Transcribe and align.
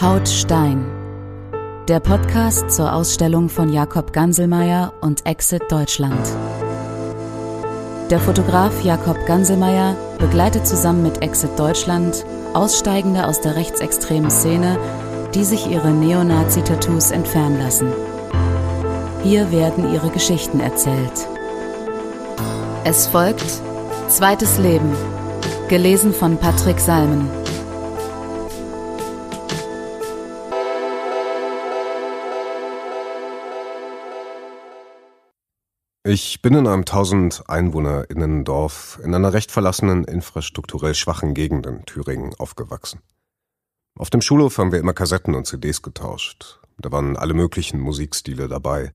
Haut 0.00 0.28
Stein. 0.28 0.84
Der 1.86 2.00
Podcast 2.00 2.68
zur 2.72 2.92
Ausstellung 2.92 3.48
von 3.48 3.72
Jakob 3.72 4.12
Ganselmeier 4.12 4.92
und 5.00 5.24
Exit 5.24 5.70
Deutschland. 5.70 6.18
Der 8.10 8.18
Fotograf 8.18 8.82
Jakob 8.82 9.24
Ganselmeier 9.24 9.94
begleitet 10.18 10.66
zusammen 10.66 11.04
mit 11.04 11.22
Exit 11.22 11.56
Deutschland 11.56 12.26
Aussteigende 12.54 13.24
aus 13.24 13.40
der 13.40 13.54
rechtsextremen 13.54 14.32
Szene, 14.32 14.80
die 15.32 15.44
sich 15.44 15.70
ihre 15.70 15.92
Neonazi-Tattoos 15.92 17.12
entfernen 17.12 17.60
lassen. 17.60 17.92
Hier 19.22 19.52
werden 19.52 19.94
ihre 19.94 20.10
Geschichten 20.10 20.58
erzählt. 20.58 21.28
Es 22.82 23.06
folgt 23.06 23.46
Zweites 24.08 24.58
Leben, 24.58 24.90
gelesen 25.68 26.12
von 26.12 26.36
Patrick 26.36 26.80
Salmen. 26.80 27.43
Ich 36.06 36.42
bin 36.42 36.52
in 36.52 36.66
einem 36.66 36.80
1000 36.80 37.48
Einwohnerinnen-Dorf 37.48 39.00
in 39.02 39.14
einer 39.14 39.32
recht 39.32 39.50
verlassenen, 39.50 40.04
infrastrukturell 40.04 40.94
schwachen 40.94 41.32
Gegend 41.32 41.64
in 41.64 41.86
Thüringen 41.86 42.34
aufgewachsen. 42.34 43.00
Auf 43.98 44.10
dem 44.10 44.20
Schulhof 44.20 44.58
haben 44.58 44.70
wir 44.70 44.80
immer 44.80 44.92
Kassetten 44.92 45.34
und 45.34 45.46
CDs 45.46 45.80
getauscht. 45.80 46.60
Da 46.76 46.92
waren 46.92 47.16
alle 47.16 47.32
möglichen 47.32 47.80
Musikstile 47.80 48.48
dabei. 48.48 48.92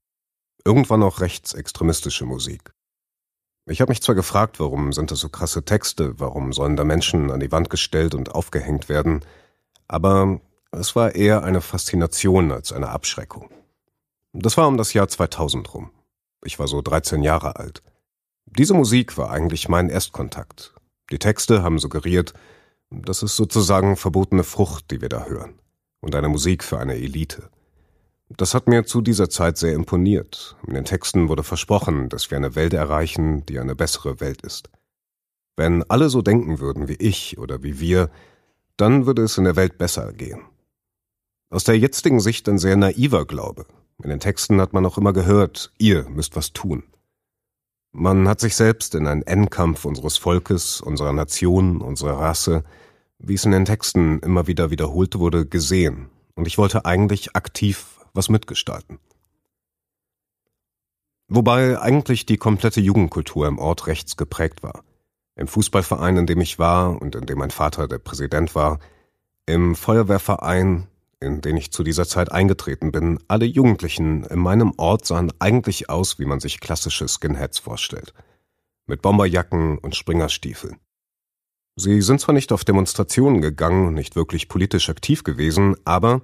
Irgendwann 0.63 1.01
auch 1.01 1.19
rechtsextremistische 1.19 2.25
Musik. 2.25 2.73
Ich 3.65 3.81
habe 3.81 3.89
mich 3.89 4.03
zwar 4.03 4.13
gefragt, 4.13 4.59
warum 4.59 4.93
sind 4.93 5.09
das 5.09 5.21
so 5.21 5.29
krasse 5.29 5.65
Texte, 5.65 6.19
warum 6.19 6.53
sollen 6.53 6.75
da 6.75 6.83
Menschen 6.83 7.31
an 7.31 7.39
die 7.39 7.51
Wand 7.51 7.71
gestellt 7.71 8.13
und 8.13 8.35
aufgehängt 8.35 8.87
werden, 8.87 9.25
aber 9.87 10.41
es 10.69 10.95
war 10.95 11.15
eher 11.15 11.43
eine 11.43 11.61
Faszination 11.61 12.51
als 12.51 12.71
eine 12.71 12.89
Abschreckung. 12.89 13.49
Das 14.31 14.57
war 14.57 14.67
um 14.67 14.77
das 14.77 14.93
Jahr 14.93 15.07
2000 15.07 15.73
rum. 15.73 15.89
Ich 16.43 16.59
war 16.59 16.67
so 16.67 16.81
13 16.81 17.21
Jahre 17.23 17.57
alt. 17.57 17.81
Diese 18.45 18.73
Musik 18.73 19.17
war 19.17 19.31
eigentlich 19.31 19.69
mein 19.69 19.89
Erstkontakt. 19.89 20.73
Die 21.11 21.19
Texte 21.19 21.63
haben 21.63 21.79
suggeriert, 21.79 22.33
das 22.89 23.23
ist 23.23 23.35
sozusagen 23.35 23.95
verbotene 23.95 24.43
Frucht, 24.43 24.89
die 24.91 25.01
wir 25.01 25.09
da 25.09 25.25
hören. 25.25 25.59
Und 26.01 26.15
eine 26.15 26.29
Musik 26.29 26.63
für 26.63 26.79
eine 26.79 26.95
Elite. 26.95 27.49
Das 28.29 28.53
hat 28.53 28.67
mir 28.67 28.85
zu 28.85 29.01
dieser 29.01 29.29
Zeit 29.29 29.57
sehr 29.57 29.73
imponiert. 29.73 30.55
In 30.67 30.75
den 30.75 30.85
Texten 30.85 31.29
wurde 31.29 31.43
versprochen, 31.43 32.09
dass 32.09 32.31
wir 32.31 32.37
eine 32.37 32.55
Welt 32.55 32.73
erreichen, 32.73 33.45
die 33.45 33.59
eine 33.59 33.75
bessere 33.75 34.19
Welt 34.19 34.41
ist. 34.41 34.69
Wenn 35.55 35.83
alle 35.89 36.09
so 36.09 36.21
denken 36.21 36.59
würden 36.59 36.87
wie 36.87 36.95
ich 36.95 37.37
oder 37.37 37.63
wie 37.63 37.79
wir, 37.79 38.09
dann 38.77 39.05
würde 39.05 39.23
es 39.23 39.37
in 39.37 39.43
der 39.43 39.55
Welt 39.55 39.77
besser 39.77 40.13
gehen. 40.13 40.41
Aus 41.49 41.63
der 41.63 41.77
jetzigen 41.77 42.19
Sicht 42.19 42.47
ein 42.47 42.59
sehr 42.59 42.77
naiver 42.77 43.25
Glaube, 43.25 43.65
in 44.03 44.09
den 44.09 44.19
Texten 44.19 44.61
hat 44.61 44.73
man 44.73 44.85
auch 44.85 44.97
immer 44.97 45.13
gehört, 45.13 45.71
ihr 45.77 46.07
müsst 46.09 46.35
was 46.35 46.53
tun. 46.53 46.83
Man 47.91 48.27
hat 48.27 48.39
sich 48.39 48.55
selbst 48.55 48.95
in 48.95 49.07
einen 49.07 49.23
Endkampf 49.23 49.85
unseres 49.85 50.17
Volkes, 50.17 50.79
unserer 50.79 51.11
Nation, 51.11 51.81
unserer 51.81 52.19
Rasse, 52.19 52.63
wie 53.17 53.33
es 53.33 53.45
in 53.45 53.51
den 53.51 53.65
Texten 53.65 54.19
immer 54.19 54.47
wieder 54.47 54.69
wiederholt 54.71 55.17
wurde, 55.17 55.45
gesehen, 55.45 56.09
und 56.35 56.47
ich 56.47 56.57
wollte 56.57 56.85
eigentlich 56.85 57.35
aktiv 57.35 57.99
was 58.13 58.29
mitgestalten. 58.29 58.99
Wobei 61.27 61.79
eigentlich 61.79 62.25
die 62.25 62.37
komplette 62.37 62.81
Jugendkultur 62.81 63.47
im 63.47 63.59
Ort 63.59 63.87
rechts 63.87 64.17
geprägt 64.17 64.63
war. 64.63 64.83
Im 65.35 65.47
Fußballverein, 65.47 66.17
in 66.17 66.25
dem 66.25 66.41
ich 66.41 66.57
war 66.57 66.99
und 67.01 67.15
in 67.15 67.25
dem 67.25 67.37
mein 67.37 67.51
Vater 67.51 67.87
der 67.87 67.99
Präsident 67.99 68.55
war, 68.55 68.79
im 69.45 69.75
Feuerwehrverein, 69.75 70.87
in 71.21 71.41
den 71.41 71.57
ich 71.57 71.71
zu 71.71 71.83
dieser 71.83 72.07
Zeit 72.07 72.31
eingetreten 72.31 72.91
bin, 72.91 73.19
alle 73.27 73.45
Jugendlichen 73.45 74.23
in 74.23 74.39
meinem 74.39 74.73
Ort 74.77 75.05
sahen 75.05 75.31
eigentlich 75.39 75.89
aus, 75.89 76.19
wie 76.19 76.25
man 76.25 76.39
sich 76.39 76.59
klassische 76.59 77.07
Skinheads 77.07 77.59
vorstellt. 77.59 78.13
Mit 78.85 79.01
Bomberjacken 79.01 79.77
und 79.77 79.95
Springerstiefeln. 79.95 80.77
Sie 81.75 82.01
sind 82.01 82.19
zwar 82.19 82.33
nicht 82.33 82.51
auf 82.51 82.65
Demonstrationen 82.65 83.41
gegangen 83.41 83.87
und 83.87 83.93
nicht 83.93 84.15
wirklich 84.15 84.49
politisch 84.49 84.89
aktiv 84.89 85.23
gewesen, 85.23 85.75
aber 85.85 86.21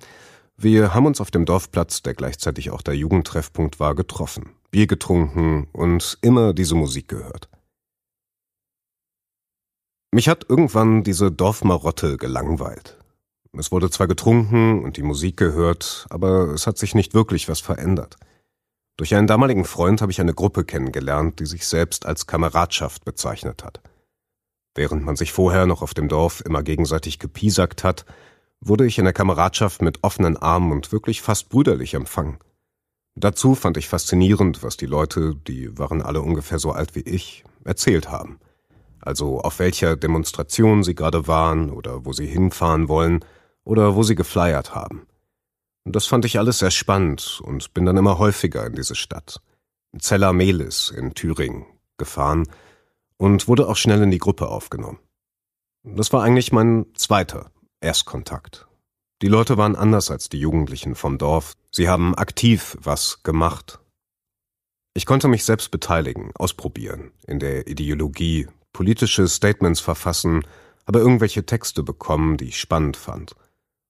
wir 0.57 0.93
haben 0.93 1.05
uns 1.05 1.21
auf 1.21 1.31
dem 1.31 1.45
Dorfplatz, 1.45 2.01
der 2.01 2.13
gleichzeitig 2.13 2.71
auch 2.71 2.81
der 2.81 2.95
Jugendtreffpunkt 2.95 3.79
war, 3.79 3.95
getroffen, 3.95 4.51
Bier 4.71 4.87
getrunken 4.87 5.67
und 5.73 6.17
immer 6.21 6.53
diese 6.53 6.75
Musik 6.75 7.09
gehört. 7.09 7.49
Mich 10.11 10.29
hat 10.29 10.45
irgendwann 10.49 11.03
diese 11.03 11.31
Dorfmarotte 11.31 12.17
gelangweilt. 12.17 12.97
Es 13.57 13.71
wurde 13.71 13.89
zwar 13.89 14.07
getrunken 14.07 14.83
und 14.83 14.97
die 14.97 15.03
Musik 15.03 15.37
gehört, 15.37 16.05
aber 16.09 16.49
es 16.49 16.67
hat 16.67 16.77
sich 16.77 16.95
nicht 16.95 17.13
wirklich 17.13 17.47
was 17.47 17.61
verändert. 17.61 18.17
Durch 18.97 19.15
einen 19.15 19.27
damaligen 19.27 19.65
Freund 19.65 20.01
habe 20.01 20.11
ich 20.11 20.21
eine 20.21 20.33
Gruppe 20.33 20.63
kennengelernt, 20.63 21.39
die 21.39 21.45
sich 21.45 21.67
selbst 21.67 22.05
als 22.05 22.27
Kameradschaft 22.27 23.05
bezeichnet 23.05 23.63
hat. 23.63 23.81
Während 24.73 25.03
man 25.03 25.15
sich 25.15 25.31
vorher 25.31 25.65
noch 25.65 25.81
auf 25.81 25.93
dem 25.93 26.09
Dorf 26.09 26.41
immer 26.45 26.63
gegenseitig 26.63 27.19
gepiesackt 27.19 27.83
hat, 27.83 28.05
wurde 28.59 28.85
ich 28.85 28.97
in 28.97 29.05
der 29.05 29.13
Kameradschaft 29.13 29.81
mit 29.81 30.03
offenen 30.03 30.37
Armen 30.37 30.71
und 30.71 30.91
wirklich 30.91 31.21
fast 31.21 31.49
brüderlich 31.49 31.93
empfangen. 31.93 32.39
Dazu 33.15 33.55
fand 33.55 33.77
ich 33.77 33.87
faszinierend, 33.87 34.63
was 34.63 34.75
die 34.75 34.85
Leute, 34.85 35.35
die 35.47 35.77
waren 35.77 36.01
alle 36.01 36.21
ungefähr 36.21 36.59
so 36.59 36.71
alt 36.71 36.95
wie 36.95 37.01
ich, 37.01 37.45
erzählt 37.63 38.09
haben. 38.09 38.39
Also 38.99 39.39
auf 39.39 39.59
welcher 39.59 39.95
Demonstration 39.95 40.83
sie 40.83 40.95
gerade 40.95 41.27
waren 41.27 41.69
oder 41.69 42.05
wo 42.05 42.11
sie 42.11 42.25
hinfahren 42.25 42.89
wollen 42.89 43.23
oder 43.65 43.95
wo 43.95 44.03
sie 44.03 44.15
geflyert 44.15 44.73
haben. 44.73 45.07
Das 45.83 46.07
fand 46.07 46.25
ich 46.25 46.39
alles 46.39 46.59
sehr 46.59 46.71
spannend 46.71 47.41
und 47.43 47.73
bin 47.73 47.85
dann 47.85 47.97
immer 47.97 48.17
häufiger 48.17 48.65
in 48.65 48.73
diese 48.73 48.95
Stadt, 48.95 49.41
Zella 49.99 50.33
Melis 50.33 50.89
in 50.89 51.13
Thüringen, 51.13 51.65
gefahren 51.97 52.47
und 53.17 53.47
wurde 53.47 53.67
auch 53.67 53.75
schnell 53.75 54.01
in 54.01 54.11
die 54.11 54.17
Gruppe 54.17 54.47
aufgenommen. 54.47 54.99
Das 55.83 56.11
war 56.11 56.23
eigentlich 56.23 56.51
mein 56.51 56.87
zweiter 56.95 57.51
Erstkontakt. 57.81 58.67
Die 59.21 59.27
Leute 59.27 59.57
waren 59.57 59.75
anders 59.75 60.09
als 60.09 60.29
die 60.29 60.39
Jugendlichen 60.39 60.95
vom 60.95 61.17
Dorf. 61.17 61.53
Sie 61.71 61.87
haben 61.87 62.15
aktiv 62.15 62.77
was 62.81 63.21
gemacht. 63.23 63.79
Ich 64.93 65.05
konnte 65.05 65.27
mich 65.27 65.45
selbst 65.45 65.71
beteiligen, 65.71 66.31
ausprobieren, 66.35 67.11
in 67.27 67.39
der 67.39 67.67
Ideologie, 67.67 68.47
politische 68.73 69.27
Statements 69.27 69.79
verfassen, 69.79 70.45
aber 70.85 70.99
irgendwelche 70.99 71.45
Texte 71.45 71.83
bekommen, 71.83 72.37
die 72.37 72.45
ich 72.45 72.59
spannend 72.59 72.97
fand. 72.97 73.35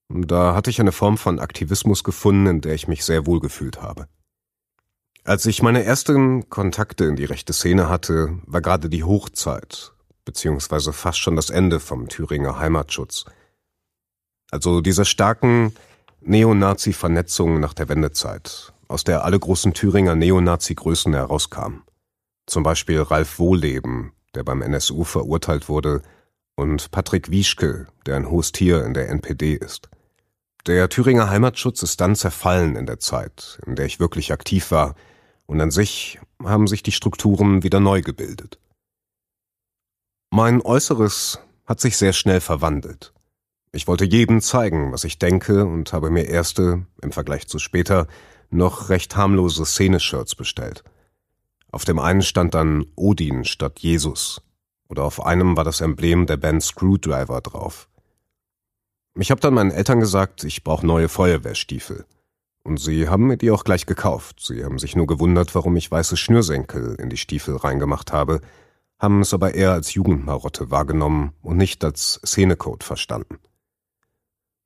Da 0.08 0.54
hatte 0.54 0.70
ich 0.70 0.80
eine 0.80 0.92
Form 0.92 1.18
von 1.18 1.40
Aktivismus 1.40 2.04
gefunden, 2.04 2.46
in 2.46 2.60
der 2.60 2.74
ich 2.74 2.88
mich 2.88 3.04
sehr 3.04 3.26
wohl 3.26 3.40
gefühlt 3.40 3.82
habe. 3.82 4.06
Als 5.24 5.44
ich 5.46 5.62
meine 5.62 5.82
ersten 5.82 6.48
Kontakte 6.48 7.04
in 7.06 7.16
die 7.16 7.24
rechte 7.24 7.52
Szene 7.52 7.88
hatte, 7.88 8.38
war 8.46 8.60
gerade 8.60 8.88
die 8.88 9.02
Hochzeit, 9.02 9.92
beziehungsweise 10.24 10.92
fast 10.92 11.18
schon 11.18 11.34
das 11.34 11.50
Ende 11.50 11.80
vom 11.80 12.08
Thüringer 12.08 12.60
Heimatschutz. 12.60 13.24
Also 14.52 14.80
dieser 14.80 15.04
starken 15.04 15.74
Neonazi-Vernetzung 16.20 17.58
nach 17.58 17.74
der 17.74 17.88
Wendezeit, 17.88 18.72
aus 18.86 19.02
der 19.02 19.24
alle 19.24 19.40
großen 19.40 19.74
Thüringer 19.74 20.14
Neonazi-Größen 20.14 21.12
herauskamen. 21.12 21.82
Zum 22.46 22.62
Beispiel 22.62 23.02
Ralf 23.02 23.40
Wohleben, 23.40 24.12
der 24.36 24.44
beim 24.44 24.62
NSU 24.62 25.02
verurteilt 25.02 25.68
wurde, 25.68 26.02
und 26.54 26.92
Patrick 26.92 27.32
Wieschke, 27.32 27.88
der 28.06 28.16
ein 28.16 28.30
hohes 28.30 28.52
Tier 28.52 28.84
in 28.84 28.94
der 28.94 29.08
NPD 29.08 29.54
ist. 29.54 29.90
Der 30.66 30.88
Thüringer 30.88 31.30
Heimatschutz 31.30 31.84
ist 31.84 32.00
dann 32.00 32.16
zerfallen 32.16 32.74
in 32.74 32.86
der 32.86 32.98
Zeit, 32.98 33.60
in 33.66 33.76
der 33.76 33.86
ich 33.86 34.00
wirklich 34.00 34.32
aktiv 34.32 34.72
war, 34.72 34.96
und 35.46 35.60
an 35.60 35.70
sich 35.70 36.18
haben 36.42 36.66
sich 36.66 36.82
die 36.82 36.90
Strukturen 36.90 37.62
wieder 37.62 37.78
neu 37.78 38.02
gebildet. 38.02 38.58
Mein 40.30 40.60
Äußeres 40.60 41.38
hat 41.66 41.80
sich 41.80 41.96
sehr 41.96 42.12
schnell 42.12 42.40
verwandelt. 42.40 43.12
Ich 43.70 43.86
wollte 43.86 44.04
jedem 44.04 44.40
zeigen, 44.40 44.90
was 44.90 45.04
ich 45.04 45.20
denke, 45.20 45.64
und 45.64 45.92
habe 45.92 46.10
mir 46.10 46.24
erste, 46.24 46.84
im 47.00 47.12
Vergleich 47.12 47.46
zu 47.46 47.60
später, 47.60 48.08
noch 48.50 48.88
recht 48.88 49.14
harmlose 49.14 49.64
Szene-Shirts 49.64 50.34
bestellt. 50.34 50.82
Auf 51.70 51.84
dem 51.84 52.00
einen 52.00 52.22
stand 52.22 52.54
dann 52.54 52.86
Odin 52.96 53.44
statt 53.44 53.78
Jesus, 53.78 54.42
oder 54.88 55.04
auf 55.04 55.24
einem 55.24 55.56
war 55.56 55.64
das 55.64 55.80
Emblem 55.80 56.26
der 56.26 56.38
Band 56.38 56.64
Screwdriver 56.64 57.40
drauf. 57.40 57.88
Ich 59.18 59.30
habe 59.30 59.40
dann 59.40 59.54
meinen 59.54 59.70
Eltern 59.70 60.00
gesagt, 60.00 60.44
ich 60.44 60.62
brauche 60.62 60.86
neue 60.86 61.08
Feuerwehrstiefel. 61.08 62.04
Und 62.64 62.78
sie 62.78 63.08
haben 63.08 63.28
mir 63.28 63.38
die 63.38 63.50
auch 63.50 63.64
gleich 63.64 63.86
gekauft. 63.86 64.40
Sie 64.40 64.62
haben 64.62 64.78
sich 64.78 64.94
nur 64.94 65.06
gewundert, 65.06 65.54
warum 65.54 65.74
ich 65.76 65.90
weiße 65.90 66.16
Schnürsenkel 66.16 66.96
in 66.96 67.08
die 67.08 67.16
Stiefel 67.16 67.56
reingemacht 67.56 68.12
habe, 68.12 68.40
haben 68.98 69.20
es 69.20 69.32
aber 69.32 69.54
eher 69.54 69.72
als 69.72 69.94
Jugendmarotte 69.94 70.70
wahrgenommen 70.70 71.32
und 71.42 71.56
nicht 71.56 71.82
als 71.84 72.20
Szenecode 72.26 72.84
verstanden. 72.84 73.38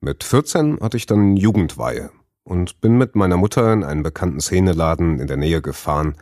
Mit 0.00 0.24
14 0.24 0.80
hatte 0.80 0.96
ich 0.96 1.06
dann 1.06 1.36
Jugendweihe 1.36 2.10
und 2.42 2.80
bin 2.80 2.96
mit 2.96 3.14
meiner 3.14 3.36
Mutter 3.36 3.72
in 3.72 3.84
einen 3.84 4.02
bekannten 4.02 4.40
Szeneladen 4.40 5.20
in 5.20 5.26
der 5.26 5.36
Nähe 5.36 5.62
gefahren, 5.62 6.16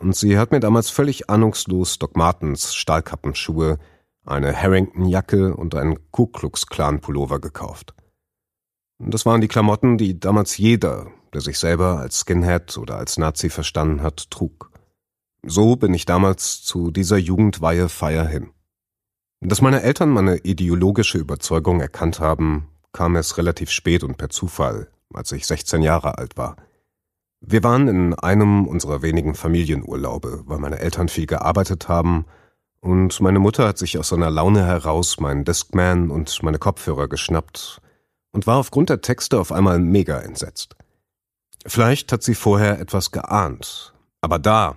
und 0.00 0.16
sie 0.16 0.38
hat 0.38 0.50
mir 0.50 0.60
damals 0.60 0.88
völlig 0.88 1.28
ahnungslos 1.28 1.98
Doc 1.98 2.16
Martens 2.16 2.74
Stahlkappenschuhe 2.74 3.78
eine 4.24 4.54
Harrington-Jacke 4.54 5.56
und 5.56 5.74
einen 5.74 6.10
Ku 6.10 6.26
Klux 6.26 6.66
Klan 6.66 7.00
Pullover 7.00 7.40
gekauft. 7.40 7.94
Das 8.98 9.24
waren 9.24 9.40
die 9.40 9.48
Klamotten, 9.48 9.96
die 9.96 10.20
damals 10.20 10.58
jeder, 10.58 11.10
der 11.32 11.40
sich 11.40 11.58
selber 11.58 11.98
als 11.98 12.20
Skinhead 12.20 12.76
oder 12.76 12.96
als 12.96 13.16
Nazi 13.16 13.48
verstanden 13.48 14.02
hat, 14.02 14.30
trug. 14.30 14.70
So 15.42 15.76
bin 15.76 15.94
ich 15.94 16.04
damals 16.04 16.62
zu 16.62 16.90
dieser 16.90 17.16
Jugendweihefeier 17.16 18.26
hin. 18.26 18.50
Dass 19.40 19.62
meine 19.62 19.82
Eltern 19.82 20.10
meine 20.10 20.36
ideologische 20.38 21.16
Überzeugung 21.16 21.80
erkannt 21.80 22.20
haben, 22.20 22.68
kam 22.92 23.16
erst 23.16 23.38
relativ 23.38 23.70
spät 23.70 24.04
und 24.04 24.18
per 24.18 24.28
Zufall, 24.28 24.90
als 25.14 25.32
ich 25.32 25.46
16 25.46 25.80
Jahre 25.80 26.18
alt 26.18 26.36
war. 26.36 26.56
Wir 27.40 27.64
waren 27.64 27.88
in 27.88 28.12
einem 28.12 28.66
unserer 28.66 29.00
wenigen 29.00 29.34
Familienurlaube, 29.34 30.42
weil 30.44 30.58
meine 30.58 30.78
Eltern 30.78 31.08
viel 31.08 31.24
gearbeitet 31.24 31.88
haben 31.88 32.26
und 32.80 33.20
meine 33.20 33.38
Mutter 33.38 33.68
hat 33.68 33.78
sich 33.78 33.98
aus 33.98 34.12
einer 34.12 34.30
Laune 34.30 34.64
heraus 34.64 35.20
meinen 35.20 35.44
Discman 35.44 36.10
und 36.10 36.42
meine 36.42 36.58
Kopfhörer 36.58 37.08
geschnappt 37.08 37.80
und 38.32 38.46
war 38.46 38.58
aufgrund 38.58 38.90
der 38.90 39.00
Texte 39.00 39.38
auf 39.38 39.52
einmal 39.52 39.78
mega 39.78 40.18
entsetzt. 40.18 40.76
Vielleicht 41.66 42.12
hat 42.12 42.22
sie 42.22 42.34
vorher 42.34 42.78
etwas 42.80 43.10
geahnt, 43.10 43.92
aber 44.20 44.38
da 44.38 44.76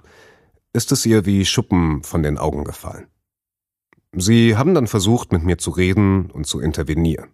ist 0.74 0.92
es 0.92 1.06
ihr 1.06 1.26
wie 1.26 1.46
Schuppen 1.46 2.04
von 2.04 2.24
den 2.24 2.38
Augen 2.38 2.64
gefallen. 2.64 3.08
Sie 4.16 4.58
haben 4.58 4.74
dann 4.76 4.88
versucht, 4.88 5.32
mit 5.32 5.44
mir 5.44 5.58
zu 5.58 5.72
reden 5.72 6.30
und 6.30 6.46
zu 6.46 6.60
intervenieren. 6.60 7.30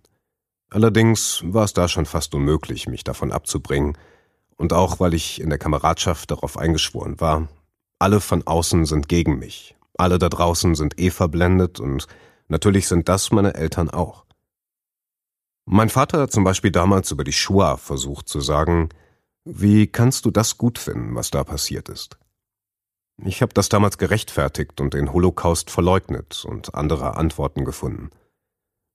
Allerdings 0.69 1.41
war 1.45 1.63
es 1.63 1.73
da 1.73 1.87
schon 1.87 2.05
fast 2.05 2.35
unmöglich, 2.35 2.87
mich 2.87 3.03
davon 3.03 3.31
abzubringen, 3.31 3.97
und 4.55 4.73
auch 4.73 4.99
weil 4.99 5.13
ich 5.13 5.41
in 5.41 5.49
der 5.49 5.57
Kameradschaft 5.57 6.31
darauf 6.31 6.57
eingeschworen 6.57 7.19
war, 7.19 7.47
alle 7.97 8.19
von 8.19 8.45
außen 8.45 8.85
sind 8.85 9.07
gegen 9.07 9.39
mich, 9.39 9.75
alle 9.99 10.19
da 10.19 10.29
draußen 10.29 10.75
sind 10.75 10.99
eh 10.99 11.09
verblendet 11.09 11.79
und 11.79 12.07
natürlich 12.47 12.87
sind 12.87 13.09
das 13.09 13.31
meine 13.31 13.55
Eltern 13.55 13.89
auch. 13.89 14.25
Mein 15.65 15.89
Vater 15.89 16.21
hat 16.21 16.31
zum 16.31 16.43
Beispiel 16.43 16.71
damals 16.71 17.11
über 17.11 17.23
die 17.23 17.33
Shoah 17.33 17.77
versucht 17.77 18.27
zu 18.27 18.41
sagen, 18.41 18.89
wie 19.45 19.87
kannst 19.87 20.25
du 20.25 20.31
das 20.31 20.57
gut 20.57 20.79
finden, 20.79 21.15
was 21.15 21.31
da 21.31 21.43
passiert 21.43 21.89
ist? 21.89 22.17
Ich 23.23 23.41
habe 23.41 23.53
das 23.53 23.69
damals 23.69 23.97
gerechtfertigt 23.97 24.79
und 24.79 24.93
den 24.93 25.11
Holocaust 25.11 25.69
verleugnet 25.69 26.45
und 26.45 26.73
andere 26.73 27.17
Antworten 27.17 27.65
gefunden. 27.65 28.09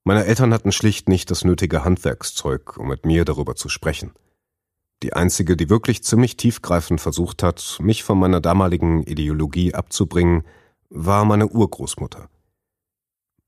Meine 0.05 0.25
Eltern 0.25 0.53
hatten 0.53 0.73
schlicht 0.73 1.09
nicht 1.09 1.31
das 1.31 1.45
nötige 1.45 1.85
Handwerkszeug, 1.85 2.77
um 2.77 2.89
mit 2.89 3.07
mir 3.07 3.25
darüber 3.25 3.55
zu 3.55 3.69
sprechen. 3.69 4.13
Die 5.03 5.13
einzige, 5.13 5.57
die 5.57 5.71
wirklich 5.71 6.03
ziemlich 6.03 6.37
tiefgreifend 6.37 7.01
versucht 7.01 7.43
hat, 7.43 7.79
mich 7.81 8.05
von 8.05 8.19
meiner 8.19 8.41
damaligen 8.41 9.03
Ideologie 9.03 9.75
abzubringen, 9.75 10.45
war 10.91 11.25
meine 11.25 11.49
Urgroßmutter. 11.49 12.29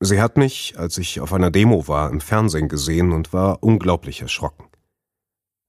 Sie 0.00 0.20
hat 0.20 0.36
mich, 0.36 0.78
als 0.78 0.98
ich 0.98 1.20
auf 1.20 1.32
einer 1.32 1.50
Demo 1.50 1.88
war, 1.88 2.10
im 2.10 2.20
Fernsehen 2.20 2.68
gesehen 2.68 3.12
und 3.12 3.32
war 3.32 3.62
unglaublich 3.62 4.20
erschrocken. 4.20 4.66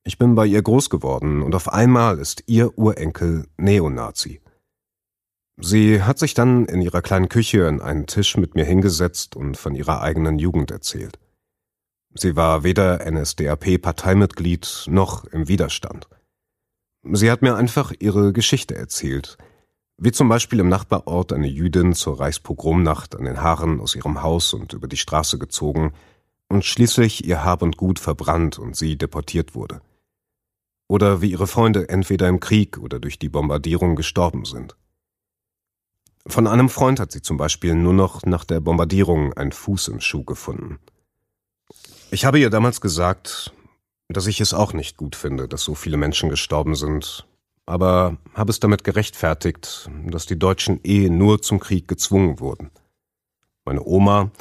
Ich 0.04 0.18
bin 0.18 0.36
bei 0.36 0.46
ihr 0.46 0.62
groß 0.62 0.90
geworden 0.90 1.42
und 1.42 1.56
auf 1.56 1.72
einmal 1.72 2.20
ist 2.20 2.44
ihr 2.48 2.78
Urenkel 2.78 3.48
Neonazi. 3.58 4.42
Sie 5.60 6.04
hat 6.04 6.20
sich 6.20 6.34
dann 6.34 6.66
in 6.66 6.82
ihrer 6.82 7.02
kleinen 7.02 7.30
Küche 7.30 7.68
an 7.68 7.82
einen 7.82 8.06
Tisch 8.06 8.38
mit 8.38 8.56
mir 8.56 8.64
hingesetzt 8.64 9.36
und 9.36 9.58
von 9.58 9.76
ihrer 9.76 10.02
eigenen 10.02 10.40
Jugend 10.40 10.72
erzählt. 10.72 11.20
Sie 12.14 12.36
war 12.36 12.64
weder 12.64 13.06
NSDAP-Parteimitglied 13.10 14.86
noch 14.88 15.26
im 15.26 15.48
Widerstand. 15.48 16.08
Sie 17.04 17.32
hat 17.32 17.42
mir 17.42 17.56
einfach 17.56 17.94
ihre 18.00 18.34
Geschichte 18.34 18.76
erzählt, 18.76 19.38
wie 19.98 20.12
zum 20.12 20.30
Beispiel 20.30 20.60
im 20.60 20.70
Nachbarort 20.70 21.34
eine 21.34 21.48
Jüdin 21.48 21.94
zur 21.94 22.20
Reichspogromnacht 22.20 23.16
an 23.16 23.26
den 23.26 23.42
Haaren 23.42 23.80
aus 23.80 23.96
ihrem 23.96 24.22
Haus 24.22 24.54
und 24.54 24.74
über 24.74 24.88
die 24.88 24.98
Straße 24.98 25.40
gezogen 25.40 25.94
und 26.50 26.64
schließlich 26.66 27.26
ihr 27.26 27.44
Hab 27.44 27.62
und 27.62 27.78
Gut 27.78 28.00
verbrannt 28.00 28.60
und 28.60 28.76
sie 28.76 28.98
deportiert 28.98 29.56
wurde. 29.56 29.82
Oder 30.88 31.22
wie 31.22 31.32
ihre 31.32 31.48
Freunde 31.48 31.90
entweder 31.90 32.30
im 32.30 32.40
Krieg 32.40 32.78
oder 32.78 33.00
durch 33.00 33.20
die 33.20 33.30
Bombardierung 33.30 33.96
gestorben 33.96 34.46
sind. 34.46 34.78
Von 36.28 36.46
einem 36.46 36.70
Freund 36.70 37.00
hat 37.00 37.12
sie 37.12 37.22
zum 37.22 37.38
Beispiel 37.38 37.74
nur 37.74 37.94
noch 37.94 38.24
nach 38.24 38.46
der 38.46 38.60
Bombardierung 38.60 39.34
einen 39.34 39.52
Fuß 39.52 39.88
im 39.90 40.00
Schuh 40.00 40.24
gefunden. 40.24 40.80
Ich 42.12 42.24
habe 42.24 42.40
ihr 42.40 42.50
damals 42.50 42.82
gesagt, 42.82 43.52
dass 44.10 44.28
ich 44.28 44.40
es 44.40 44.54
auch 44.54 44.74
nicht 44.74 44.96
gut 44.96 45.16
finde, 45.16 45.48
dass 45.48 45.64
so 45.64 45.76
viele 45.76 45.98
Menschen 45.98 46.30
gestorben 46.30 46.76
sind, 46.76 47.28
aber 47.68 48.18
habe 48.34 48.50
es 48.50 48.60
damit 48.60 48.84
gerechtfertigt, 48.84 49.92
dass 50.06 50.26
die 50.26 50.40
Deutschen 50.40 50.80
eh 50.84 51.10
nur 51.10 51.42
zum 51.42 51.60
Krieg 51.60 51.88
gezwungen 51.88 52.40
wurden. 52.40 52.72
Meine 53.66 53.84
Oma 53.84 54.32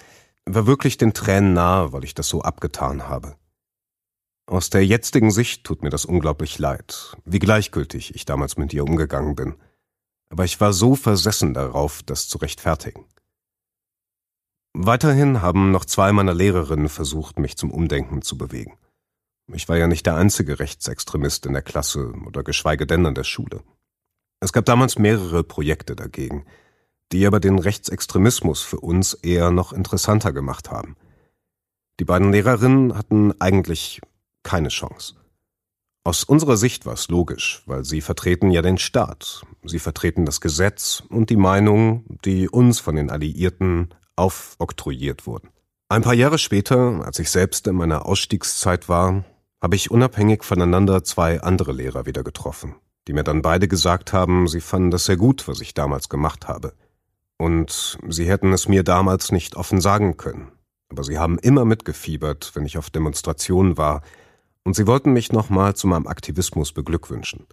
war 0.46 0.66
wirklich 0.66 0.96
den 0.96 1.12
Tränen 1.12 1.52
nahe, 1.52 1.92
weil 1.92 2.04
ich 2.04 2.14
das 2.14 2.28
so 2.28 2.42
abgetan 2.42 3.08
habe. 3.08 3.36
Aus 4.46 4.70
der 4.70 4.86
jetzigen 4.86 5.32
Sicht 5.32 5.64
tut 5.64 5.82
mir 5.82 5.90
das 5.90 6.04
unglaublich 6.04 6.60
leid, 6.60 7.16
wie 7.24 7.40
gleichgültig 7.40 8.14
ich 8.14 8.24
damals 8.24 8.56
mit 8.56 8.72
ihr 8.72 8.84
umgegangen 8.84 9.34
bin. 9.34 9.56
Aber 10.30 10.44
ich 10.44 10.60
war 10.60 10.72
so 10.72 10.94
versessen 10.94 11.52
darauf, 11.52 12.04
das 12.04 12.28
zu 12.28 12.38
rechtfertigen. 12.38 13.06
Weiterhin 14.72 15.42
haben 15.42 15.72
noch 15.72 15.84
zwei 15.84 16.12
meiner 16.12 16.34
Lehrerinnen 16.34 16.88
versucht, 16.88 17.40
mich 17.40 17.56
zum 17.56 17.72
Umdenken 17.72 18.22
zu 18.22 18.38
bewegen. 18.38 18.78
Ich 19.52 19.68
war 19.68 19.76
ja 19.76 19.86
nicht 19.86 20.06
der 20.06 20.16
einzige 20.16 20.58
Rechtsextremist 20.58 21.46
in 21.46 21.52
der 21.52 21.62
Klasse 21.62 22.12
oder 22.26 22.42
geschweige 22.42 22.86
denn 22.86 23.06
an 23.06 23.14
der 23.14 23.24
Schule. 23.24 23.62
Es 24.40 24.52
gab 24.52 24.64
damals 24.64 24.98
mehrere 24.98 25.44
Projekte 25.44 25.94
dagegen, 25.94 26.44
die 27.12 27.26
aber 27.26 27.40
den 27.40 27.58
Rechtsextremismus 27.58 28.62
für 28.62 28.80
uns 28.80 29.14
eher 29.14 29.50
noch 29.50 29.72
interessanter 29.72 30.32
gemacht 30.32 30.70
haben. 30.70 30.96
Die 32.00 32.04
beiden 32.04 32.32
Lehrerinnen 32.32 32.96
hatten 32.96 33.40
eigentlich 33.40 34.00
keine 34.42 34.68
Chance. 34.68 35.14
Aus 36.04 36.24
unserer 36.24 36.56
Sicht 36.56 36.86
war 36.86 36.94
es 36.94 37.08
logisch, 37.08 37.62
weil 37.66 37.84
sie 37.84 38.00
vertreten 38.00 38.50
ja 38.50 38.62
den 38.62 38.78
Staat, 38.78 39.42
sie 39.64 39.78
vertreten 39.78 40.24
das 40.24 40.40
Gesetz 40.40 41.02
und 41.08 41.30
die 41.30 41.36
Meinung, 41.36 42.04
die 42.24 42.48
uns 42.48 42.78
von 42.78 42.94
den 42.96 43.10
Alliierten 43.10 43.94
aufoktroyiert 44.14 45.26
wurden. 45.26 45.50
Ein 45.88 46.02
paar 46.02 46.14
Jahre 46.14 46.38
später, 46.38 47.04
als 47.04 47.18
ich 47.18 47.30
selbst 47.30 47.66
in 47.66 47.76
meiner 47.76 48.06
Ausstiegszeit 48.06 48.88
war, 48.88 49.24
habe 49.62 49.76
ich 49.76 49.90
unabhängig 49.90 50.44
voneinander 50.44 51.04
zwei 51.04 51.40
andere 51.40 51.72
Lehrer 51.72 52.06
wieder 52.06 52.22
getroffen, 52.22 52.76
die 53.08 53.12
mir 53.12 53.24
dann 53.24 53.42
beide 53.42 53.68
gesagt 53.68 54.12
haben, 54.12 54.48
sie 54.48 54.60
fanden 54.60 54.90
das 54.90 55.06
sehr 55.06 55.16
gut, 55.16 55.48
was 55.48 55.60
ich 55.60 55.74
damals 55.74 56.08
gemacht 56.08 56.48
habe. 56.48 56.74
Und 57.38 57.98
sie 58.08 58.26
hätten 58.26 58.52
es 58.52 58.68
mir 58.68 58.82
damals 58.82 59.32
nicht 59.32 59.56
offen 59.56 59.80
sagen 59.80 60.16
können. 60.16 60.52
Aber 60.88 61.04
sie 61.04 61.18
haben 61.18 61.38
immer 61.38 61.64
mitgefiebert, 61.64 62.52
wenn 62.54 62.64
ich 62.64 62.78
auf 62.78 62.90
Demonstrationen 62.90 63.76
war, 63.76 64.02
und 64.64 64.74
sie 64.74 64.86
wollten 64.86 65.12
mich 65.12 65.32
nochmal 65.32 65.76
zu 65.76 65.86
meinem 65.86 66.06
Aktivismus 66.08 66.72
beglückwünschen. 66.72 67.46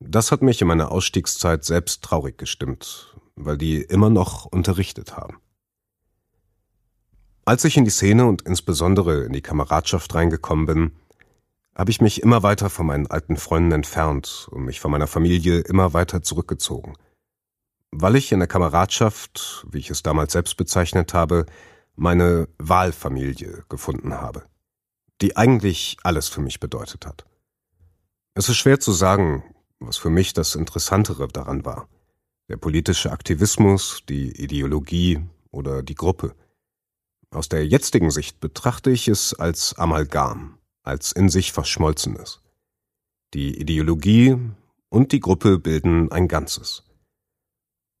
Das 0.00 0.30
hat 0.30 0.42
mich 0.42 0.60
in 0.60 0.68
meiner 0.68 0.92
Ausstiegszeit 0.92 1.64
selbst 1.64 2.02
traurig 2.02 2.36
gestimmt, 2.36 3.16
weil 3.36 3.56
die 3.56 3.80
immer 3.80 4.10
noch 4.10 4.44
unterrichtet 4.44 5.16
haben. 5.16 5.38
Als 7.46 7.64
ich 7.64 7.76
in 7.76 7.84
die 7.84 7.90
Szene 7.90 8.26
und 8.26 8.42
insbesondere 8.42 9.24
in 9.24 9.32
die 9.32 9.40
Kameradschaft 9.40 10.14
reingekommen 10.14 10.66
bin, 10.66 10.92
habe 11.76 11.90
ich 11.90 12.00
mich 12.00 12.22
immer 12.22 12.42
weiter 12.42 12.70
von 12.70 12.86
meinen 12.86 13.06
alten 13.06 13.36
Freunden 13.36 13.72
entfernt 13.72 14.48
und 14.50 14.64
mich 14.64 14.80
von 14.80 14.90
meiner 14.90 15.06
Familie 15.06 15.60
immer 15.60 15.92
weiter 15.92 16.22
zurückgezogen. 16.22 16.94
Weil 17.90 18.16
ich 18.16 18.32
in 18.32 18.38
der 18.38 18.48
Kameradschaft, 18.48 19.66
wie 19.70 19.78
ich 19.78 19.90
es 19.90 20.02
damals 20.02 20.32
selbst 20.32 20.56
bezeichnet 20.56 21.12
habe, 21.12 21.44
meine 21.94 22.48
Wahlfamilie 22.58 23.64
gefunden 23.68 24.14
habe, 24.14 24.44
die 25.20 25.36
eigentlich 25.36 25.98
alles 26.02 26.28
für 26.28 26.40
mich 26.40 26.60
bedeutet 26.60 27.06
hat. 27.06 27.26
Es 28.34 28.48
ist 28.48 28.56
schwer 28.56 28.80
zu 28.80 28.92
sagen, 28.92 29.44
was 29.78 29.98
für 29.98 30.10
mich 30.10 30.32
das 30.32 30.54
Interessantere 30.54 31.28
daran 31.28 31.64
war. 31.64 31.88
Der 32.48 32.56
politische 32.56 33.12
Aktivismus, 33.12 34.02
die 34.08 34.30
Ideologie 34.42 35.20
oder 35.50 35.82
die 35.82 35.94
Gruppe. 35.94 36.34
Aus 37.30 37.48
der 37.48 37.66
jetzigen 37.66 38.10
Sicht 38.10 38.40
betrachte 38.40 38.90
ich 38.90 39.08
es 39.08 39.34
als 39.34 39.74
Amalgam, 39.78 40.58
als 40.86 41.12
in 41.12 41.28
sich 41.28 41.52
Verschmolzenes. 41.52 42.40
Die 43.34 43.60
Ideologie 43.60 44.38
und 44.88 45.12
die 45.12 45.20
Gruppe 45.20 45.58
bilden 45.58 46.10
ein 46.12 46.28
Ganzes. 46.28 46.84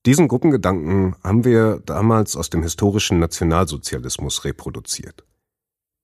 Diesen 0.06 0.28
Gruppengedanken 0.28 1.16
haben 1.24 1.44
wir 1.44 1.80
damals 1.84 2.36
aus 2.36 2.48
dem 2.48 2.62
historischen 2.62 3.18
Nationalsozialismus 3.18 4.44
reproduziert. 4.44 5.24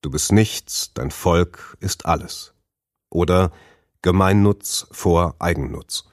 Du 0.01 0.11
bist 0.11 0.33
nichts, 0.33 0.93
dein 0.93 1.09
Volk 1.09 1.77
ist 1.79 2.05
alles. 2.05 2.53
Oder 3.09 3.53
Gemeinnutz 4.01 4.87
vor 4.91 5.35
Eigennutz. 5.39 6.03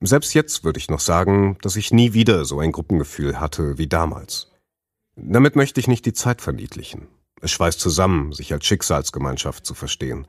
Selbst 0.00 0.34
jetzt 0.34 0.64
würde 0.64 0.78
ich 0.78 0.90
noch 0.90 1.00
sagen, 1.00 1.56
dass 1.62 1.76
ich 1.76 1.92
nie 1.92 2.12
wieder 2.12 2.44
so 2.44 2.58
ein 2.58 2.72
Gruppengefühl 2.72 3.38
hatte 3.38 3.78
wie 3.78 3.86
damals. 3.86 4.50
Damit 5.14 5.54
möchte 5.54 5.78
ich 5.78 5.86
nicht 5.86 6.06
die 6.06 6.12
Zeit 6.12 6.40
verniedlichen. 6.40 7.06
Es 7.40 7.50
schweißt 7.50 7.80
zusammen, 7.80 8.32
sich 8.32 8.52
als 8.52 8.66
Schicksalsgemeinschaft 8.66 9.64
zu 9.64 9.74
verstehen, 9.74 10.26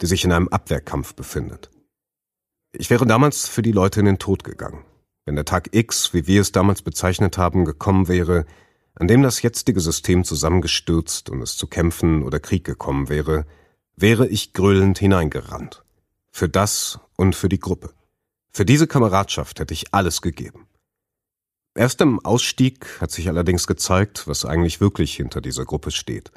die 0.00 0.06
sich 0.06 0.24
in 0.24 0.32
einem 0.32 0.48
Abwehrkampf 0.48 1.14
befindet. 1.14 1.70
Ich 2.72 2.90
wäre 2.90 3.06
damals 3.06 3.48
für 3.48 3.62
die 3.62 3.72
Leute 3.72 4.00
in 4.00 4.06
den 4.06 4.18
Tod 4.18 4.44
gegangen. 4.44 4.84
Wenn 5.24 5.36
der 5.36 5.44
Tag 5.44 5.70
X, 5.72 6.12
wie 6.12 6.26
wir 6.26 6.40
es 6.40 6.52
damals 6.52 6.82
bezeichnet 6.82 7.38
haben, 7.38 7.64
gekommen 7.64 8.08
wäre, 8.08 8.46
an 8.94 9.08
dem 9.08 9.22
das 9.22 9.42
jetzige 9.42 9.80
System 9.80 10.24
zusammengestürzt 10.24 11.30
und 11.30 11.42
es 11.42 11.56
zu 11.56 11.66
Kämpfen 11.66 12.22
oder 12.22 12.40
Krieg 12.40 12.64
gekommen 12.64 13.08
wäre, 13.08 13.46
wäre 13.96 14.28
ich 14.28 14.52
gröhlend 14.52 14.98
hineingerannt. 14.98 15.84
Für 16.30 16.48
das 16.48 17.00
und 17.16 17.34
für 17.36 17.48
die 17.48 17.60
Gruppe. 17.60 17.90
Für 18.52 18.64
diese 18.64 18.86
Kameradschaft 18.86 19.58
hätte 19.60 19.74
ich 19.74 19.94
alles 19.94 20.20
gegeben. 20.20 20.66
Erst 21.76 22.00
im 22.00 22.24
Ausstieg 22.24 23.00
hat 23.00 23.10
sich 23.10 23.28
allerdings 23.28 23.66
gezeigt, 23.66 24.28
was 24.28 24.44
eigentlich 24.44 24.80
wirklich 24.80 25.16
hinter 25.16 25.40
dieser 25.40 25.64
Gruppe 25.64 25.90
steht. 25.90 26.30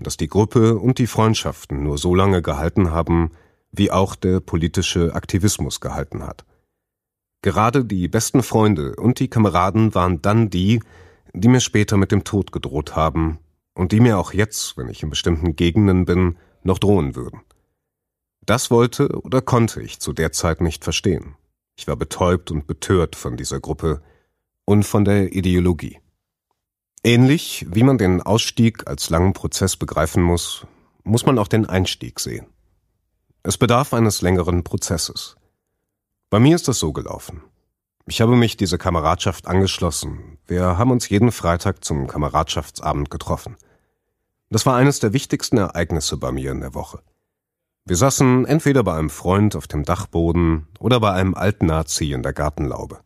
Dass 0.00 0.16
die 0.16 0.28
Gruppe 0.28 0.78
und 0.78 0.98
die 0.98 1.06
Freundschaften 1.06 1.82
nur 1.82 1.98
so 1.98 2.14
lange 2.14 2.40
gehalten 2.40 2.92
haben, 2.92 3.32
wie 3.72 3.90
auch 3.90 4.14
der 4.14 4.40
politische 4.40 5.14
Aktivismus 5.14 5.80
gehalten 5.80 6.22
hat. 6.22 6.44
Gerade 7.42 7.84
die 7.84 8.08
besten 8.08 8.42
Freunde 8.42 8.96
und 8.96 9.20
die 9.20 9.28
Kameraden 9.28 9.94
waren 9.94 10.22
dann 10.22 10.50
die, 10.50 10.80
die 11.34 11.48
mir 11.48 11.60
später 11.60 11.96
mit 11.96 12.12
dem 12.12 12.24
Tod 12.24 12.52
gedroht 12.52 12.96
haben 12.96 13.38
und 13.74 13.92
die 13.92 14.00
mir 14.00 14.18
auch 14.18 14.32
jetzt, 14.32 14.76
wenn 14.76 14.88
ich 14.88 15.02
in 15.02 15.10
bestimmten 15.10 15.54
Gegenden 15.56 16.04
bin, 16.04 16.36
noch 16.62 16.78
drohen 16.78 17.14
würden. 17.14 17.40
Das 18.44 18.70
wollte 18.70 19.08
oder 19.20 19.42
konnte 19.42 19.82
ich 19.82 20.00
zu 20.00 20.12
der 20.12 20.32
Zeit 20.32 20.60
nicht 20.60 20.82
verstehen. 20.84 21.36
Ich 21.76 21.86
war 21.86 21.96
betäubt 21.96 22.50
und 22.50 22.66
betört 22.66 23.14
von 23.14 23.36
dieser 23.36 23.60
Gruppe 23.60 24.02
und 24.64 24.84
von 24.84 25.04
der 25.04 25.32
Ideologie. 25.32 25.98
Ähnlich 27.04 27.66
wie 27.70 27.84
man 27.84 27.98
den 27.98 28.22
Ausstieg 28.22 28.88
als 28.88 29.08
langen 29.08 29.32
Prozess 29.32 29.76
begreifen 29.76 30.22
muss, 30.22 30.66
muss 31.04 31.24
man 31.24 31.38
auch 31.38 31.48
den 31.48 31.66
Einstieg 31.66 32.18
sehen. 32.18 32.46
Es 33.42 33.56
bedarf 33.56 33.94
eines 33.94 34.20
längeren 34.20 34.64
Prozesses. 34.64 35.36
Bei 36.28 36.40
mir 36.40 36.56
ist 36.56 36.68
das 36.68 36.78
so 36.78 36.92
gelaufen. 36.92 37.42
Ich 38.06 38.20
habe 38.20 38.36
mich 38.36 38.56
dieser 38.56 38.78
Kameradschaft 38.78 39.46
angeschlossen. 39.46 40.38
Wir 40.46 40.76
haben 40.76 40.90
uns 40.90 41.08
jeden 41.08 41.30
Freitag 41.30 41.84
zum 41.84 42.06
Kameradschaftsabend 42.06 43.10
getroffen. 43.10 43.56
Das 44.50 44.66
war 44.66 44.76
eines 44.76 44.98
der 44.98 45.12
wichtigsten 45.12 45.58
Ereignisse 45.58 46.16
bei 46.16 46.32
mir 46.32 46.50
in 46.50 46.60
der 46.60 46.74
Woche. 46.74 47.00
Wir 47.84 47.96
saßen 47.96 48.44
entweder 48.44 48.82
bei 48.82 48.94
einem 48.94 49.10
Freund 49.10 49.56
auf 49.56 49.66
dem 49.66 49.84
Dachboden 49.84 50.66
oder 50.78 51.00
bei 51.00 51.12
einem 51.12 51.34
alten 51.34 51.66
Nazi 51.66 52.12
in 52.12 52.22
der 52.22 52.32
Gartenlaube. 52.32 52.98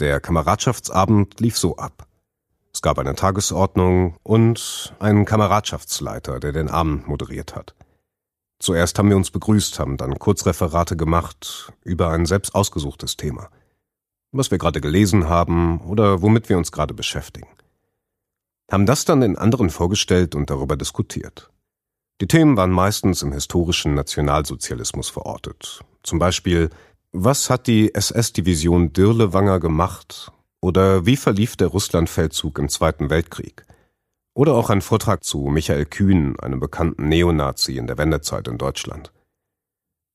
Der 0.00 0.20
Kameradschaftsabend 0.20 1.40
lief 1.40 1.56
so 1.56 1.76
ab. 1.76 2.06
Es 2.74 2.82
gab 2.82 2.98
eine 2.98 3.14
Tagesordnung 3.14 4.16
und 4.24 4.94
einen 4.98 5.24
Kameradschaftsleiter, 5.24 6.40
der 6.40 6.52
den 6.52 6.68
Abend 6.68 7.06
moderiert 7.06 7.54
hat. 7.54 7.74
Zuerst 8.58 8.98
haben 8.98 9.10
wir 9.10 9.16
uns 9.16 9.30
begrüßt, 9.30 9.78
haben 9.78 9.96
dann 9.96 10.18
Kurzreferate 10.18 10.96
gemacht 10.96 11.72
über 11.84 12.10
ein 12.10 12.26
selbst 12.26 12.54
ausgesuchtes 12.54 13.16
Thema. 13.16 13.48
Was 14.32 14.50
wir 14.50 14.58
gerade 14.58 14.80
gelesen 14.80 15.28
haben 15.28 15.80
oder 15.82 16.20
womit 16.20 16.48
wir 16.48 16.58
uns 16.58 16.72
gerade 16.72 16.94
beschäftigen. 16.94 17.46
Haben 18.70 18.86
das 18.86 19.04
dann 19.04 19.20
den 19.20 19.38
anderen 19.38 19.70
vorgestellt 19.70 20.34
und 20.34 20.50
darüber 20.50 20.76
diskutiert. 20.76 21.50
Die 22.20 22.26
Themen 22.26 22.56
waren 22.56 22.70
meistens 22.70 23.22
im 23.22 23.32
historischen 23.32 23.94
Nationalsozialismus 23.94 25.10
verortet. 25.10 25.80
Zum 26.02 26.18
Beispiel, 26.18 26.70
was 27.12 27.50
hat 27.50 27.68
die 27.68 27.94
SS-Division 27.94 28.92
Dirlewanger 28.92 29.60
gemacht? 29.60 30.32
Oder 30.64 31.04
wie 31.04 31.18
verlief 31.18 31.56
der 31.56 31.68
Russlandfeldzug 31.68 32.58
im 32.58 32.70
Zweiten 32.70 33.10
Weltkrieg? 33.10 33.66
Oder 34.32 34.54
auch 34.54 34.70
ein 34.70 34.80
Vortrag 34.80 35.22
zu 35.22 35.40
Michael 35.40 35.84
Kühn, 35.84 36.40
einem 36.40 36.58
bekannten 36.58 37.06
Neonazi 37.06 37.76
in 37.76 37.86
der 37.86 37.98
Wendezeit 37.98 38.48
in 38.48 38.56
Deutschland. 38.56 39.12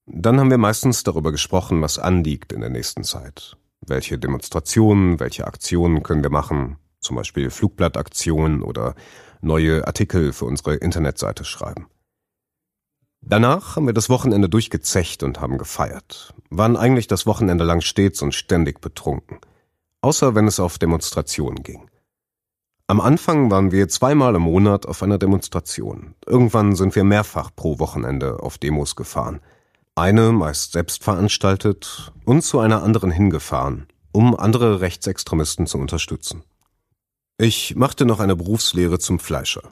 Dann 0.07 0.39
haben 0.39 0.49
wir 0.49 0.57
meistens 0.57 1.03
darüber 1.03 1.31
gesprochen, 1.31 1.83
was 1.83 1.99
anliegt 1.99 2.51
in 2.51 2.61
der 2.61 2.71
nächsten 2.71 3.03
Zeit. 3.03 3.57
Welche 3.85 4.17
Demonstrationen, 4.17 5.19
welche 5.19 5.45
Aktionen 5.45 6.01
können 6.01 6.23
wir 6.23 6.31
machen, 6.31 6.77
zum 6.99 7.17
Beispiel 7.17 7.51
Flugblattaktionen 7.51 8.63
oder 8.63 8.95
neue 9.41 9.85
Artikel 9.85 10.33
für 10.33 10.45
unsere 10.45 10.77
Internetseite 10.77 11.45
schreiben. 11.45 11.85
Danach 13.21 13.75
haben 13.75 13.85
wir 13.85 13.93
das 13.93 14.09
Wochenende 14.09 14.49
durchgezecht 14.49 15.21
und 15.21 15.41
haben 15.41 15.59
gefeiert, 15.59 16.33
waren 16.49 16.75
eigentlich 16.75 17.05
das 17.05 17.27
Wochenende 17.27 17.65
lang 17.65 17.81
stets 17.81 18.23
und 18.23 18.33
ständig 18.33 18.81
betrunken, 18.81 19.37
außer 20.01 20.35
wenn 20.35 20.47
es 20.47 20.59
auf 20.59 20.77
Demonstrationen 20.77 21.63
ging. 21.63 21.89
Am 22.89 23.01
Anfang 23.01 23.51
waren 23.51 23.71
wir 23.71 23.87
zweimal 23.87 24.33
im 24.33 24.41
Monat 24.41 24.87
auf 24.87 25.03
einer 25.03 25.19
Demonstration. 25.19 26.15
Irgendwann 26.25 26.75
sind 26.75 26.95
wir 26.95 27.03
mehrfach 27.03 27.51
pro 27.55 27.77
Wochenende 27.77 28.41
auf 28.41 28.57
Demos 28.57 28.95
gefahren. 28.95 29.41
Eine 29.93 30.31
meist 30.31 30.71
selbst 30.71 31.03
veranstaltet 31.03 32.11
und 32.25 32.41
zu 32.41 32.59
einer 32.59 32.81
anderen 32.81 33.11
hingefahren, 33.11 33.85
um 34.11 34.35
andere 34.35 34.81
Rechtsextremisten 34.81 35.67
zu 35.67 35.77
unterstützen. 35.77 36.43
Ich 37.37 37.75
machte 37.75 38.05
noch 38.05 38.19
eine 38.19 38.35
Berufslehre 38.35 38.97
zum 38.97 39.19
Fleischer, 39.19 39.69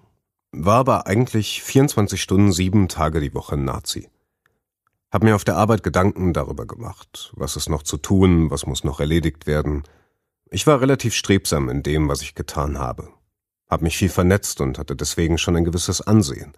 war 0.51 0.75
aber 0.75 1.07
eigentlich 1.07 1.63
24 1.63 2.21
Stunden, 2.21 2.51
sieben 2.51 2.87
Tage 2.87 3.19
die 3.19 3.33
Woche 3.33 3.57
Nazi. 3.57 4.09
Hab 5.09 5.23
mir 5.23 5.35
auf 5.35 5.43
der 5.43 5.55
Arbeit 5.55 5.81
Gedanken 5.81 6.33
darüber 6.33 6.67
gemacht, 6.67 7.31
was 7.35 7.55
ist 7.55 7.67
noch 7.69 7.81
zu 7.81 7.97
tun, 7.97 8.51
was 8.51 8.67
muss 8.67 8.83
noch 8.83 8.99
erledigt 8.99 9.47
werden– 9.47 9.81
ich 10.49 10.67
war 10.67 10.81
relativ 10.81 11.13
strebsam 11.13 11.69
in 11.69 11.83
dem, 11.83 12.07
was 12.07 12.21
ich 12.21 12.35
getan 12.35 12.77
habe, 12.79 13.09
hab 13.69 13.81
mich 13.81 13.97
viel 13.97 14.09
vernetzt 14.09 14.61
und 14.61 14.79
hatte 14.79 14.95
deswegen 14.95 15.37
schon 15.37 15.55
ein 15.55 15.65
gewisses 15.65 16.01
Ansehen. 16.01 16.53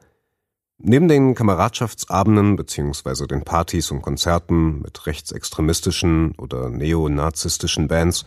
Neben 0.77 1.07
den 1.07 1.35
Kameradschaftsabenden 1.35 2.55
bzw. 2.55 3.27
den 3.27 3.43
Partys 3.43 3.91
und 3.91 4.01
Konzerten 4.01 4.81
mit 4.81 5.05
rechtsextremistischen 5.07 6.35
oder 6.37 6.69
neonazistischen 6.69 7.87
Bands 7.87 8.25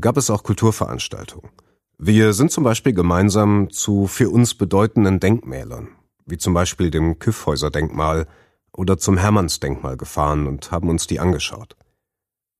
gab 0.00 0.16
es 0.16 0.30
auch 0.30 0.42
Kulturveranstaltungen. 0.42 1.50
Wir 1.98 2.32
sind 2.32 2.50
zum 2.50 2.64
Beispiel 2.64 2.92
gemeinsam 2.92 3.70
zu 3.70 4.06
für 4.06 4.30
uns 4.30 4.54
bedeutenden 4.54 5.20
Denkmälern, 5.20 5.88
wie 6.26 6.38
zum 6.38 6.54
Beispiel 6.54 6.90
dem 6.90 7.18
Kyffhäuser-Denkmal 7.18 8.26
oder 8.72 8.98
zum 8.98 9.16
Hermannsdenkmal 9.16 9.96
gefahren 9.96 10.46
und 10.46 10.70
haben 10.72 10.90
uns 10.90 11.06
die 11.06 11.20
angeschaut 11.20 11.76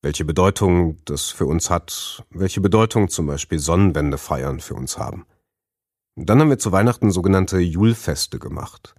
welche 0.06 0.24
Bedeutung 0.24 0.98
das 1.04 1.30
für 1.30 1.46
uns 1.46 1.68
hat, 1.68 2.24
welche 2.30 2.60
Bedeutung 2.60 3.08
zum 3.08 3.26
Beispiel 3.26 3.58
Sonnenwendefeiern 3.58 4.60
für 4.60 4.74
uns 4.74 4.98
haben. 4.98 5.26
Dann 6.14 6.38
haben 6.38 6.48
wir 6.48 6.60
zu 6.60 6.70
Weihnachten 6.70 7.10
sogenannte 7.10 7.58
Julfeste 7.58 8.38
gemacht, 8.38 8.94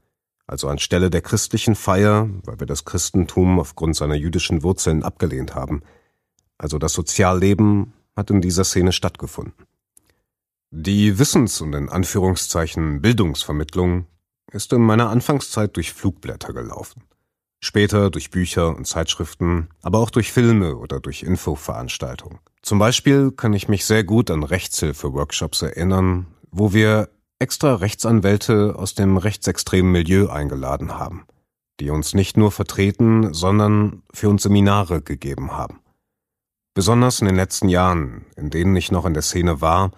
also 0.47 0.67
anstelle 0.67 1.09
der 1.09 1.21
christlichen 1.21 1.75
Feier, 1.75 2.29
weil 2.43 2.59
wir 2.59 2.67
das 2.67 2.83
Christentum 2.83 3.57
aufgrund 3.57 3.95
seiner 3.95 4.15
jüdischen 4.15 4.63
Wurzeln 4.63 5.01
abgelehnt 5.01 5.55
haben. 5.55 5.81
Also 6.57 6.77
das 6.77 6.91
Sozialleben 6.91 7.93
hat 8.13 8.29
in 8.29 8.41
dieser 8.41 8.65
Szene 8.65 8.91
stattgefunden. 8.91 9.65
Die 10.71 11.17
Wissens- 11.19 11.61
und 11.61 11.71
in 11.73 11.87
Anführungszeichen 11.87 13.01
Bildungsvermittlung 13.01 14.07
ist 14.51 14.73
in 14.73 14.81
meiner 14.81 15.09
Anfangszeit 15.09 15.73
durch 15.77 15.93
Flugblätter 15.93 16.51
gelaufen. 16.51 17.01
Später 17.59 18.11
durch 18.11 18.29
Bücher 18.29 18.75
und 18.75 18.85
Zeitschriften, 18.85 19.69
aber 19.81 19.99
auch 19.99 20.11
durch 20.11 20.31
Filme 20.31 20.77
oder 20.77 20.99
durch 20.99 21.23
Infoveranstaltungen. 21.23 22.39
Zum 22.61 22.79
Beispiel 22.79 23.31
kann 23.31 23.53
ich 23.53 23.67
mich 23.67 23.85
sehr 23.85 24.03
gut 24.03 24.29
an 24.29 24.43
Rechtshilfe-Workshops 24.43 25.63
erinnern, 25.63 26.27
wo 26.51 26.73
wir 26.73 27.09
extra 27.39 27.75
Rechtsanwälte 27.75 28.75
aus 28.77 28.93
dem 28.93 29.17
rechtsextremen 29.17 29.91
Milieu 29.91 30.27
eingeladen 30.27 30.93
haben, 30.93 31.25
die 31.79 31.89
uns 31.89 32.13
nicht 32.13 32.37
nur 32.37 32.51
vertreten, 32.51 33.33
sondern 33.33 34.03
für 34.13 34.29
uns 34.29 34.43
Seminare 34.43 35.01
gegeben 35.01 35.51
haben. 35.51 35.79
Besonders 36.75 37.21
in 37.21 37.27
den 37.27 37.35
letzten 37.35 37.69
Jahren, 37.69 38.25
in 38.35 38.51
denen 38.51 38.75
ich 38.75 38.91
noch 38.91 39.05
in 39.05 39.13
der 39.15 39.23
Szene 39.23 39.61
war, 39.61 39.91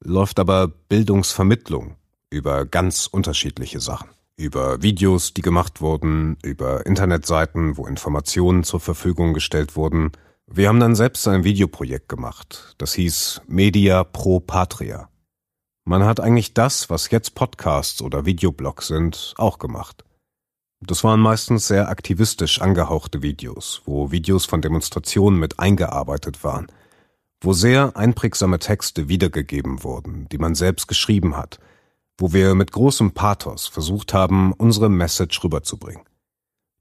läuft 0.00 0.38
aber 0.38 0.68
Bildungsvermittlung 0.68 1.96
über 2.30 2.66
ganz 2.66 3.08
unterschiedliche 3.08 3.80
Sachen 3.80 4.10
über 4.40 4.82
Videos, 4.82 5.34
die 5.34 5.42
gemacht 5.42 5.80
wurden, 5.80 6.38
über 6.42 6.86
Internetseiten, 6.86 7.76
wo 7.76 7.86
Informationen 7.86 8.64
zur 8.64 8.80
Verfügung 8.80 9.34
gestellt 9.34 9.76
wurden. 9.76 10.12
Wir 10.46 10.68
haben 10.68 10.80
dann 10.80 10.96
selbst 10.96 11.28
ein 11.28 11.44
Videoprojekt 11.44 12.08
gemacht, 12.08 12.74
das 12.78 12.94
hieß 12.94 13.42
Media 13.46 14.02
Pro 14.02 14.40
Patria. 14.40 15.08
Man 15.84 16.04
hat 16.04 16.20
eigentlich 16.20 16.54
das, 16.54 16.90
was 16.90 17.10
jetzt 17.10 17.34
Podcasts 17.34 18.02
oder 18.02 18.24
Videoblogs 18.24 18.88
sind, 18.88 19.34
auch 19.36 19.58
gemacht. 19.58 20.04
Das 20.80 21.04
waren 21.04 21.20
meistens 21.20 21.68
sehr 21.68 21.88
aktivistisch 21.90 22.60
angehauchte 22.60 23.22
Videos, 23.22 23.82
wo 23.84 24.10
Videos 24.10 24.46
von 24.46 24.62
Demonstrationen 24.62 25.38
mit 25.38 25.58
eingearbeitet 25.58 26.42
waren, 26.42 26.66
wo 27.42 27.52
sehr 27.52 27.96
einprägsame 27.96 28.58
Texte 28.58 29.08
wiedergegeben 29.08 29.84
wurden, 29.84 30.26
die 30.32 30.38
man 30.38 30.54
selbst 30.54 30.88
geschrieben 30.88 31.36
hat– 31.36 31.60
wo 32.20 32.32
wir 32.32 32.54
mit 32.54 32.70
großem 32.70 33.12
Pathos 33.12 33.66
versucht 33.66 34.12
haben, 34.12 34.52
unsere 34.52 34.90
Message 34.90 35.42
rüberzubringen. 35.42 36.04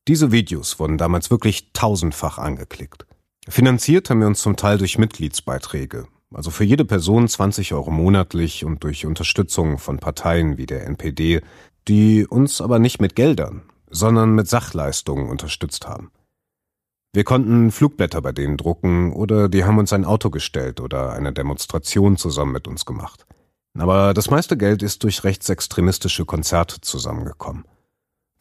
Diese 0.08 0.32
Videos 0.32 0.80
wurden 0.80 0.98
damals 0.98 1.32
wirklich 1.32 1.72
tausendfach 1.72 2.38
angeklickt. 2.38 3.06
Finanziert 3.48 4.10
haben 4.10 4.20
wir 4.20 4.28
uns 4.28 4.42
zum 4.42 4.58
Teil 4.58 4.78
durch 4.78 4.98
Mitgliedsbeiträge, 4.98 6.08
also 6.34 6.52
für 6.52 6.66
jede 6.66 6.84
Person 6.84 7.28
20 7.28 7.74
Euro 7.74 7.90
monatlich 7.90 8.66
und 8.66 8.84
durch 8.84 9.06
Unterstützung 9.06 9.78
von 9.78 10.00
Parteien 10.00 10.58
wie 10.58 10.66
der 10.66 10.86
NPD, 10.86 11.42
die 11.88 12.28
uns 12.28 12.60
aber 12.60 12.80
nicht 12.80 13.00
mit 13.00 13.16
Geldern, 13.16 13.64
sondern 13.90 14.36
mit 14.36 14.48
Sachleistungen 14.48 15.30
unterstützt 15.30 15.88
haben. 15.88 16.12
Wir 17.14 17.24
konnten 17.24 17.72
Flugblätter 17.72 18.22
bei 18.22 18.34
denen 18.34 18.58
drucken 18.58 19.14
oder 19.14 19.50
die 19.50 19.64
haben 19.64 19.80
uns 19.80 19.94
ein 19.94 20.06
Auto 20.06 20.30
gestellt 20.30 20.80
oder 20.80 21.14
eine 21.14 21.34
Demonstration 21.34 22.18
zusammen 22.18 22.52
mit 22.52 22.68
uns 22.68 22.86
gemacht. 22.86 23.26
Aber 23.78 24.14
das 24.14 24.30
meiste 24.30 24.58
Geld 24.58 24.84
ist 24.84 25.04
durch 25.04 25.24
rechtsextremistische 25.24 26.26
Konzerte 26.26 26.82
zusammengekommen. 26.82 27.66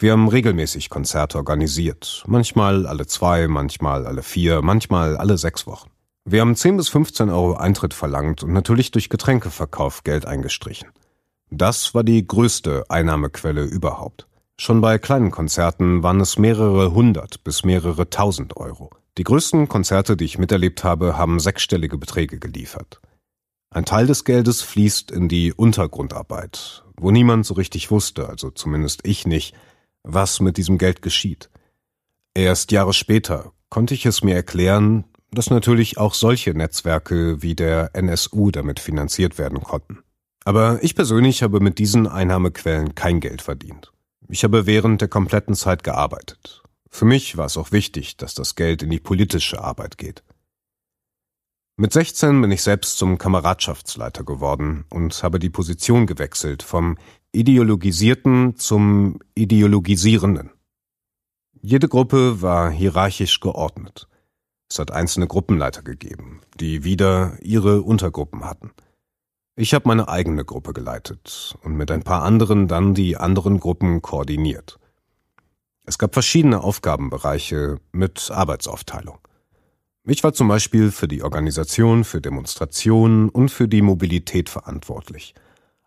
Wir 0.00 0.12
haben 0.12 0.28
regelmäßig 0.28 0.90
Konzerte 0.90 1.38
organisiert, 1.38 2.22
manchmal 2.26 2.86
alle 2.86 3.06
zwei, 3.06 3.48
manchmal 3.48 4.06
alle 4.06 4.22
vier, 4.22 4.62
manchmal 4.62 5.16
alle 5.16 5.36
sechs 5.38 5.66
Wochen. 5.66 5.90
Wir 6.24 6.42
haben 6.42 6.54
10 6.54 6.76
bis 6.76 6.88
15 6.88 7.30
Euro 7.30 7.54
Eintritt 7.54 7.94
verlangt 7.94 8.42
und 8.42 8.52
natürlich 8.52 8.90
durch 8.90 9.08
Getränkeverkauf 9.08 10.04
Geld 10.04 10.26
eingestrichen. 10.26 10.90
Das 11.50 11.94
war 11.94 12.04
die 12.04 12.26
größte 12.26 12.84
Einnahmequelle 12.90 13.64
überhaupt. 13.64 14.28
Schon 14.58 14.80
bei 14.80 14.98
kleinen 14.98 15.30
Konzerten 15.30 16.02
waren 16.02 16.20
es 16.20 16.38
mehrere 16.38 16.92
hundert 16.92 17.42
bis 17.44 17.64
mehrere 17.64 18.10
tausend 18.10 18.56
Euro. 18.56 18.90
Die 19.16 19.24
größten 19.24 19.68
Konzerte, 19.68 20.16
die 20.16 20.26
ich 20.26 20.38
miterlebt 20.38 20.84
habe, 20.84 21.16
haben 21.16 21.40
sechsstellige 21.40 21.96
Beträge 21.96 22.38
geliefert. 22.38 23.00
Ein 23.70 23.84
Teil 23.84 24.06
des 24.06 24.24
Geldes 24.24 24.62
fließt 24.62 25.10
in 25.10 25.28
die 25.28 25.52
Untergrundarbeit, 25.52 26.84
wo 26.96 27.10
niemand 27.10 27.44
so 27.44 27.54
richtig 27.54 27.90
wusste, 27.90 28.28
also 28.28 28.50
zumindest 28.50 29.06
ich 29.06 29.26
nicht, 29.26 29.54
was 30.02 30.40
mit 30.40 30.56
diesem 30.56 30.78
Geld 30.78 31.02
geschieht. 31.02 31.50
Erst 32.34 32.72
Jahre 32.72 32.94
später 32.94 33.52
konnte 33.68 33.92
ich 33.92 34.06
es 34.06 34.22
mir 34.22 34.34
erklären, 34.34 35.04
dass 35.30 35.50
natürlich 35.50 35.98
auch 35.98 36.14
solche 36.14 36.54
Netzwerke 36.54 37.42
wie 37.42 37.54
der 37.54 37.90
NSU 37.94 38.50
damit 38.50 38.80
finanziert 38.80 39.36
werden 39.36 39.60
konnten. 39.60 39.98
Aber 40.44 40.82
ich 40.82 40.94
persönlich 40.94 41.42
habe 41.42 41.60
mit 41.60 41.78
diesen 41.78 42.06
Einnahmequellen 42.06 42.94
kein 42.94 43.20
Geld 43.20 43.42
verdient. 43.42 43.92
Ich 44.28 44.44
habe 44.44 44.64
während 44.64 45.02
der 45.02 45.08
kompletten 45.08 45.54
Zeit 45.54 45.84
gearbeitet. 45.84 46.62
Für 46.88 47.04
mich 47.04 47.36
war 47.36 47.46
es 47.46 47.58
auch 47.58 47.70
wichtig, 47.70 48.16
dass 48.16 48.32
das 48.32 48.54
Geld 48.54 48.82
in 48.82 48.88
die 48.88 49.00
politische 49.00 49.62
Arbeit 49.62 49.98
geht. 49.98 50.22
Mit 51.80 51.92
16 51.92 52.40
bin 52.40 52.50
ich 52.50 52.62
selbst 52.62 52.98
zum 52.98 53.18
Kameradschaftsleiter 53.18 54.24
geworden 54.24 54.84
und 54.90 55.22
habe 55.22 55.38
die 55.38 55.48
Position 55.48 56.08
gewechselt 56.08 56.64
vom 56.64 56.98
Ideologisierten 57.30 58.56
zum 58.56 59.20
Ideologisierenden. 59.36 60.50
Jede 61.62 61.86
Gruppe 61.86 62.42
war 62.42 62.68
hierarchisch 62.72 63.38
geordnet. 63.38 64.08
Es 64.68 64.80
hat 64.80 64.90
einzelne 64.90 65.28
Gruppenleiter 65.28 65.82
gegeben, 65.82 66.40
die 66.58 66.82
wieder 66.82 67.38
ihre 67.42 67.82
Untergruppen 67.82 68.44
hatten. 68.44 68.72
Ich 69.54 69.72
habe 69.72 69.86
meine 69.86 70.08
eigene 70.08 70.44
Gruppe 70.44 70.72
geleitet 70.72 71.56
und 71.62 71.76
mit 71.76 71.92
ein 71.92 72.02
paar 72.02 72.24
anderen 72.24 72.66
dann 72.66 72.94
die 72.94 73.16
anderen 73.16 73.60
Gruppen 73.60 74.02
koordiniert. 74.02 74.80
Es 75.84 75.96
gab 75.96 76.12
verschiedene 76.12 76.60
Aufgabenbereiche 76.60 77.78
mit 77.92 78.32
Arbeitsaufteilung. 78.32 79.20
Ich 80.10 80.24
war 80.24 80.32
zum 80.32 80.48
Beispiel 80.48 80.90
für 80.90 81.06
die 81.06 81.22
Organisation, 81.22 82.02
für 82.02 82.22
Demonstrationen 82.22 83.28
und 83.28 83.50
für 83.50 83.68
die 83.68 83.82
Mobilität 83.82 84.48
verantwortlich. 84.48 85.34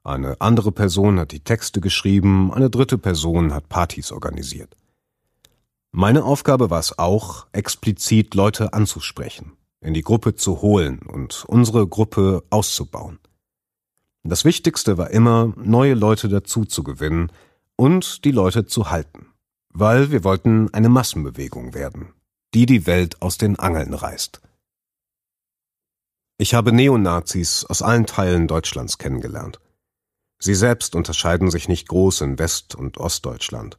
Eine 0.03 0.39
andere 0.39 0.71
Person 0.71 1.19
hat 1.19 1.31
die 1.31 1.39
Texte 1.39 1.81
geschrieben, 1.81 2.53
eine 2.53 2.69
dritte 2.69 2.99
Person 2.99 3.51
hat 3.51 3.67
Partys 3.67 4.11
organisiert. 4.11 4.77
Meine 5.91 6.23
Aufgabe 6.23 6.69
war 6.69 6.79
es 6.79 6.99
auch, 6.99 7.47
explizit 7.51 8.35
Leute 8.35 8.73
anzusprechen, 8.73 9.53
in 9.79 9.95
die 9.95 10.03
Gruppe 10.03 10.35
zu 10.35 10.61
holen 10.61 10.99
und 10.99 11.43
unsere 11.47 11.87
Gruppe 11.87 12.43
auszubauen. 12.51 13.17
Das 14.23 14.45
Wichtigste 14.45 14.99
war 14.99 15.09
immer, 15.09 15.51
neue 15.57 15.95
Leute 15.95 16.29
dazu 16.29 16.65
zu 16.65 16.83
gewinnen 16.83 17.31
und 17.75 18.23
die 18.23 18.31
Leute 18.31 18.67
zu 18.67 18.91
halten, 18.91 19.25
weil 19.69 20.11
wir 20.11 20.23
wollten 20.23 20.71
eine 20.75 20.89
Massenbewegung 20.89 21.73
werden, 21.73 22.13
die 22.53 22.65
die 22.65 22.85
Welt 22.85 23.21
aus 23.21 23.37
den 23.37 23.57
Angeln 23.57 23.93
reißt. 23.93 24.41
Ich 26.37 26.53
habe 26.53 26.71
Neonazis 26.71 27.65
aus 27.65 27.81
allen 27.81 28.05
Teilen 28.05 28.47
Deutschlands 28.47 28.97
kennengelernt. 28.97 29.59
Sie 30.39 30.55
selbst 30.55 30.95
unterscheiden 30.95 31.51
sich 31.51 31.67
nicht 31.67 31.87
groß 31.87 32.21
in 32.21 32.39
West- 32.39 32.73
und 32.73 32.97
Ostdeutschland. 32.97 33.77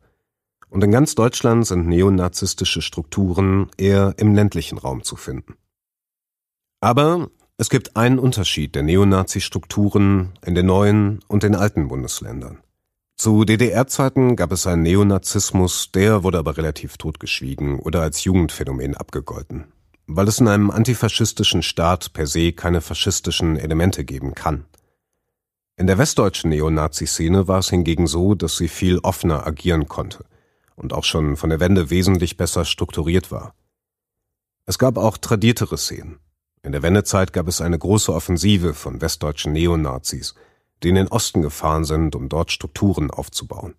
Und 0.69 0.85
in 0.85 0.93
ganz 0.93 1.15
Deutschland 1.15 1.67
sind 1.67 1.89
neonazistische 1.89 2.81
Strukturen 2.81 3.69
eher 3.77 4.15
im 4.17 4.35
ländlichen 4.35 4.79
Raum 4.79 5.03
zu 5.03 5.17
finden. 5.17 5.57
Aber 6.81 7.31
es 7.59 7.69
gibt 7.69 7.97
einen 7.97 8.19
Unterschied 8.19 8.75
der 8.75 8.83
Neonazi-Strukturen 8.85 10.33
in 10.45 10.55
den 10.55 10.67
neuen 10.67 11.21
und 11.29 11.43
den 11.43 11.55
alten 11.55 11.89
Bundesländern. 11.89 12.63
Zu 13.17 13.45
DDR-Zeiten 13.45 14.37
gab 14.37 14.53
es 14.53 14.67
einen 14.67 14.83
Neonazismus, 14.83 15.93
der 15.93 16.25
wurde 16.25 16.39
aber 16.39 16.57
relativ 16.57 16.97
totgeschwiegen 16.97 17.79
oder 17.79 18.03
als 18.03 18.25
Jugendphänomen 18.25 18.97
abgegolten, 18.97 19.73
weil 20.07 20.27
es 20.29 20.41
in 20.41 20.49
einem 20.49 20.71
antifaschistischen 20.71 21.63
Staat 21.63 22.13
per 22.13 22.27
se 22.27 22.53
keine 22.53 22.81
faschistischen 22.81 23.57
Elemente 23.57 24.05
geben 24.05 24.35
kann. 24.35 24.65
In 25.77 25.87
der 25.87 25.99
westdeutschen 25.99 26.51
Neonazi-Szene 26.51 27.49
war 27.49 27.61
es 27.61 27.71
hingegen 27.71 28.07
so, 28.07 28.35
dass 28.35 28.57
sie 28.57 28.69
viel 28.69 28.99
offener 28.99 29.47
agieren 29.47 29.89
konnte 29.89 30.25
und 30.75 30.93
auch 30.93 31.05
schon 31.05 31.37
von 31.37 31.51
der 31.51 31.61
Wende 31.61 31.91
wesentlich 31.91 32.37
besser 32.37 32.65
strukturiert 32.65 33.31
war. 33.31 33.55
Es 34.67 34.79
gab 34.79 34.97
auch 34.97 35.17
tradiertere 35.17 35.79
Szenen, 35.79 36.19
in 36.65 36.71
der 36.71 36.83
Wendezeit 36.83 37.33
gab 37.33 37.49
es 37.49 37.61
eine 37.61 37.77
große 37.77 38.13
Offensive 38.13 38.73
von 38.73 39.01
westdeutschen 39.01 39.53
Neonazis, 39.53 40.35
die 40.83 40.91
in 40.91 40.95
den 40.97 41.09
Osten 41.09 41.43
gefahren 41.43 41.85
sind, 41.85 42.15
um 42.15 42.29
dort 42.29 42.51
Strukturen 42.51 43.11
aufzubauen. 43.11 43.75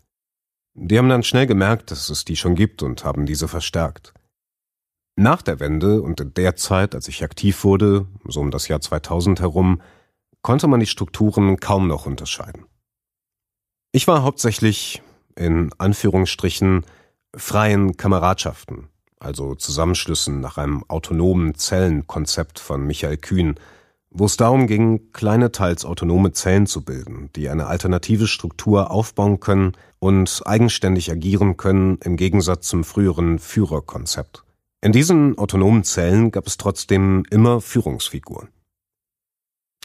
Die 0.76 0.98
haben 0.98 1.10
dann 1.10 1.24
schnell 1.24 1.46
gemerkt, 1.46 1.92
dass 1.92 2.10
es 2.10 2.26
die 2.26 2.36
schon 2.36 2.56
gibt 2.56 2.82
und 2.82 3.04
haben 3.06 3.26
diese 3.26 3.48
verstärkt. 3.48 4.14
Nach 5.16 5.44
der 5.44 5.60
Wende 5.60 6.02
und 6.02 6.20
in 6.20 6.34
der 6.34 6.56
Zeit, 6.56 6.96
als 6.96 7.08
ich 7.08 7.24
aktiv 7.24 7.64
wurde, 7.64 8.08
so 8.28 8.40
um 8.40 8.50
das 8.50 8.68
Jahr 8.68 8.82
2000 8.82 9.42
herum, 9.42 9.82
konnte 10.42 10.68
man 10.68 10.80
die 10.80 10.88
Strukturen 10.88 11.60
kaum 11.60 11.88
noch 11.88 12.08
unterscheiden. 12.08 12.66
Ich 13.92 14.08
war 14.08 14.24
hauptsächlich 14.24 15.04
in 15.36 15.72
Anführungsstrichen 15.78 16.86
freien 17.36 17.96
Kameradschaften, 17.96 18.90
also 19.20 19.54
Zusammenschlüssen 19.54 20.40
nach 20.40 20.58
einem 20.58 20.84
autonomen 20.88 21.56
Zellenkonzept 21.56 22.60
von 22.60 22.86
Michael 22.86 23.18
Kühn, 23.18 23.56
wo 24.14 24.26
es 24.26 24.38
darum 24.38 24.68
ging, 24.68 25.12
kleine 25.12 25.52
teils 25.52 25.86
autonome 25.86 26.32
Zellen 26.32 26.68
zu 26.68 26.86
bilden, 26.86 27.30
die 27.36 27.50
eine 27.50 27.66
alternative 27.66 28.28
Struktur 28.28 28.92
aufbauen 28.92 29.40
können 29.40 29.74
und 30.00 30.42
eigenständig 30.46 31.12
agieren 31.12 31.58
können 31.58 31.98
im 32.04 32.16
Gegensatz 32.16 32.68
zum 32.68 32.84
früheren 32.84 33.40
Führerkonzept. 33.40 34.44
In 34.82 34.92
diesen 34.92 35.38
autonomen 35.38 35.84
Zellen 35.84 36.32
gab 36.32 36.46
es 36.46 36.58
trotzdem 36.58 37.24
immer 37.32 37.60
Führungsfiguren. 37.60 38.50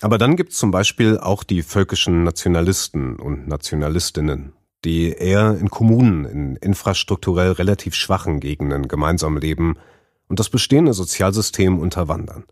Aber 0.00 0.18
dann 0.18 0.36
gibt 0.36 0.52
es 0.52 0.58
zum 0.58 0.70
Beispiel 0.70 1.18
auch 1.18 1.42
die 1.42 1.62
völkischen 1.62 2.22
Nationalisten 2.22 3.16
und 3.16 3.48
Nationalistinnen, 3.48 4.52
die 4.84 5.10
eher 5.10 5.56
in 5.58 5.70
Kommunen 5.70 6.24
in 6.24 6.56
infrastrukturell 6.56 7.52
relativ 7.52 7.94
schwachen 7.94 8.40
Gegenden 8.40 8.88
gemeinsam 8.88 9.38
leben 9.38 9.76
und 10.28 10.38
das 10.38 10.50
bestehende 10.50 10.92
Sozialsystem 10.92 11.78
unterwandern. 11.78 12.44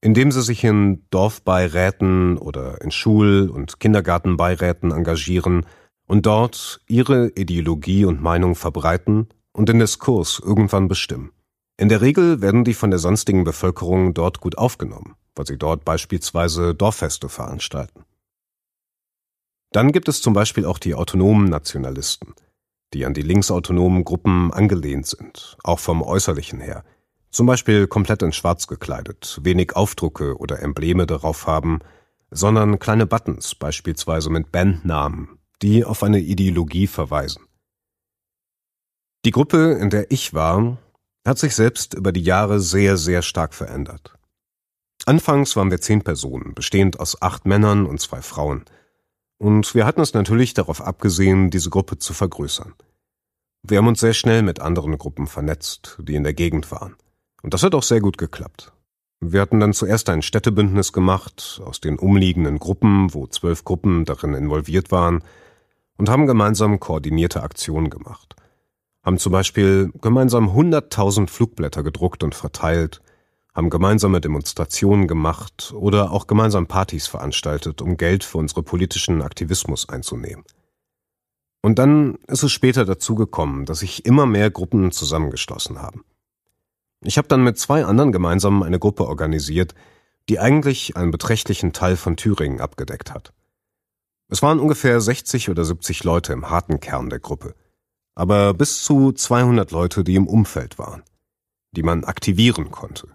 Indem 0.00 0.30
sie 0.30 0.42
sich 0.42 0.62
in 0.62 1.04
Dorfbeiräten 1.10 2.38
oder 2.38 2.80
in 2.82 2.90
Schul- 2.90 3.50
und 3.50 3.80
Kindergartenbeiräten 3.80 4.92
engagieren 4.92 5.66
und 6.06 6.26
dort 6.26 6.80
ihre 6.86 7.28
Ideologie 7.30 8.04
und 8.04 8.22
Meinung 8.22 8.54
verbreiten 8.54 9.28
und 9.52 9.68
den 9.68 9.78
Diskurs 9.78 10.40
irgendwann 10.44 10.88
bestimmen. 10.88 11.32
In 11.78 11.88
der 11.88 12.00
Regel 12.00 12.40
werden 12.40 12.64
die 12.64 12.74
von 12.74 12.90
der 12.90 12.98
sonstigen 12.98 13.44
Bevölkerung 13.44 14.14
dort 14.14 14.40
gut 14.40 14.56
aufgenommen, 14.56 15.14
weil 15.34 15.46
sie 15.46 15.58
dort 15.58 15.84
beispielsweise 15.84 16.74
Dorffeste 16.74 17.28
veranstalten. 17.28 18.04
Dann 19.72 19.92
gibt 19.92 20.08
es 20.08 20.22
zum 20.22 20.32
Beispiel 20.32 20.64
auch 20.64 20.78
die 20.78 20.94
autonomen 20.94 21.50
Nationalisten, 21.50 22.34
die 22.94 23.04
an 23.04 23.12
die 23.12 23.22
linksautonomen 23.22 24.04
Gruppen 24.04 24.52
angelehnt 24.52 25.06
sind, 25.06 25.58
auch 25.64 25.78
vom 25.78 26.02
Äußerlichen 26.02 26.60
her. 26.60 26.84
Zum 27.36 27.44
Beispiel 27.44 27.86
komplett 27.86 28.22
in 28.22 28.32
Schwarz 28.32 28.66
gekleidet, 28.66 29.40
wenig 29.42 29.76
Aufdrucke 29.76 30.38
oder 30.38 30.62
Embleme 30.62 31.06
darauf 31.06 31.46
haben, 31.46 31.80
sondern 32.30 32.78
kleine 32.78 33.04
Buttons, 33.04 33.54
beispielsweise 33.54 34.30
mit 34.30 34.50
Bandnamen, 34.50 35.38
die 35.60 35.84
auf 35.84 36.02
eine 36.02 36.18
Ideologie 36.18 36.86
verweisen. 36.86 37.44
Die 39.26 39.32
Gruppe, 39.32 39.72
in 39.72 39.90
der 39.90 40.10
ich 40.10 40.32
war, 40.32 40.78
hat 41.26 41.38
sich 41.38 41.54
selbst 41.54 41.92
über 41.92 42.10
die 42.10 42.22
Jahre 42.22 42.58
sehr, 42.58 42.96
sehr 42.96 43.20
stark 43.20 43.52
verändert. 43.52 44.14
Anfangs 45.04 45.56
waren 45.56 45.70
wir 45.70 45.82
zehn 45.82 46.00
Personen, 46.00 46.54
bestehend 46.54 46.98
aus 46.98 47.20
acht 47.20 47.44
Männern 47.44 47.84
und 47.84 48.00
zwei 48.00 48.22
Frauen– 48.22 48.64
und 49.38 49.74
wir 49.74 49.84
hatten 49.84 50.00
es 50.00 50.14
natürlich 50.14 50.54
darauf 50.54 50.80
abgesehen, 50.80 51.50
diese 51.50 51.68
Gruppe 51.68 51.98
zu 51.98 52.14
vergrößern. 52.14 52.72
Wir 53.62 53.76
haben 53.76 53.86
uns 53.86 54.00
sehr 54.00 54.14
schnell 54.14 54.40
mit 54.40 54.60
anderen 54.60 54.96
Gruppen 54.96 55.26
vernetzt, 55.26 55.98
die 56.00 56.14
in 56.14 56.24
der 56.24 56.32
Gegend 56.32 56.70
waren. 56.70 56.96
Und 57.46 57.54
das 57.54 57.62
hat 57.62 57.76
auch 57.76 57.84
sehr 57.84 58.00
gut 58.00 58.18
geklappt. 58.18 58.72
Wir 59.20 59.40
hatten 59.40 59.60
dann 59.60 59.72
zuerst 59.72 60.08
ein 60.08 60.22
Städtebündnis 60.22 60.92
gemacht 60.92 61.62
aus 61.64 61.80
den 61.80 61.96
umliegenden 61.96 62.58
Gruppen, 62.58 63.14
wo 63.14 63.28
zwölf 63.28 63.62
Gruppen 63.62 64.04
darin 64.04 64.34
involviert 64.34 64.90
waren, 64.90 65.22
und 65.96 66.08
haben 66.08 66.26
gemeinsam 66.26 66.80
koordinierte 66.80 67.44
Aktionen 67.44 67.88
gemacht. 67.88 68.34
Haben 69.04 69.18
zum 69.18 69.30
Beispiel 69.30 69.92
gemeinsam 70.00 70.48
100.000 70.48 71.28
Flugblätter 71.28 71.84
gedruckt 71.84 72.24
und 72.24 72.34
verteilt, 72.34 73.00
haben 73.54 73.70
gemeinsame 73.70 74.20
Demonstrationen 74.20 75.06
gemacht 75.06 75.72
oder 75.72 76.10
auch 76.10 76.26
gemeinsam 76.26 76.66
Partys 76.66 77.06
veranstaltet, 77.06 77.80
um 77.80 77.96
Geld 77.96 78.24
für 78.24 78.38
unsere 78.38 78.64
politischen 78.64 79.22
Aktivismus 79.22 79.88
einzunehmen. 79.88 80.44
Und 81.62 81.78
dann 81.78 82.16
ist 82.26 82.42
es 82.42 82.50
später 82.50 82.84
dazu 82.84 83.14
gekommen, 83.14 83.66
dass 83.66 83.78
sich 83.78 84.04
immer 84.04 84.26
mehr 84.26 84.50
Gruppen 84.50 84.90
zusammengeschlossen 84.90 85.80
haben. 85.80 86.02
Ich 87.06 87.18
habe 87.18 87.28
dann 87.28 87.44
mit 87.44 87.56
zwei 87.56 87.84
anderen 87.84 88.10
gemeinsam 88.10 88.64
eine 88.64 88.80
Gruppe 88.80 89.06
organisiert, 89.06 89.74
die 90.28 90.40
eigentlich 90.40 90.96
einen 90.96 91.12
beträchtlichen 91.12 91.72
Teil 91.72 91.96
von 91.96 92.16
Thüringen 92.16 92.60
abgedeckt 92.60 93.14
hat. 93.14 93.32
Es 94.28 94.42
waren 94.42 94.58
ungefähr 94.58 95.00
60 95.00 95.48
oder 95.48 95.64
70 95.64 96.02
Leute 96.02 96.32
im 96.32 96.50
harten 96.50 96.80
Kern 96.80 97.08
der 97.08 97.20
Gruppe, 97.20 97.54
aber 98.16 98.54
bis 98.54 98.82
zu 98.82 99.12
200 99.12 99.70
Leute, 99.70 100.02
die 100.02 100.16
im 100.16 100.26
Umfeld 100.26 100.80
waren, 100.80 101.04
die 101.70 101.84
man 101.84 102.02
aktivieren 102.02 102.72
konnte, 102.72 103.06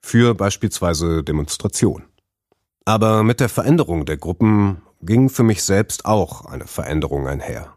für 0.00 0.34
beispielsweise 0.34 1.22
Demonstrationen. 1.22 2.06
Aber 2.86 3.22
mit 3.24 3.40
der 3.40 3.50
Veränderung 3.50 4.06
der 4.06 4.16
Gruppen 4.16 4.80
ging 5.02 5.28
für 5.28 5.42
mich 5.42 5.64
selbst 5.64 6.06
auch 6.06 6.46
eine 6.46 6.66
Veränderung 6.66 7.26
einher. 7.26 7.76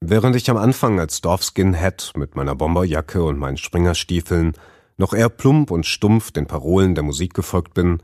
Während 0.00 0.34
ich 0.34 0.50
am 0.50 0.56
Anfang 0.56 0.98
als 0.98 1.20
Dorfskinhead 1.20 2.12
mit 2.16 2.34
meiner 2.34 2.56
Bomberjacke 2.56 3.22
und 3.22 3.38
meinen 3.38 3.58
Springerstiefeln 3.58 4.54
noch 4.98 5.14
eher 5.14 5.30
plump 5.30 5.70
und 5.70 5.86
stumpf 5.86 6.30
den 6.32 6.46
Parolen 6.46 6.94
der 6.94 7.04
Musik 7.04 7.32
gefolgt 7.32 7.72
bin, 7.72 8.02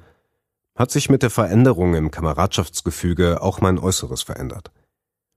hat 0.77 0.91
sich 0.91 1.11
mit 1.11 1.23
der 1.23 1.31
Veränderung 1.31 1.95
im 1.95 2.11
Kameradschaftsgefüge 2.11 3.43
auch 3.43 3.61
mein 3.61 3.79
Äußeres 3.79 4.23
verändert. 4.23 4.73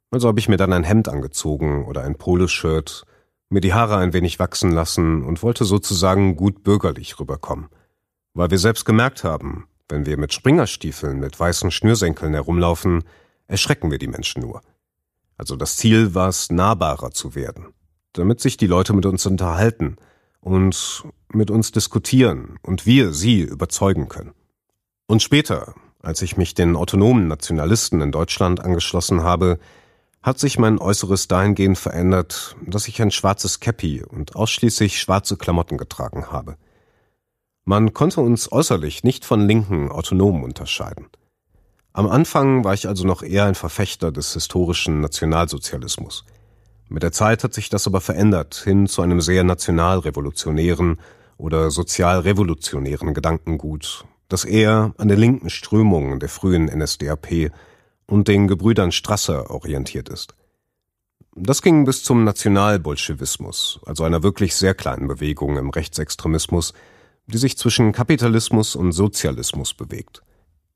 Also 0.09 0.27
habe 0.27 0.39
ich 0.39 0.47
mir 0.47 0.57
dann 0.57 0.71
ein 0.71 0.83
Hemd 0.83 1.09
angezogen 1.09 1.85
oder 1.85 2.03
ein 2.03 2.15
Poloshirt, 2.15 3.03
mir 3.49 3.61
die 3.61 3.73
Haare 3.73 3.97
ein 3.97 4.13
wenig 4.13 4.39
wachsen 4.39 4.71
lassen 4.71 5.23
und 5.23 5.43
wollte 5.43 5.65
sozusagen 5.65 6.35
gut 6.35 6.63
bürgerlich 6.63 7.19
rüberkommen. 7.19 7.67
Weil 8.33 8.51
wir 8.51 8.59
selbst 8.59 8.85
gemerkt 8.85 9.23
haben, 9.23 9.67
wenn 9.89 10.05
wir 10.05 10.17
mit 10.17 10.33
Springerstiefeln 10.33 11.19
mit 11.19 11.39
weißen 11.39 11.71
Schnürsenkeln 11.71 12.33
herumlaufen, 12.33 13.03
erschrecken 13.47 13.91
wir 13.91 13.97
die 13.97 14.07
Menschen 14.07 14.41
nur. 14.41 14.61
Also 15.37 15.55
das 15.55 15.77
Ziel 15.77 16.13
war 16.13 16.29
es, 16.29 16.51
nahbarer 16.51 17.11
zu 17.11 17.35
werden, 17.35 17.67
damit 18.13 18.41
sich 18.41 18.57
die 18.57 18.67
Leute 18.67 18.93
mit 18.93 19.05
uns 19.05 19.25
unterhalten 19.25 19.97
und 20.41 21.03
mit 21.33 21.51
uns 21.51 21.71
diskutieren 21.71 22.57
und 22.61 22.85
wir 22.85 23.13
sie 23.13 23.41
überzeugen 23.41 24.07
können. 24.07 24.33
Und 25.07 25.21
später, 25.23 25.73
als 26.01 26.21
ich 26.21 26.37
mich 26.37 26.53
den 26.53 26.75
autonomen 26.75 27.27
Nationalisten 27.27 28.01
in 28.01 28.11
Deutschland 28.11 28.59
angeschlossen 28.59 29.23
habe, 29.23 29.59
hat 30.21 30.39
sich 30.39 30.59
mein 30.59 30.79
Äußeres 30.79 31.27
dahingehend 31.27 31.77
verändert, 31.77 32.55
dass 32.65 32.87
ich 32.87 33.01
ein 33.01 33.11
schwarzes 33.11 33.59
Käppi 33.59 34.03
und 34.03 34.35
ausschließlich 34.35 34.99
schwarze 34.99 35.37
Klamotten 35.37 35.77
getragen 35.77 36.31
habe. 36.31 36.57
Man 37.63 37.93
konnte 37.93 38.21
uns 38.21 38.51
äußerlich 38.51 39.03
nicht 39.03 39.25
von 39.25 39.47
linken 39.47 39.89
Autonomen 39.89 40.43
unterscheiden. 40.43 41.07
Am 41.93 42.07
Anfang 42.07 42.63
war 42.63 42.73
ich 42.73 42.87
also 42.87 43.07
noch 43.07 43.23
eher 43.23 43.45
ein 43.45 43.55
Verfechter 43.55 44.11
des 44.11 44.33
historischen 44.33 45.01
Nationalsozialismus. 45.01 46.25
Mit 46.89 47.03
der 47.03 47.11
Zeit 47.11 47.43
hat 47.43 47.53
sich 47.53 47.69
das 47.69 47.87
aber 47.87 48.01
verändert 48.01 48.55
hin 48.63 48.87
zu 48.87 49.01
einem 49.01 49.19
sehr 49.19 49.43
nationalrevolutionären 49.43 50.99
oder 51.37 51.71
sozialrevolutionären 51.71 53.13
Gedankengut, 53.13 54.05
das 54.27 54.43
eher 54.43 54.93
an 54.97 55.07
der 55.07 55.17
linken 55.17 55.49
Strömung 55.49 56.19
der 56.19 56.29
frühen 56.29 56.65
NSDAP 56.65 57.51
und 58.07 58.27
den 58.27 58.47
Gebrüdern 58.47 58.91
Strasser 58.91 59.51
orientiert 59.51 60.09
ist. 60.09 60.35
Das 61.35 61.61
ging 61.61 61.85
bis 61.85 62.03
zum 62.03 62.23
Nationalbolschewismus, 62.23 63.79
also 63.85 64.03
einer 64.03 64.23
wirklich 64.23 64.55
sehr 64.55 64.73
kleinen 64.73 65.07
Bewegung 65.07 65.57
im 65.57 65.69
Rechtsextremismus, 65.69 66.73
die 67.27 67.37
sich 67.37 67.57
zwischen 67.57 67.91
Kapitalismus 67.91 68.75
und 68.75 68.91
Sozialismus 68.91 69.73
bewegt. 69.75 70.23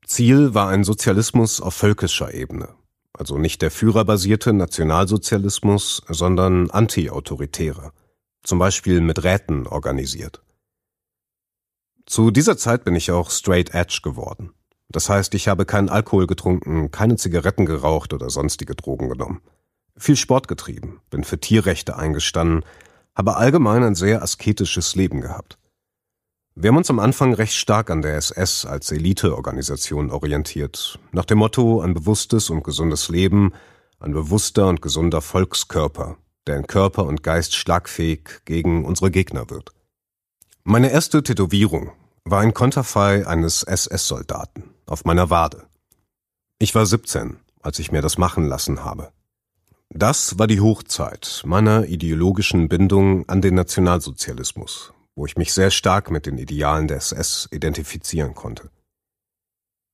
Ziel 0.06 0.54
war 0.54 0.68
ein 0.68 0.84
Sozialismus 0.84 1.60
auf 1.60 1.74
völkischer 1.74 2.32
Ebene, 2.32 2.68
also 3.12 3.38
nicht 3.38 3.60
der 3.62 3.70
führerbasierte 3.70 4.52
Nationalsozialismus, 4.52 6.02
sondern 6.08 6.70
antiautoritärer, 6.70 7.92
zum 8.44 8.58
Beispiel 8.58 9.00
mit 9.00 9.24
Räten 9.24 9.66
organisiert. 9.66 10.42
Zu 12.06 12.30
dieser 12.30 12.56
Zeit 12.56 12.84
bin 12.84 12.94
ich 12.94 13.10
auch 13.10 13.30
straight 13.30 13.74
edge 13.74 14.00
geworden. 14.02 14.52
Das 14.88 15.08
heißt, 15.08 15.34
ich 15.34 15.48
habe 15.48 15.64
keinen 15.64 15.88
Alkohol 15.88 16.26
getrunken, 16.26 16.90
keine 16.90 17.16
Zigaretten 17.16 17.64
geraucht 17.64 18.12
oder 18.12 18.28
sonstige 18.28 18.74
Drogen 18.74 19.08
genommen. 19.08 19.40
Viel 19.96 20.16
Sport 20.16 20.48
getrieben, 20.48 21.00
bin 21.10 21.24
für 21.24 21.38
Tierrechte 21.38 21.96
eingestanden, 21.96 22.64
habe 23.14 23.36
allgemein 23.36 23.82
ein 23.82 23.94
sehr 23.94 24.22
asketisches 24.22 24.94
Leben 24.94 25.20
gehabt. 25.20 25.58
Wir 26.54 26.68
haben 26.68 26.76
uns 26.76 26.90
am 26.90 26.98
Anfang 26.98 27.32
recht 27.32 27.54
stark 27.54 27.90
an 27.90 28.02
der 28.02 28.16
SS 28.16 28.66
als 28.66 28.92
Eliteorganisation 28.92 30.10
orientiert, 30.10 30.98
nach 31.12 31.24
dem 31.24 31.38
Motto 31.38 31.80
ein 31.80 31.94
bewusstes 31.94 32.50
und 32.50 32.62
gesundes 32.62 33.08
Leben, 33.08 33.52
ein 34.00 34.12
bewusster 34.12 34.68
und 34.68 34.82
gesunder 34.82 35.22
Volkskörper, 35.22 36.16
der 36.46 36.56
in 36.56 36.66
Körper 36.66 37.06
und 37.06 37.22
Geist 37.22 37.54
schlagfähig 37.54 38.44
gegen 38.44 38.84
unsere 38.84 39.10
Gegner 39.10 39.48
wird. 39.48 39.72
Meine 40.64 40.92
erste 40.92 41.24
Tätowierung 41.24 41.90
war 42.24 42.40
ein 42.40 42.54
Konterfei 42.54 43.26
eines 43.26 43.64
SS-Soldaten 43.64 44.70
auf 44.86 45.04
meiner 45.04 45.28
Wade. 45.28 45.66
Ich 46.60 46.72
war 46.76 46.86
17, 46.86 47.36
als 47.62 47.80
ich 47.80 47.90
mir 47.90 48.00
das 48.00 48.16
machen 48.16 48.46
lassen 48.46 48.84
habe. 48.84 49.10
Das 49.88 50.38
war 50.38 50.46
die 50.46 50.60
Hochzeit 50.60 51.42
meiner 51.44 51.86
ideologischen 51.86 52.68
Bindung 52.68 53.28
an 53.28 53.42
den 53.42 53.56
Nationalsozialismus, 53.56 54.92
wo 55.16 55.26
ich 55.26 55.36
mich 55.36 55.52
sehr 55.52 55.72
stark 55.72 56.12
mit 56.12 56.26
den 56.26 56.38
Idealen 56.38 56.86
der 56.86 56.98
SS 56.98 57.48
identifizieren 57.50 58.36
konnte. 58.36 58.70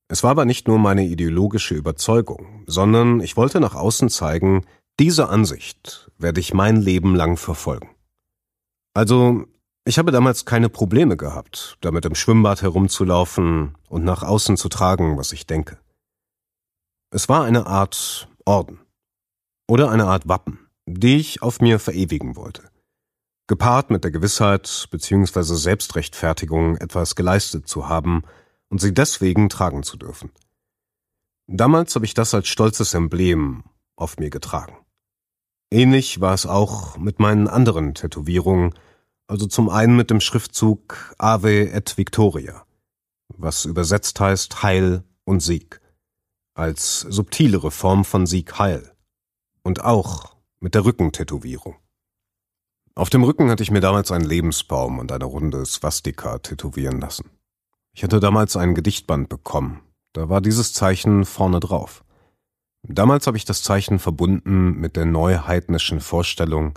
Es 0.07 0.21
war 0.21 0.29
aber 0.31 0.45
nicht 0.45 0.67
nur 0.67 0.77
meine 0.77 1.03
ideologische 1.03 1.73
Überzeugung, 1.73 2.63
sondern 2.67 3.21
ich 3.21 3.35
wollte 3.37 3.59
nach 3.59 3.73
außen 3.73 4.09
zeigen, 4.09 4.67
diese 4.99 5.29
Ansicht 5.29 6.11
werde 6.19 6.39
ich 6.39 6.53
mein 6.53 6.75
Leben 6.75 7.15
lang 7.15 7.37
verfolgen. 7.37 7.89
Also 8.93 9.47
ich 9.89 9.97
habe 9.97 10.11
damals 10.11 10.45
keine 10.45 10.69
Probleme 10.69 11.17
gehabt, 11.17 11.79
damit 11.81 12.05
im 12.05 12.13
Schwimmbad 12.13 12.61
herumzulaufen 12.61 13.75
und 13.87 14.03
nach 14.03 14.21
außen 14.21 14.55
zu 14.55 14.69
tragen, 14.69 15.17
was 15.17 15.31
ich 15.31 15.47
denke. 15.47 15.79
Es 17.09 17.27
war 17.27 17.43
eine 17.43 17.65
Art 17.65 18.29
Orden 18.45 18.79
oder 19.67 19.89
eine 19.89 20.05
Art 20.05 20.27
Wappen, 20.27 20.59
die 20.85 21.17
ich 21.17 21.41
auf 21.41 21.59
mir 21.59 21.79
verewigen 21.79 22.35
wollte, 22.35 22.69
gepaart 23.47 23.89
mit 23.89 24.03
der 24.03 24.11
Gewissheit 24.11 24.87
bzw. 24.91 25.41
Selbstrechtfertigung, 25.55 26.77
etwas 26.77 27.15
geleistet 27.15 27.67
zu 27.67 27.89
haben 27.89 28.21
und 28.69 28.79
sie 28.79 28.93
deswegen 28.93 29.49
tragen 29.49 29.81
zu 29.81 29.97
dürfen. 29.97 30.29
Damals 31.47 31.95
habe 31.95 32.05
ich 32.05 32.13
das 32.13 32.35
als 32.35 32.47
stolzes 32.47 32.93
Emblem 32.93 33.63
auf 33.95 34.17
mir 34.19 34.29
getragen. 34.29 34.77
Ähnlich 35.71 36.21
war 36.21 36.35
es 36.35 36.45
auch 36.45 36.97
mit 36.97 37.19
meinen 37.19 37.47
anderen 37.47 37.95
Tätowierungen, 37.95 38.75
also 39.29 39.45
zum 39.45 39.69
einen 39.69 39.95
mit 39.95 40.09
dem 40.09 40.21
Schriftzug 40.21 41.13
Ave 41.19 41.69
et 41.71 41.97
Victoria, 41.97 42.65
was 43.37 43.65
übersetzt 43.65 44.19
heißt 44.19 44.63
Heil 44.63 45.03
und 45.23 45.41
Sieg, 45.41 45.81
als 46.55 47.01
subtilere 47.01 47.69
Form 47.69 48.05
von 48.05 48.25
Sieg 48.25 48.57
Heil. 48.57 48.91
Und 49.61 49.83
auch 49.83 50.35
mit 50.59 50.73
der 50.73 50.83
Rückentätowierung. 50.83 51.75
Auf 52.95 53.11
dem 53.11 53.23
Rücken 53.23 53.51
hatte 53.51 53.61
ich 53.61 53.69
mir 53.69 53.81
damals 53.81 54.11
einen 54.11 54.25
Lebensbaum 54.25 54.97
und 54.97 55.11
eine 55.11 55.25
runde 55.25 55.63
Swastika 55.65 56.39
tätowieren 56.39 56.99
lassen. 56.99 57.29
Ich 57.93 58.03
hatte 58.03 58.19
damals 58.19 58.57
ein 58.57 58.73
Gedichtband 58.73 59.29
bekommen. 59.29 59.81
Da 60.13 60.29
war 60.29 60.41
dieses 60.41 60.73
Zeichen 60.73 61.23
vorne 61.23 61.59
drauf. 61.59 62.03
Damals 62.81 63.27
habe 63.27 63.37
ich 63.37 63.45
das 63.45 63.61
Zeichen 63.61 63.99
verbunden 63.99 64.71
mit 64.79 64.95
der 64.95 65.05
neuheidnischen 65.05 65.99
Vorstellung, 66.01 66.73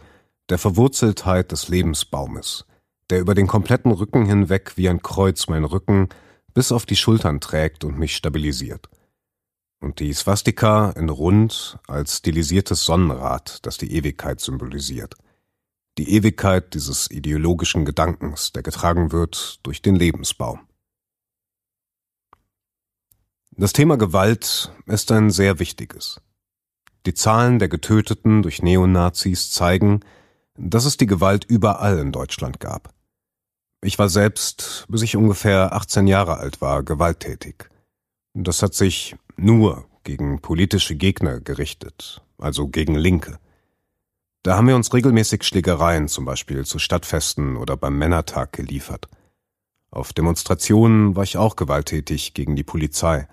der 0.49 0.59
Verwurzeltheit 0.59 1.53
des 1.53 1.69
Lebensbaumes, 1.69 2.67
der 3.11 3.21
über 3.21 3.35
den 3.35 3.47
kompletten 3.47 3.93
Rücken 3.93 4.27
hinweg 4.27 4.73
wie 4.77 4.89
ein 4.89 5.03
Kreuz 5.03 5.49
mein 5.49 5.65
Rücken 5.65 6.09
bis 6.55 6.73
auf 6.73 6.87
die 6.87 6.97
Schultern 6.97 7.41
trägt 7.41 7.85
und 7.85 7.99
mich 7.99 8.17
stabilisiert. 8.17 8.89
Und 9.81 9.99
die 9.99 10.13
Swastika 10.13 10.91
in 10.91 11.09
rund 11.09 11.79
als 11.89 12.19
stilisiertes 12.19 12.85
Sonnenrad, 12.85 13.67
das 13.67 13.79
die 13.79 13.93
Ewigkeit 13.95 14.41
symbolisiert. 14.41 15.15
Die 15.99 16.15
Ewigkeit 16.15 16.73
dieses 16.75 17.11
ideologischen 17.11 17.85
Gedankens, 17.85 18.53
der 18.53 18.63
getragen 18.63 19.13
wird 19.13 19.59
durch 19.65 19.83
den 19.83 19.97
Lebensbaum. 19.97 20.61
Das 23.51 23.75
Thema 23.75 23.99
Gewalt 23.99 24.73
ist 24.87 25.13
ein 25.13 25.31
sehr 25.31 25.59
wichtiges. 25.59 26.21
Die 27.05 27.13
Zahlen 27.13 27.59
der 27.59 27.69
Getöteten 27.69 28.43
durch 28.43 28.63
Neonazis 28.63 29.51
zeigen, 29.51 30.01
dass 30.63 30.85
es 30.85 30.97
die 30.97 31.07
Gewalt 31.07 31.45
überall 31.45 31.99
in 31.99 32.13
Deutschland 32.13 32.61
gab. 32.61 32.95
Ich 33.83 33.99
war 33.99 34.09
selbst, 34.09 34.87
bis 34.89 35.03
ich 35.03 35.17
ungefähr 35.17 35.73
18 35.73 36.07
Jahre 36.07 36.37
alt 36.37 36.61
war, 36.61 36.85
gewalttätig. 36.85 37.69
Das 38.33 38.63
hat 38.63 38.75
sich 38.75 39.17
nur 39.37 39.87
gegen 40.05 40.41
politische 40.41 40.95
Gegner 40.95 41.41
gerichtet, 41.41 42.23
also 42.39 42.69
gegen 42.69 42.95
Linke. 42.95 43.39
Da 44.45 44.57
haben 44.57 44.69
wir 44.69 44.77
uns 44.77 44.95
regelmäßig 44.95 45.43
Schlägereien, 45.43 46.07
zum 46.07 46.25
Beispiel 46.25 46.65
zu 46.65 46.79
Stadtfesten 46.79 47.57
oder 47.57 47.77
beim 47.77 47.99
Männertag, 47.99 48.53
geliefert. 48.53 49.09
Auf 49.91 50.13
Demonstrationen 50.13 51.17
war 51.17 51.25
ich 51.25 51.37
auch 51.37 51.57
gewalttätig 51.57 52.35
gegen 52.35 52.55
die 52.55 52.65
Polizei. 52.65 53.29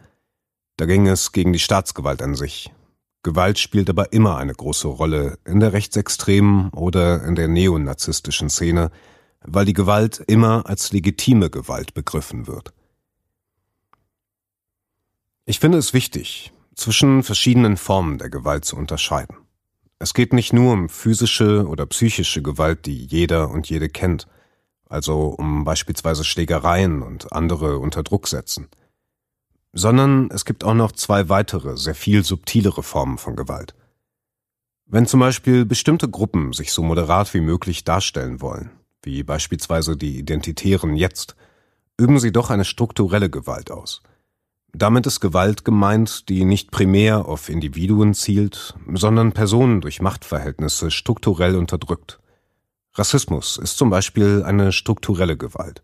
Da 0.77 0.85
ging 0.85 1.07
es 1.07 1.31
gegen 1.31 1.53
die 1.53 1.59
Staatsgewalt 1.59 2.21
an 2.21 2.35
sich, 2.35 2.73
Gewalt 3.21 3.59
spielt 3.59 3.89
aber 3.89 4.13
immer 4.13 4.37
eine 4.37 4.53
große 4.53 4.87
Rolle 4.87 5.37
in 5.45 5.59
der 5.59 5.73
rechtsextremen 5.73 6.69
oder 6.69 7.23
in 7.25 7.35
der 7.35 7.47
neonazistischen 7.47 8.49
Szene, 8.49 8.91
weil 9.41 9.65
die 9.65 9.73
Gewalt 9.73 10.23
immer 10.27 10.65
als 10.67 10.91
legitime 10.91 11.49
Gewalt 11.49 11.93
begriffen 11.93 12.47
wird. 12.47 12.73
Ich 15.45 15.59
finde 15.59 15.79
es 15.79 15.93
wichtig, 15.93 16.53
zwischen 16.75 17.23
verschiedenen 17.23 17.75
Formen 17.75 18.19
der 18.19 18.29
Gewalt 18.29 18.65
zu 18.65 18.77
unterscheiden. 18.77 19.35
Es 19.97 20.13
geht 20.13 20.31
nicht 20.31 20.53
nur 20.53 20.71
um 20.71 20.87
physische 20.87 21.67
oder 21.67 21.85
psychische 21.87 22.41
Gewalt, 22.41 22.85
die 22.85 23.05
jeder 23.05 23.49
und 23.49 23.69
jede 23.69 23.89
kennt, 23.89 24.27
also 24.85 25.27
um 25.27 25.65
beispielsweise 25.65 26.23
Schlägereien 26.23 27.01
und 27.01 27.33
andere 27.33 27.79
unter 27.79 28.01
Druck 28.03 28.29
setzen, 28.29 28.69
sondern 29.73 30.29
es 30.31 30.45
gibt 30.45 30.63
auch 30.63 30.73
noch 30.73 30.91
zwei 30.91 31.29
weitere, 31.29 31.77
sehr 31.77 31.95
viel 31.95 32.23
subtilere 32.23 32.83
Formen 32.83 33.17
von 33.17 33.35
Gewalt. 33.35 33.75
Wenn 34.85 35.05
zum 35.05 35.19
Beispiel 35.19 35.65
bestimmte 35.65 36.09
Gruppen 36.09 36.53
sich 36.53 36.71
so 36.71 36.81
moderat 36.81 37.33
wie 37.33 37.41
möglich 37.41 37.83
darstellen 37.83 38.41
wollen, 38.41 38.71
wie 39.03 39.23
beispielsweise 39.23 39.95
die 39.95 40.17
Identitären 40.17 40.95
jetzt, 40.95 41.35
üben 41.97 42.19
sie 42.19 42.31
doch 42.31 42.49
eine 42.49 42.65
strukturelle 42.65 43.29
Gewalt 43.29 43.71
aus. 43.71 44.01
Damit 44.73 45.07
ist 45.07 45.19
Gewalt 45.19 45.65
gemeint, 45.65 46.29
die 46.29 46.45
nicht 46.45 46.71
primär 46.71 47.25
auf 47.25 47.49
Individuen 47.49 48.13
zielt, 48.13 48.75
sondern 48.93 49.33
Personen 49.33 49.81
durch 49.81 50.01
Machtverhältnisse 50.01 50.91
strukturell 50.91 51.55
unterdrückt. 51.55 52.19
Rassismus 52.93 53.57
ist 53.57 53.77
zum 53.77 53.89
Beispiel 53.89 54.43
eine 54.43 54.71
strukturelle 54.71 55.37
Gewalt. 55.37 55.81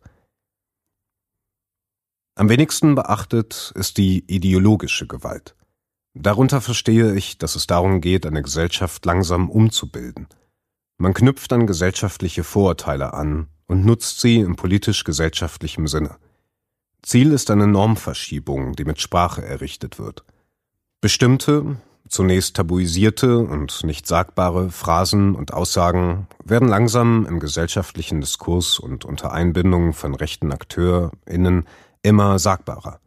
Am 2.38 2.50
wenigsten 2.50 2.96
beachtet 2.96 3.72
ist 3.76 3.98
die 3.98 4.26
ideologische 4.28 5.08
Gewalt. 5.08 5.56
Darunter 6.14 6.60
verstehe 6.60 7.16
ich, 7.16 7.38
dass 7.38 7.56
es 7.56 7.66
darum 7.66 8.02
geht, 8.02 8.26
eine 8.26 8.42
Gesellschaft 8.42 9.06
langsam 9.06 9.50
umzubilden. 9.50 10.28
Man 10.98 11.14
knüpft 11.14 11.54
an 11.54 11.66
gesellschaftliche 11.66 12.44
Vorurteile 12.44 13.14
an 13.14 13.48
und 13.68 13.86
nutzt 13.86 14.20
sie 14.20 14.40
im 14.40 14.58
politisch-gesellschaftlichen 14.58 15.88
Sinne. 15.88 16.18
Ziel 17.02 17.32
ist 17.32 17.52
eine 17.52 17.68
Normverschiebung, 17.68 18.76
die 18.76 18.84
mit 18.84 19.00
Sprache 19.00 19.46
errichtet 19.46 19.98
wird. 19.98 20.26
Bestimmte, 21.00 21.78
zunächst 22.10 22.58
tabuisierte 22.58 23.38
und 23.38 23.84
nicht 23.86 24.08
sagbare 24.08 24.72
Phrasen 24.72 25.36
und 25.36 25.54
Aussagen 25.54 26.28
werden 26.44 26.68
langsam 26.68 27.26
im 27.26 27.40
gesellschaftlichen 27.40 28.20
Diskurs 28.20 28.78
und 28.78 29.06
unter 29.06 29.32
Einbindung 29.32 29.94
von 29.94 30.16
rechten 30.16 30.52
AkteurInnen 30.52 31.66
immer 32.06 32.38
sagbarer. 32.38 33.00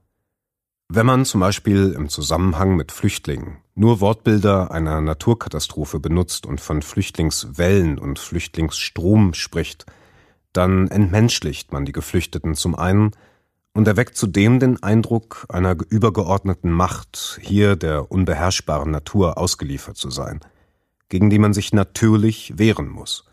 Wenn 0.89 1.07
man 1.07 1.25
zum 1.25 1.41
Beispiel 1.41 1.93
im 1.93 2.09
Zusammenhang 2.09 2.75
mit 2.75 2.91
Flüchtlingen 2.91 3.59
nur 3.75 4.01
Wortbilder 4.01 4.73
einer 4.73 5.01
Naturkatastrophe 5.01 6.01
benutzt 6.01 6.47
und 6.47 6.61
von 6.61 6.83
Flüchtlingswellen 6.83 7.99
und 7.99 8.19
Flüchtlingsstrom 8.19 9.35
spricht, 9.35 9.87
dann 10.53 10.89
entmenschlicht 10.89 11.73
man 11.73 11.85
die 11.85 11.93
Geflüchteten 11.93 12.55
zum 12.57 12.75
einen 12.75 13.13
und 13.73 13.87
erweckt 13.87 14.17
zudem 14.17 14.59
den 14.59 14.83
Eindruck, 14.83 15.47
einer 15.49 15.77
übergeordneten 15.91 16.73
Macht, 16.73 17.39
hier 17.41 17.77
der 17.77 18.11
unbeherrschbaren 18.11 18.91
Natur 18.91 19.39
ausgeliefert 19.39 19.97
zu 19.97 20.11
sein, 20.11 20.41
gegen 21.09 21.31
die 21.31 21.39
man 21.39 21.53
sich 21.53 21.73
natürlich 21.73 22.55
wehren 22.57 22.89
muss. 22.89 23.28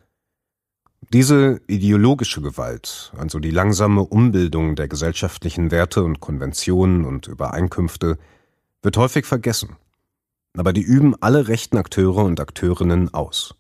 Diese 1.14 1.62
ideologische 1.68 2.42
Gewalt, 2.42 3.14
also 3.18 3.40
die 3.40 3.52
langsame 3.52 4.02
Umbildung 4.02 4.76
der 4.76 4.88
gesellschaftlichen 4.88 5.70
Werte 5.70 6.04
und 6.04 6.20
Konventionen 6.20 7.06
und 7.06 7.28
Übereinkünfte, 7.28 8.18
wird 8.82 8.98
häufig 8.98 9.26
vergessen. 9.26 9.76
Aber 10.58 10.74
die 10.74 10.82
üben 10.82 11.16
alle 11.22 11.48
rechten 11.48 11.78
Akteure 11.78 12.24
und 12.24 12.40
Akteurinnen 12.40 13.14
aus. 13.14 13.56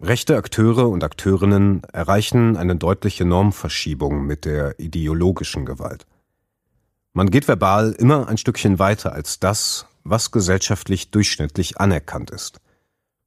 Rechte 0.00 0.36
Akteure 0.36 0.90
und 0.90 1.02
Akteurinnen 1.02 1.82
erreichen 1.84 2.58
eine 2.58 2.76
deutliche 2.76 3.24
Normverschiebung 3.24 4.26
mit 4.26 4.44
der 4.44 4.78
ideologischen 4.78 5.64
Gewalt. 5.64 6.06
Man 7.14 7.30
geht 7.30 7.48
verbal 7.48 7.92
immer 7.92 8.28
ein 8.28 8.36
Stückchen 8.36 8.78
weiter 8.78 9.14
als 9.14 9.40
das, 9.40 9.86
was 10.04 10.32
gesellschaftlich 10.32 11.10
durchschnittlich 11.10 11.80
anerkannt 11.80 12.30
ist. 12.30 12.60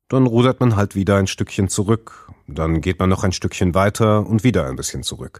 Dann 0.09 0.25
rudert 0.25 0.59
man 0.59 0.75
halt 0.75 0.95
wieder 0.95 1.17
ein 1.17 1.27
Stückchen 1.27 1.69
zurück, 1.69 2.31
dann 2.47 2.81
geht 2.81 2.99
man 2.99 3.09
noch 3.09 3.23
ein 3.23 3.31
Stückchen 3.31 3.75
weiter 3.75 4.25
und 4.25 4.43
wieder 4.43 4.65
ein 4.65 4.75
bisschen 4.75 5.03
zurück. 5.03 5.39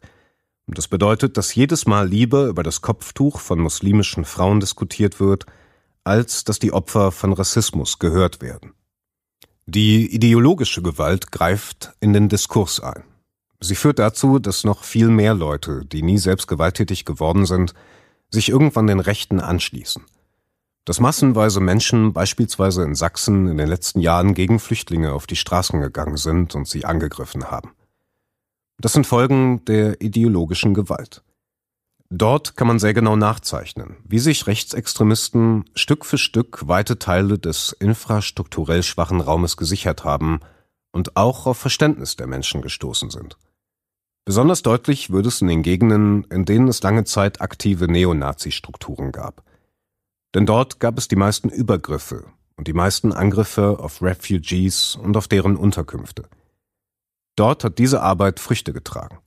Das 0.67 0.88
bedeutet, 0.88 1.36
dass 1.38 1.55
jedes 1.55 1.88
Mal 1.88 2.08
lieber 2.08 2.45
über 2.45 2.62
das 2.62 2.82
Kopftuch 2.82 3.39
von 3.39 3.60
muslimischen 3.60 4.25
Frauen 4.25 4.60
diskutiert 4.60 5.19
wird, 5.19 5.47
als 6.03 6.43
dass 6.43 6.60
die 6.60 6.71
Opfer 6.71 7.12
von 7.12 7.34
Rassismus 7.34 7.97
gehört 7.97 8.41
werden. 8.41 8.73
Die 9.65 10.13
ideologische 10.13 10.84
Gewalt 10.84 11.32
greift 11.32 11.93
in 11.99 12.13
den 12.13 12.29
Diskurs 12.29 12.79
ein. 12.79 13.03
Sie 13.60 13.75
führt 13.75 13.99
dazu, 13.99 14.39
dass 14.39 14.63
noch 14.63 14.84
viel 14.84 15.10
mehr 15.10 15.34
Leute, 15.34 15.86
die 15.86 16.01
nie 16.01 16.17
selbst 16.17 16.47
gewalttätig 16.47 17.05
geworden 17.05 17.45
sind, 17.45 17.73
sich 18.29 18.49
irgendwann 18.49 18.88
den 18.88 18.99
Rechten 18.99 19.39
anschließen. 19.39 20.03
Dass 20.89 20.99
massenweise 20.99 21.60
Menschen 21.60 22.13
beispielsweise 22.13 22.82
in 22.82 22.95
Sachsen 22.95 23.47
in 23.47 23.58
den 23.60 23.67
letzten 23.67 23.99
Jahren 23.99 24.34
gegen 24.34 24.58
Flüchtlinge 24.58 25.13
auf 25.13 25.28
die 25.28 25.36
Straßen 25.36 25.80
gegangen 25.82 26.17
sind 26.17 26.56
und 26.56 26.67
sie 26.67 26.84
angegriffen 26.84 27.52
haben. 27.52 27.73
Das 28.82 28.93
sind 28.93 29.06
Folgen 29.06 29.63
der 29.65 30.02
ideologischen 30.02 30.73
Gewalt. 30.73 31.21
Dort 32.10 32.58
kann 32.58 32.67
man 32.67 32.80
sehr 32.80 32.95
genau 32.95 33.15
nachzeichnen, 33.15 33.97
wie 34.04 34.17
sich 34.17 34.47
Rechtsextremisten 34.47 35.65
Stück 35.75 36.06
für 36.06 36.17
Stück 36.17 36.67
weite 36.67 36.97
Teile 36.97 37.38
des 37.38 37.71
infrastrukturell 37.71 38.82
schwachen 38.82 39.21
Raumes 39.21 39.58
gesichert 39.58 40.06
haben 40.06 40.39
und 40.91 41.15
auch 41.15 41.45
auf 41.45 41.60
Verständnis 41.60 42.15
der 42.15 42.25
Menschen 42.25 42.63
gestoßen 42.63 43.12
sind. 43.12 43.38
Besonders 44.25 44.63
deutlich 44.63 45.12
wird 45.12 45.28
es 45.28 45.39
in 45.39 45.49
den 45.49 45.62
Gegenden, 45.62 46.23
in 46.32 46.45
denen 46.45 46.67
es 46.67 46.82
lange 46.82 47.04
Zeit 47.04 47.41
aktive 47.41 47.88
Neonazi-Strukturen 47.88 49.12
gab. 49.12 49.43
Denn 50.34 50.46
dort 50.46 50.80
gab 50.80 50.98
es 50.98 51.08
die 51.08 51.15
meisten 51.15 51.50
Übergriffe 51.50 52.26
und 52.56 52.68
die 52.68 52.74
meisten 52.74 53.13
Angriffe 53.13 53.80
auf 53.80 54.02
Refugees 54.02 54.96
und 54.96 55.18
auf 55.18 55.28
deren 55.28 55.56
Unterkünfte. 55.56 56.30
Dort 57.36 57.63
hat 57.63 57.80
diese 57.80 58.02
Arbeit 58.02 58.39
Früchte 58.39 58.74
getragen. 58.74 59.20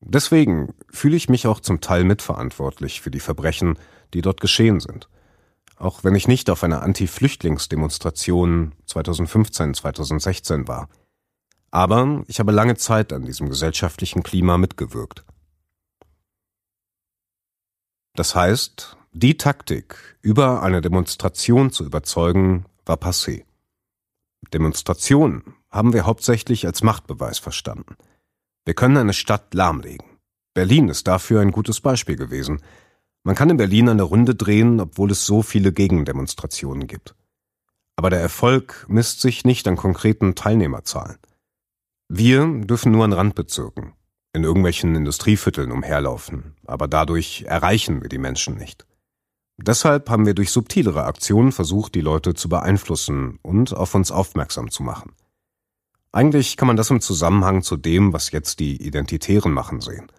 Deswegen 0.00 0.74
fühle 0.90 1.16
ich 1.16 1.28
mich 1.28 1.46
auch 1.46 1.60
zum 1.60 1.80
Teil 1.80 2.02
mitverantwortlich 2.04 3.00
für 3.00 3.10
die 3.10 3.20
Verbrechen, 3.20 3.78
die 4.14 4.20
dort 4.20 4.40
geschehen 4.40 4.80
sind. 4.80 5.08
Auch 5.76 6.04
wenn 6.04 6.16
ich 6.16 6.28
nicht 6.28 6.50
auf 6.50 6.64
einer 6.64 6.82
Anti-Flüchtlingsdemonstration 6.82 8.74
2015, 8.86 9.74
2016 9.74 10.68
war. 10.68 10.88
Aber 11.70 12.24
ich 12.26 12.40
habe 12.40 12.52
lange 12.52 12.76
Zeit 12.76 13.12
an 13.12 13.24
diesem 13.24 13.48
gesellschaftlichen 13.48 14.22
Klima 14.22 14.58
mitgewirkt. 14.58 15.24
Das 18.14 18.34
heißt, 18.34 18.98
die 19.12 19.36
Taktik, 19.36 20.16
über 20.20 20.62
eine 20.62 20.80
Demonstration 20.80 21.70
zu 21.70 21.84
überzeugen, 21.84 22.66
war 22.84 22.96
passé. 22.96 23.44
Demonstrationen 24.52 25.54
haben 25.70 25.92
wir 25.92 26.04
hauptsächlich 26.04 26.66
als 26.66 26.82
Machtbeweis 26.82 27.38
verstanden– 27.38 27.96
wir 28.64 28.74
können 28.74 28.96
eine 28.96 29.12
Stadt 29.12 29.54
lahmlegen. 29.54 30.06
Berlin 30.54 30.88
ist 30.88 31.08
dafür 31.08 31.40
ein 31.40 31.50
gutes 31.50 31.80
Beispiel 31.80 32.16
gewesen. 32.16 32.60
Man 33.24 33.34
kann 33.34 33.50
in 33.50 33.56
Berlin 33.56 33.88
eine 33.88 34.04
Runde 34.04 34.34
drehen, 34.34 34.80
obwohl 34.80 35.10
es 35.10 35.26
so 35.26 35.42
viele 35.42 35.72
Gegendemonstrationen 35.72 36.86
gibt. 36.86 37.14
Aber 37.96 38.10
der 38.10 38.20
Erfolg 38.20 38.86
misst 38.88 39.20
sich 39.20 39.44
nicht 39.44 39.66
an 39.66 39.76
konkreten 39.76 40.34
Teilnehmerzahlen. 40.34 41.18
Wir 42.08 42.46
dürfen 42.46 42.92
nur 42.92 43.04
an 43.04 43.12
Randbezirken, 43.12 43.94
in 44.32 44.44
irgendwelchen 44.44 44.94
Industrievierteln 44.94 45.72
umherlaufen, 45.72 46.54
aber 46.64 46.86
dadurch 46.86 47.44
erreichen 47.46 48.02
wir 48.02 48.08
die 48.08 48.18
Menschen 48.18 48.56
nicht. 48.56 48.86
Deshalb 49.62 50.10
haben 50.10 50.26
wir 50.26 50.34
durch 50.34 50.50
subtilere 50.50 51.04
Aktionen 51.04 51.52
versucht, 51.52 51.94
die 51.94 52.00
Leute 52.00 52.34
zu 52.34 52.48
beeinflussen 52.48 53.38
und 53.42 53.74
auf 53.74 53.94
uns 53.94 54.10
aufmerksam 54.10 54.70
zu 54.70 54.82
machen. 54.82 55.12
Eigentlich 56.10 56.56
kann 56.56 56.66
man 56.66 56.76
das 56.76 56.90
im 56.90 57.00
Zusammenhang 57.00 57.62
zu 57.62 57.76
dem, 57.76 58.12
was 58.12 58.32
jetzt 58.32 58.58
die 58.58 58.84
Identitären 58.84 59.52
machen, 59.52 59.80
sehen. 59.80 60.10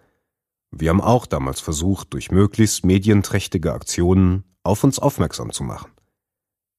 Wir 0.70 0.90
haben 0.90 1.00
auch 1.00 1.26
damals 1.26 1.60
versucht, 1.60 2.14
durch 2.14 2.32
möglichst 2.32 2.84
medienträchtige 2.84 3.72
Aktionen 3.72 4.44
auf 4.64 4.82
uns 4.82 4.98
aufmerksam 4.98 5.52
zu 5.52 5.62
machen. 5.62 5.92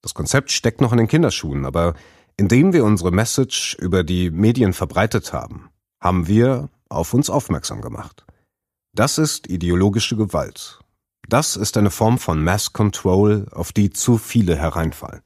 Das 0.02 0.14
Konzept 0.14 0.52
steckt 0.52 0.82
noch 0.82 0.92
in 0.92 0.98
den 0.98 1.08
Kinderschuhen, 1.08 1.66
aber 1.66 1.94
indem 2.36 2.74
wir 2.74 2.84
unsere 2.84 3.12
Message 3.12 3.76
über 3.80 4.04
die 4.04 4.32
Medien 4.32 4.74
verbreitet 4.74 5.32
haben, 5.34 5.70
haben 6.02 6.28
wir 6.28 6.70
auf 6.90 7.14
uns 7.14 7.30
aufmerksam 7.30 7.82
gemacht. 7.82 8.26
Das 8.94 9.18
ist 9.18 9.48
ideologische 9.50 10.18
Gewalt. 10.18 10.80
Das 11.28 11.56
ist 11.56 11.78
eine 11.78 11.92
Form 11.92 12.18
von 12.18 12.44
Mass 12.44 12.74
Control, 12.74 13.48
auf 13.52 13.72
die 13.72 13.90
zu 13.90 14.18
viele 14.18 14.56
hereinfallen. 14.56 15.22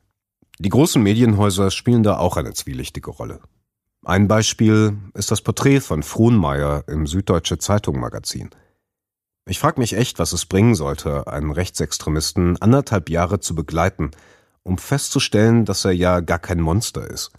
Die 0.59 0.69
großen 0.69 1.01
Medienhäuser 1.01 1.71
spielen 1.71 2.03
da 2.03 2.17
auch 2.17 2.37
eine 2.37 2.53
zwielichtige 2.53 3.11
Rolle. 3.11 3.41
Ein 4.05 4.27
Beispiel 4.27 4.97
ist 5.13 5.31
das 5.31 5.41
Porträt 5.41 5.81
von 5.81 6.03
Frohnmeier 6.03 6.83
im 6.87 7.05
Süddeutsche 7.05 7.57
Zeitung 7.57 7.99
Magazin. 7.99 8.49
Ich 9.45 9.59
frage 9.59 9.79
mich 9.79 9.93
echt, 9.93 10.19
was 10.19 10.31
es 10.31 10.45
bringen 10.45 10.75
sollte, 10.75 11.27
einen 11.27 11.51
Rechtsextremisten 11.51 12.61
anderthalb 12.61 13.09
Jahre 13.09 13.39
zu 13.39 13.55
begleiten 13.55 14.11
um 14.63 14.77
festzustellen, 14.77 15.65
dass 15.65 15.85
er 15.85 15.91
ja 15.91 16.19
gar 16.19 16.39
kein 16.39 16.61
Monster 16.61 17.09
ist. 17.09 17.31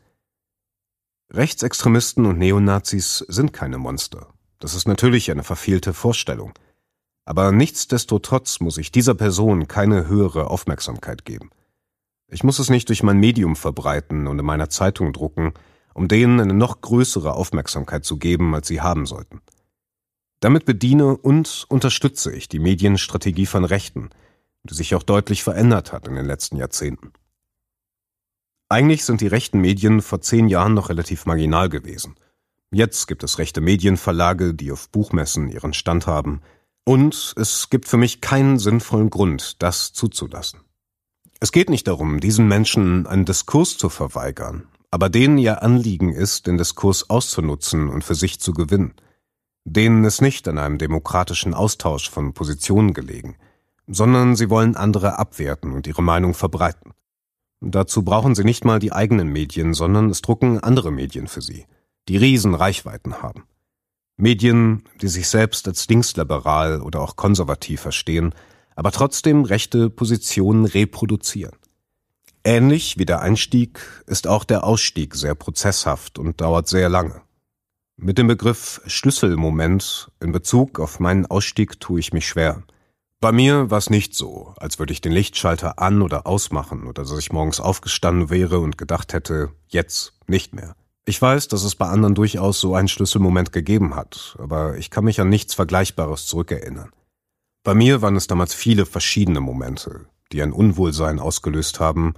Rechtsextremisten 1.33 2.27
und 2.27 2.39
Neonazis 2.39 3.19
sind 3.29 3.53
keine 3.53 3.79
Monster. 3.79 4.35
Das 4.59 4.75
ist 4.75 4.89
natürlich 4.89 5.31
eine 5.31 5.45
verfehlte 5.45 5.95
Vorstellung. 5.95 6.53
Aber 7.25 7.53
nichtsdestotrotz 7.53 8.61
muss 8.61 8.79
ich 8.79 8.93
dieser 8.93 9.15
Person 9.15 9.69
keine 9.69 10.09
höhere 10.09 10.51
Aufmerksamkeit 10.51 11.25
geben. 11.25 11.51
Ich 12.29 12.45
muss 12.45 12.59
es 12.59 12.71
nicht 12.71 12.89
durch 12.89 13.03
mein 13.03 13.19
Medium 13.19 13.57
verbreiten 13.57 14.27
und 14.27 14.39
in 14.39 14.45
meiner 14.45 14.69
Zeitung 14.69 15.13
drucken, 15.13 15.53
um 15.95 16.09
denen 16.09 16.41
eine 16.41 16.55
noch 16.55 16.81
größere 16.81 17.35
Aufmerksamkeit 17.35 18.05
zu 18.05 18.17
geben, 18.19 18.55
als 18.55 18.69
sie 18.69 18.81
haben 18.81 19.07
sollten. 19.07 19.41
Damit 20.41 20.65
bediene 20.65 21.17
und 21.17 21.67
unterstütze 21.69 22.33
ich 22.33 22.49
die 22.49 22.61
Medienstrategie 22.61 23.47
von 23.47 23.65
Rechten, 23.65 24.11
die 24.65 24.75
sich 24.75 24.95
auch 24.95 25.03
deutlich 25.03 25.43
verändert 25.43 25.93
hat 25.93 26.09
in 26.09 26.15
den 26.15 26.27
letzten 26.27 26.57
Jahrzehnten. 26.57 27.13
Eigentlich 28.69 29.05
sind 29.05 29.21
die 29.21 29.27
rechten 29.27 29.61
Medien 29.61 30.01
vor 30.01 30.21
zehn 30.21 30.49
Jahren 30.49 30.75
noch 30.75 30.89
relativ 30.89 31.27
marginal 31.27 31.69
gewesen. 31.69 32.15
Jetzt 32.71 33.09
gibt 33.09 33.25
es 33.25 33.39
rechte 33.39 33.61
Medienverlage, 33.61 34.55
die 34.55 34.71
auf 34.71 34.89
Buchmessen 34.91 35.49
ihren 35.49 35.73
Stand 35.73 36.07
haben, 36.07 36.41
und 36.85 37.35
es 37.37 37.71
gibt 37.71 37.87
für 37.87 37.97
mich 37.97 38.21
keinen 38.21 38.59
sinnvollen 38.59 39.11
Grund, 39.11 39.63
das 39.63 39.93
zuzulassen. 39.93 40.61
Es 41.41 41.53
geht 41.53 41.71
nicht 41.71 41.89
darum, 41.89 42.21
diesen 42.21 42.49
Menschen 42.49 43.07
einen 43.07 43.25
Diskurs 43.25 43.79
zu 43.79 43.89
verweigern, 43.89 44.69
aber 44.91 45.09
denen 45.09 45.39
ihr 45.39 45.63
Anliegen 45.63 46.13
ist, 46.13 46.47
den 46.47 46.59
Diskurs 46.59 47.09
auszunutzen 47.09 47.89
und 47.89 48.05
für 48.05 48.15
sich 48.15 48.41
zu 48.41 48.53
gewinnen. 48.53 48.95
Denen 49.65 50.05
ist 50.05 50.21
nicht 50.21 50.49
an 50.49 50.59
einem 50.59 50.79
demokratischen 50.79 51.55
Austausch 51.55 52.11
von 52.11 52.35
Positionen 52.35 52.93
gelegen, 52.93 53.37
sondern 53.87 54.37
sie 54.37 54.51
wollen 54.51 54.77
andere 54.77 55.19
abwerten 55.19 55.73
und 55.73 55.87
ihre 55.87 56.03
Meinung 56.03 56.35
verbreiten. 56.35 56.93
Dazu 57.61 58.03
brauchen 58.03 58.35
sie 58.35 58.45
nicht 58.45 58.65
mal 58.65 58.79
die 58.79 58.93
eigenen 58.93 59.29
Medien, 59.29 59.75
sondern 59.75 60.09
es 60.11 60.23
drucken 60.23 60.61
andere 60.61 60.91
Medien 60.91 61.29
für 61.29 61.43
sie, 61.43 61.67
die 62.09 62.17
riesen 62.17 62.55
Reichweiten 62.55 63.23
haben. 63.23 63.45
Medien, 64.21 64.85
die 65.01 65.09
sich 65.09 65.29
selbst 65.29 65.67
als 65.69 65.89
linksliberal 65.89 66.81
oder 66.83 67.01
auch 67.01 67.17
konservativ 67.17 67.81
verstehen, 67.81 68.35
aber 68.77 68.93
trotzdem 68.93 69.45
rechte 69.45 69.91
Positionen 69.91 70.65
reproduzieren. 70.65 71.57
Ähnlich 72.45 72.99
wie 72.99 73.05
der 73.05 73.21
Einstieg 73.21 73.81
ist 74.07 74.27
auch 74.27 74.45
der 74.45 74.65
Ausstieg 74.65 75.15
sehr 75.15 75.35
prozesshaft 75.35 76.19
und 76.19 76.41
dauert 76.41 76.69
sehr 76.69 76.89
lange. 76.89 77.21
Mit 77.97 78.17
dem 78.17 78.29
Begriff 78.29 78.81
Schlüsselmoment 78.87 80.11
in 80.21 80.33
Bezug 80.33 80.81
auf 80.81 81.01
meinen 81.01 81.27
Ausstieg 81.27 81.81
tue 81.81 82.01
ich 82.01 82.15
mich 82.15 82.27
schwer. 82.27 82.63
Bei 83.21 83.33
mir 83.33 83.71
war 83.71 83.77
es 83.77 83.91
nicht 83.91 84.15
so, 84.15 84.55
als 84.57 84.79
würde 84.79 84.95
ich 84.95 85.03
den 85.03 85.13
Lichtschalter 85.13 85.79
an 85.79 86.01
oder 86.01 86.27
ausmachen 86.27 86.87
oder 86.87 87.03
dass 87.03 87.19
ich 87.19 87.31
morgens 87.31 87.61
aufgestanden 87.61 88.31
wäre 88.31 88.61
und 88.61 88.79
gedacht 88.79 89.13
hätte, 89.13 89.51
jetzt 89.69 90.15
nicht 90.27 90.55
mehr. 90.55 90.75
Ich 91.07 91.21
weiß, 91.21 91.49
dass 91.49 91.65
es 91.65 91.75
bei 91.75 91.87
anderen 91.87 92.15
durchaus 92.15 92.61
so 92.61 92.75
einen 92.75 92.89
Schlüsselmoment 92.89 93.53
gegeben 93.53 93.97
hat, 93.97 94.37
aber 94.39 94.77
ich 94.77 94.91
kann 94.91 95.05
mich 95.05 95.21
an 95.21 95.29
nichts 95.29 95.55
Vergleichbares 95.55 96.27
zurückerinnern. 96.27 96.91
Bei 97.65 97.75
mir 97.75 98.03
waren 98.03 98.17
es 98.17 98.27
damals 98.27 98.55
viele 98.55 98.87
verschiedene 98.87 99.41
Momente, 99.41 100.07
die 100.33 100.43
ein 100.43 100.53
Unwohlsein 100.53 101.19
ausgelöst 101.19 101.81
haben 101.81 102.15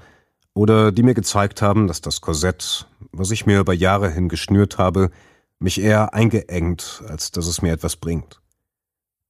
oder 0.55 0.92
die 0.92 1.03
mir 1.03 1.14
gezeigt 1.14 1.62
haben, 1.62 1.87
dass 1.87 2.01
das 2.01 2.21
Korsett, 2.21 2.87
was 3.12 3.31
ich 3.31 3.47
mir 3.47 3.61
über 3.61 3.73
Jahre 3.73 4.11
hin 4.11 4.29
geschnürt 4.29 4.79
habe, 4.79 5.11
mich 5.59 5.81
eher 5.81 6.12
eingeengt, 6.14 7.03
als 7.09 7.31
dass 7.31 7.47
es 7.47 7.62
mir 7.62 7.73
etwas 7.73 7.97
bringt. 7.97 8.40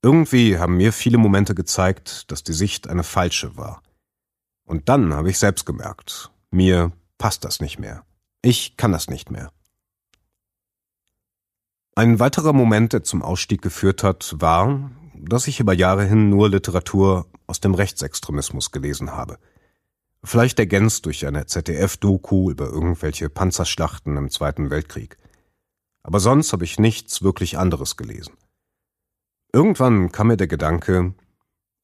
Irgendwie 0.02 0.58
haben 0.58 0.76
mir 0.76 0.92
viele 0.92 1.18
Momente 1.18 1.54
gezeigt, 1.54 2.30
dass 2.30 2.42
die 2.42 2.52
Sicht 2.54 2.88
eine 2.88 3.04
falsche 3.04 3.56
war. 3.56 3.82
Und 4.64 4.88
dann 4.88 5.14
habe 5.14 5.30
ich 5.30 5.38
selbst 5.38 5.64
gemerkt, 5.64 6.30
mir 6.50 6.92
passt 7.18 7.44
das 7.44 7.60
nicht 7.60 7.78
mehr. 7.78 8.04
Ich 8.42 8.76
kann 8.76 8.92
das 8.92 9.08
nicht 9.08 9.30
mehr. 9.30 9.52
Ein 11.94 12.18
weiterer 12.18 12.52
Moment, 12.52 12.92
der 12.92 13.04
zum 13.04 13.22
Ausstieg 13.22 13.62
geführt 13.62 14.02
hat, 14.02 14.34
war, 14.38 14.90
dass 15.14 15.46
ich 15.46 15.60
über 15.60 15.72
Jahre 15.72 16.04
hin 16.04 16.28
nur 16.28 16.48
Literatur 16.48 17.26
aus 17.46 17.60
dem 17.60 17.74
Rechtsextremismus 17.74 18.72
gelesen 18.72 19.12
habe. 19.12 19.38
Vielleicht 20.24 20.58
ergänzt 20.58 21.06
durch 21.06 21.26
eine 21.26 21.46
ZDF-Doku 21.46 22.50
über 22.50 22.66
irgendwelche 22.66 23.28
Panzerschlachten 23.28 24.16
im 24.16 24.30
Zweiten 24.30 24.70
Weltkrieg 24.70 25.18
aber 26.02 26.20
sonst 26.20 26.52
habe 26.52 26.64
ich 26.64 26.78
nichts 26.78 27.22
wirklich 27.22 27.58
anderes 27.58 27.96
gelesen. 27.96 28.34
Irgendwann 29.52 30.10
kam 30.12 30.28
mir 30.28 30.36
der 30.36 30.48
Gedanke, 30.48 31.14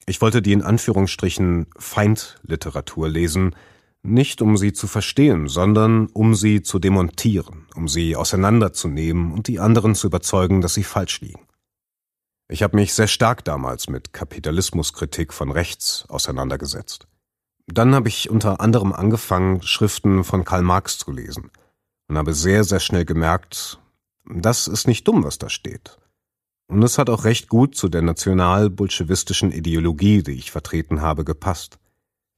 ich 0.06 0.20
wollte 0.20 0.42
die 0.42 0.52
in 0.52 0.62
Anführungsstrichen 0.62 1.66
Feindliteratur 1.76 3.08
lesen, 3.08 3.54
nicht 4.02 4.42
um 4.42 4.56
sie 4.56 4.72
zu 4.72 4.86
verstehen, 4.86 5.48
sondern 5.48 6.06
um 6.08 6.34
sie 6.34 6.62
zu 6.62 6.78
demontieren, 6.78 7.66
um 7.74 7.88
sie 7.88 8.16
auseinanderzunehmen 8.16 9.32
und 9.32 9.48
die 9.48 9.58
anderen 9.58 9.94
zu 9.94 10.06
überzeugen, 10.06 10.60
dass 10.60 10.74
sie 10.74 10.84
falsch 10.84 11.20
liegen. 11.20 11.46
Ich 12.48 12.62
habe 12.62 12.76
mich 12.76 12.94
sehr 12.94 13.08
stark 13.08 13.44
damals 13.44 13.88
mit 13.88 14.12
Kapitalismuskritik 14.12 15.34
von 15.34 15.50
rechts 15.50 16.06
auseinandergesetzt. 16.08 17.06
Dann 17.66 17.94
habe 17.94 18.08
ich 18.08 18.30
unter 18.30 18.60
anderem 18.60 18.94
angefangen, 18.94 19.60
Schriften 19.60 20.24
von 20.24 20.44
Karl 20.44 20.62
Marx 20.62 20.98
zu 20.98 21.12
lesen 21.12 21.50
und 22.08 22.16
habe 22.16 22.32
sehr, 22.32 22.64
sehr 22.64 22.80
schnell 22.80 23.04
gemerkt, 23.04 23.78
das 24.24 24.68
ist 24.68 24.86
nicht 24.86 25.06
dumm, 25.06 25.24
was 25.24 25.38
da 25.38 25.50
steht. 25.50 25.98
Und 26.68 26.82
es 26.82 26.98
hat 26.98 27.10
auch 27.10 27.24
recht 27.24 27.48
gut 27.48 27.74
zu 27.74 27.88
der 27.88 28.02
national-bolschewistischen 28.02 29.52
Ideologie, 29.52 30.22
die 30.22 30.32
ich 30.32 30.50
vertreten 30.50 31.00
habe, 31.00 31.24
gepasst. 31.24 31.78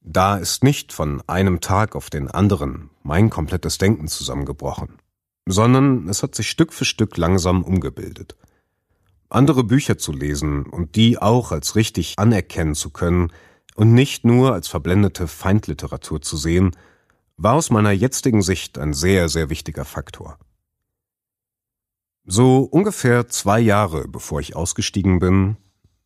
Da 0.03 0.37
ist 0.37 0.63
nicht 0.63 0.93
von 0.93 1.21
einem 1.27 1.61
Tag 1.61 1.95
auf 1.95 2.09
den 2.09 2.27
anderen 2.27 2.89
mein 3.03 3.29
komplettes 3.29 3.77
Denken 3.77 4.07
zusammengebrochen, 4.07 4.97
sondern 5.45 6.09
es 6.09 6.23
hat 6.23 6.33
sich 6.33 6.49
Stück 6.49 6.73
für 6.73 6.85
Stück 6.85 7.17
langsam 7.17 7.63
umgebildet. 7.63 8.35
Andere 9.29 9.63
Bücher 9.63 9.97
zu 9.97 10.11
lesen 10.11 10.65
und 10.65 10.95
die 10.95 11.19
auch 11.19 11.51
als 11.51 11.75
richtig 11.75 12.15
anerkennen 12.17 12.75
zu 12.75 12.89
können 12.89 13.31
und 13.75 13.93
nicht 13.93 14.25
nur 14.25 14.53
als 14.53 14.67
verblendete 14.67 15.27
Feindliteratur 15.27 16.21
zu 16.21 16.35
sehen, 16.35 16.75
war 17.37 17.53
aus 17.53 17.69
meiner 17.69 17.91
jetzigen 17.91 18.41
Sicht 18.41 18.77
ein 18.77 18.93
sehr, 18.93 19.29
sehr 19.29 19.49
wichtiger 19.49 19.85
Faktor. 19.85 20.37
So 22.25 22.59
ungefähr 22.63 23.27
zwei 23.27 23.59
Jahre 23.59 24.07
bevor 24.07 24.39
ich 24.39 24.55
ausgestiegen 24.55 25.19
bin, 25.19 25.57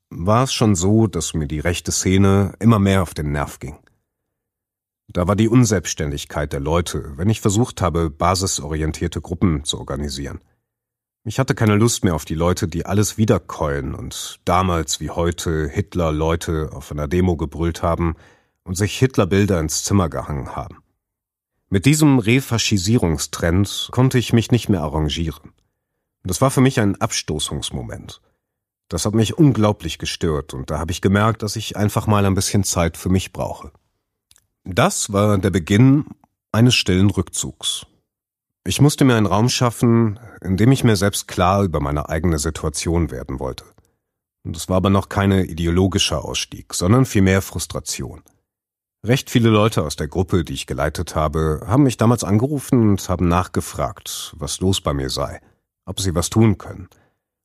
war 0.10 0.44
es 0.44 0.54
schon 0.54 0.76
so, 0.76 1.08
dass 1.08 1.34
mir 1.34 1.48
die 1.48 1.60
rechte 1.60 1.92
Szene 1.92 2.54
immer 2.60 2.80
mehr 2.80 3.02
auf 3.02 3.14
den 3.14 3.32
Nerv 3.32 3.60
ging. 3.60 3.78
Da 5.08 5.28
war 5.28 5.36
die 5.36 5.48
Unselbstständigkeit 5.48 6.52
der 6.52 6.60
Leute, 6.60 7.14
wenn 7.18 7.30
ich 7.30 7.42
versucht 7.42 7.82
habe, 7.82 8.10
basisorientierte 8.10 9.22
Gruppen 9.22 9.64
zu 9.64 9.80
organisieren. 9.80 10.40
Ich 11.24 11.40
hatte 11.40 11.56
keine 11.56 11.76
Lust 11.76 12.04
mehr 12.04 12.14
auf 12.14 12.26
die 12.26 12.36
Leute, 12.36 12.68
die 12.68 12.86
alles 12.86 13.18
wiederkäuen 13.18 13.96
und 13.96 14.40
damals 14.46 15.00
wie 15.00 15.10
heute 15.10 15.68
Hitler 15.68 16.12
Leute 16.12 16.70
auf 16.72 16.92
einer 16.92 17.08
Demo 17.08 17.36
gebrüllt 17.36 17.82
haben 17.82 18.16
und 18.64 18.76
sich 18.76 18.98
Hitlerbilder 19.00 19.60
ins 19.60 19.84
Zimmer 19.84 20.10
gehangen 20.10 20.56
haben. 20.56 20.84
Mit 21.70 21.86
diesem 21.86 22.20
Refaschisierungstrend 22.20 23.90
konnte 23.92 24.20
ich 24.20 24.34
mich 24.34 24.52
nicht 24.52 24.70
mehr 24.70 24.82
arrangieren. 24.82 25.54
Das 26.24 26.42
war 26.42 26.52
für 26.52 26.62
mich 26.62 26.80
ein 26.80 27.00
Abstoßungsmoment. 27.02 28.22
Das 28.88 29.06
hat 29.06 29.16
mich 29.16 29.38
unglaublich 29.38 29.98
gestört 29.98 30.54
und 30.54 30.70
da 30.70 30.78
habe 30.78 30.92
ich 30.92 31.02
gemerkt, 31.02 31.42
dass 31.42 31.56
ich 31.56 31.76
einfach 31.76 32.06
mal 32.06 32.26
ein 32.26 32.36
bisschen 32.36 32.64
Zeit 32.64 32.98
für 32.98 33.10
mich 33.10 33.34
brauche. 33.34 33.72
Das 34.66 35.14
war 35.14 35.38
der 35.38 35.52
Beginn 35.52 36.06
eines 36.52 36.76
stillen 36.76 37.10
Rückzugs. 37.10 37.86
Ich 38.68 38.82
musste 38.82 39.06
mir 39.06 39.16
einen 39.16 39.28
Raum 39.28 39.48
schaffen, 39.48 40.20
in 40.42 40.58
dem 40.58 40.72
ich 40.72 40.84
mir 40.84 40.96
selbst 40.96 41.28
klar 41.28 41.64
über 41.64 41.80
meine 41.80 42.10
eigene 42.10 42.40
Situation 42.40 43.12
werden 43.12 43.40
wollte. 43.40 43.66
Das 44.44 44.68
war 44.68 44.78
aber 44.78 44.90
noch 44.90 45.08
keine 45.08 45.46
ideologischer 45.46 46.26
Ausstieg, 46.26 46.74
sondern 46.74 47.06
vielmehr 47.06 47.42
Frustration. 47.42 48.24
Recht 49.06 49.30
viele 49.30 49.50
Leute 49.50 49.84
aus 49.84 49.96
der 49.96 50.08
Gruppe, 50.08 50.44
die 50.44 50.54
ich 50.54 50.66
geleitet 50.66 51.16
habe, 51.16 51.62
haben 51.68 51.84
mich 51.84 51.98
damals 51.98 52.24
angerufen 52.24 52.90
und 52.90 53.08
haben 53.08 53.28
nachgefragt, 53.28 54.34
was 54.38 54.60
los 54.60 54.82
bei 54.82 54.94
mir 54.94 55.10
sei 55.10 55.40
ob 55.86 56.00
sie 56.00 56.16
was 56.16 56.30
tun 56.30 56.58
können 56.58 56.90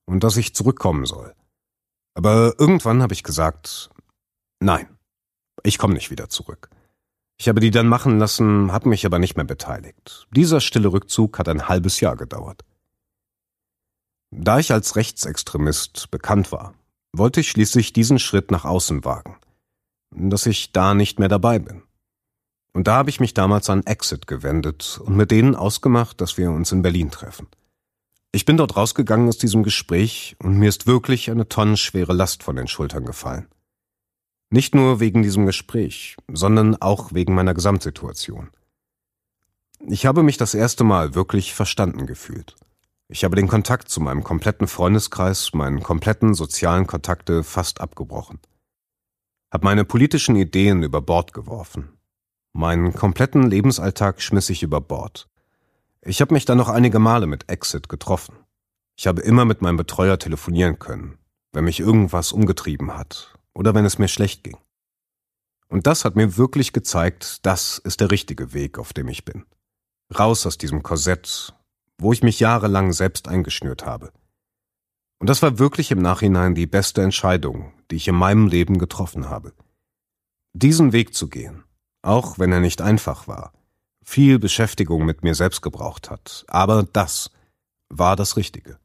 und 0.07 0.25
dass 0.25 0.37
ich 0.37 0.55
zurückkommen 0.55 1.07
soll. 1.07 1.35
Aber 2.15 2.55
irgendwann 2.59 3.03
habe 3.03 3.15
ich 3.15 3.23
gesagt, 3.23 3.91
nein, 4.61 4.89
ich 5.63 5.79
komme 5.79 5.95
nicht 5.95 6.11
wieder 6.11 6.29
zurück. 6.29 6.71
Ich 7.41 7.49
habe 7.49 7.61
die 7.61 7.71
dann 7.71 7.89
machen 7.89 8.19
lassen, 8.19 8.71
habe 8.71 8.91
mich 8.91 9.07
aber 9.07 9.19
nicht 9.19 9.37
mehr 9.37 9.47
beteiligt. 9.47 10.27
Dieser 10.31 10.61
stille 10.61 10.93
Rückzug 10.93 11.39
hat 11.39 11.49
ein 11.49 11.69
halbes 11.69 11.99
Jahr 12.01 12.15
gedauert. 12.15 12.67
Da 14.31 14.59
ich 14.59 14.73
als 14.73 14.95
Rechtsextremist 14.95 16.11
bekannt 16.11 16.53
war, 16.53 16.75
wollte 17.15 17.41
ich 17.41 17.49
schließlich 17.49 17.95
diesen 17.95 18.19
Schritt 18.19 18.51
nach 18.51 18.67
außen 18.67 19.07
wagen, 19.07 19.39
dass 20.11 20.45
ich 20.45 20.73
da 20.73 20.93
nicht 20.93 21.19
mehr 21.19 21.31
dabei 21.31 21.59
bin. 21.59 21.83
Und 22.75 22.89
da 22.89 22.97
habe 22.97 23.09
ich 23.09 23.21
mich 23.21 23.33
damals 23.33 23.71
an 23.71 23.87
Exit 23.87 24.27
gewendet 24.27 25.01
und 25.03 25.17
mit 25.17 25.31
denen 25.31 25.57
ausgemacht, 25.57 26.21
dass 26.21 26.37
wir 26.37 26.51
uns 26.51 26.73
in 26.73 26.83
Berlin 26.83 27.11
treffen. 27.11 27.47
Ich 28.33 28.45
bin 28.45 28.59
dort 28.59 28.77
rausgegangen 28.77 29.29
aus 29.29 29.39
diesem 29.39 29.63
Gespräch 29.63 30.37
und 30.41 30.59
mir 30.59 30.69
ist 30.69 30.87
wirklich 30.87 31.31
eine 31.31 31.49
tonnenschwere 31.49 32.13
Last 32.13 32.43
von 32.43 32.57
den 32.57 32.69
Schultern 32.69 33.07
gefallen. 33.07 33.49
Nicht 34.53 34.75
nur 34.75 34.99
wegen 34.99 35.23
diesem 35.23 35.47
Gespräch, 35.47 36.17
sondern 36.27 36.75
auch 36.83 37.15
wegen 37.15 37.35
meiner 37.35 37.55
Gesamtsituation. 37.55 38.51
Ich 39.87 40.07
habe 40.07 40.25
mich 40.25 40.39
das 40.39 40.55
erste 40.55 40.83
Mal 40.83 41.15
wirklich 41.15 41.55
verstanden 41.55 42.05
gefühlt. 42.07 42.57
Ich 43.07 43.23
habe 43.23 43.37
den 43.37 43.47
Kontakt 43.47 43.89
zu 43.89 44.01
meinem 44.01 44.25
kompletten 44.25 44.67
Freundeskreis, 44.67 45.55
meinen 45.55 45.85
kompletten 45.85 46.35
sozialen 46.35 46.89
Kontakte 46.89 47.45
fast 47.45 47.81
abgebrochen. 47.81 48.41
Hab 49.53 49.63
meine 49.63 49.85
politischen 49.85 50.35
Ideen 50.35 50.83
über 50.83 51.01
Bord 51.01 51.33
geworfen. 51.33 51.91
Meinen 52.53 52.93
kompletten 52.93 53.49
Lebensalltag 53.49 54.21
schmiss 54.21 54.51
ich 54.51 54.65
über 54.65 54.81
Bord. 54.81 55.29
Ich 56.03 56.21
habe 56.21 56.35
mich 56.35 56.45
dann 56.45 56.59
noch 56.59 56.69
einige 56.69 56.99
Male 56.99 57.29
mit 57.29 57.49
Exit 57.49 57.89
getroffen. 57.89 58.35
Ich 58.97 59.07
habe 59.07 59.23
immer 59.23 59.45
mit 59.45 59.63
meinem 59.63 59.77
Betreuer 59.77 60.19
telefonieren 60.19 60.81
können, 60.81 61.19
wenn 61.53 61.65
mich 61.65 61.79
irgendwas 61.79 62.33
umgetrieben 62.33 62.97
hat 62.97 63.40
oder 63.55 63.75
wenn 63.75 63.85
es 63.85 63.99
mir 63.99 64.09
schlecht 64.09 64.45
ging. 64.45 64.59
Und 65.69 65.87
das 65.87 66.05
hat 66.05 66.17
mir 66.17 66.37
wirklich 66.37 66.73
gezeigt, 66.73 67.47
das 67.47 67.79
ist 67.79 68.01
der 68.01 68.11
richtige 68.11 68.53
Weg, 68.53 68.79
auf 68.79 68.93
dem 68.93 69.09
ich 69.09 69.25
bin. 69.25 69.45
Raus 70.17 70.45
aus 70.47 70.59
diesem 70.59 70.83
Korsett, 70.83 71.55
wo 71.99 72.13
ich 72.13 72.23
mich 72.23 72.41
jahrelang 72.41 72.93
selbst 72.93 73.29
eingeschnürt 73.29 73.87
habe. 73.87 74.13
Und 75.21 75.29
das 75.29 75.43
war 75.43 75.59
wirklich 75.59 75.91
im 75.91 76.01
Nachhinein 76.01 76.55
die 76.55 76.67
beste 76.67 77.03
Entscheidung, 77.03 77.73
die 77.91 77.97
ich 77.97 78.09
in 78.09 78.15
meinem 78.15 78.49
Leben 78.49 78.79
getroffen 78.79 79.29
habe. 79.29 79.53
Diesen 80.55 80.93
Weg 80.93 81.15
zu 81.15 81.29
gehen, 81.29 81.63
auch 82.03 82.39
wenn 82.39 82.51
er 82.51 82.61
nicht 82.61 82.81
einfach 82.81 83.29
war, 83.29 83.53
viel 84.03 84.39
Beschäftigung 84.39 85.05
mit 85.05 85.23
mir 85.23 85.35
selbst 85.35 85.61
gebraucht 85.61 86.11
hat, 86.11 86.45
aber 86.49 86.83
das 86.83 87.31
war 87.89 88.17
das 88.17 88.37
Richtige. 88.37 88.79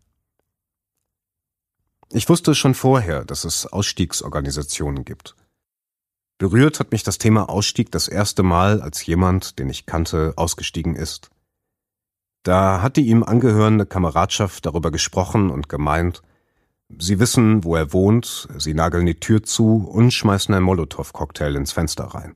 Ich 2.16 2.30
wusste 2.30 2.56
schon 2.56 2.76
vorher, 2.76 3.26
dass 3.26 3.44
es 3.44 3.66
Ausstiegsorganisationen 3.66 5.04
gibt. 5.04 5.36
Berührt 6.38 6.80
hat 6.80 6.94
mich 6.94 7.04
das 7.04 7.18
Thema 7.18 7.50
Ausstieg 7.50 7.92
das 7.92 8.08
erste 8.08 8.42
Mal, 8.42 8.82
als 8.82 9.06
jemand, 9.06 9.60
den 9.60 9.70
ich 9.70 9.86
kannte, 9.86 10.32
ausgestiegen 10.38 10.96
ist. 10.96 11.30
Da 12.44 12.82
hat 12.82 12.96
die 12.96 13.08
ihm 13.08 13.22
angehörende 13.22 13.86
Kameradschaft 13.86 14.66
darüber 14.66 14.92
gesprochen 14.92 15.50
und 15.50 15.68
gemeint, 15.68 16.22
sie 16.98 17.20
wissen, 17.20 17.66
wo 17.66 17.76
er 17.76 17.92
wohnt, 17.92 18.48
sie 18.60 18.74
nageln 18.74 19.06
die 19.06 19.20
Tür 19.20 19.44
zu 19.44 19.86
und 19.86 20.12
schmeißen 20.12 20.56
ein 20.56 20.64
Molotow-Cocktail 20.64 21.58
ins 21.58 21.74
Fenster 21.74 22.06
rein. 22.06 22.36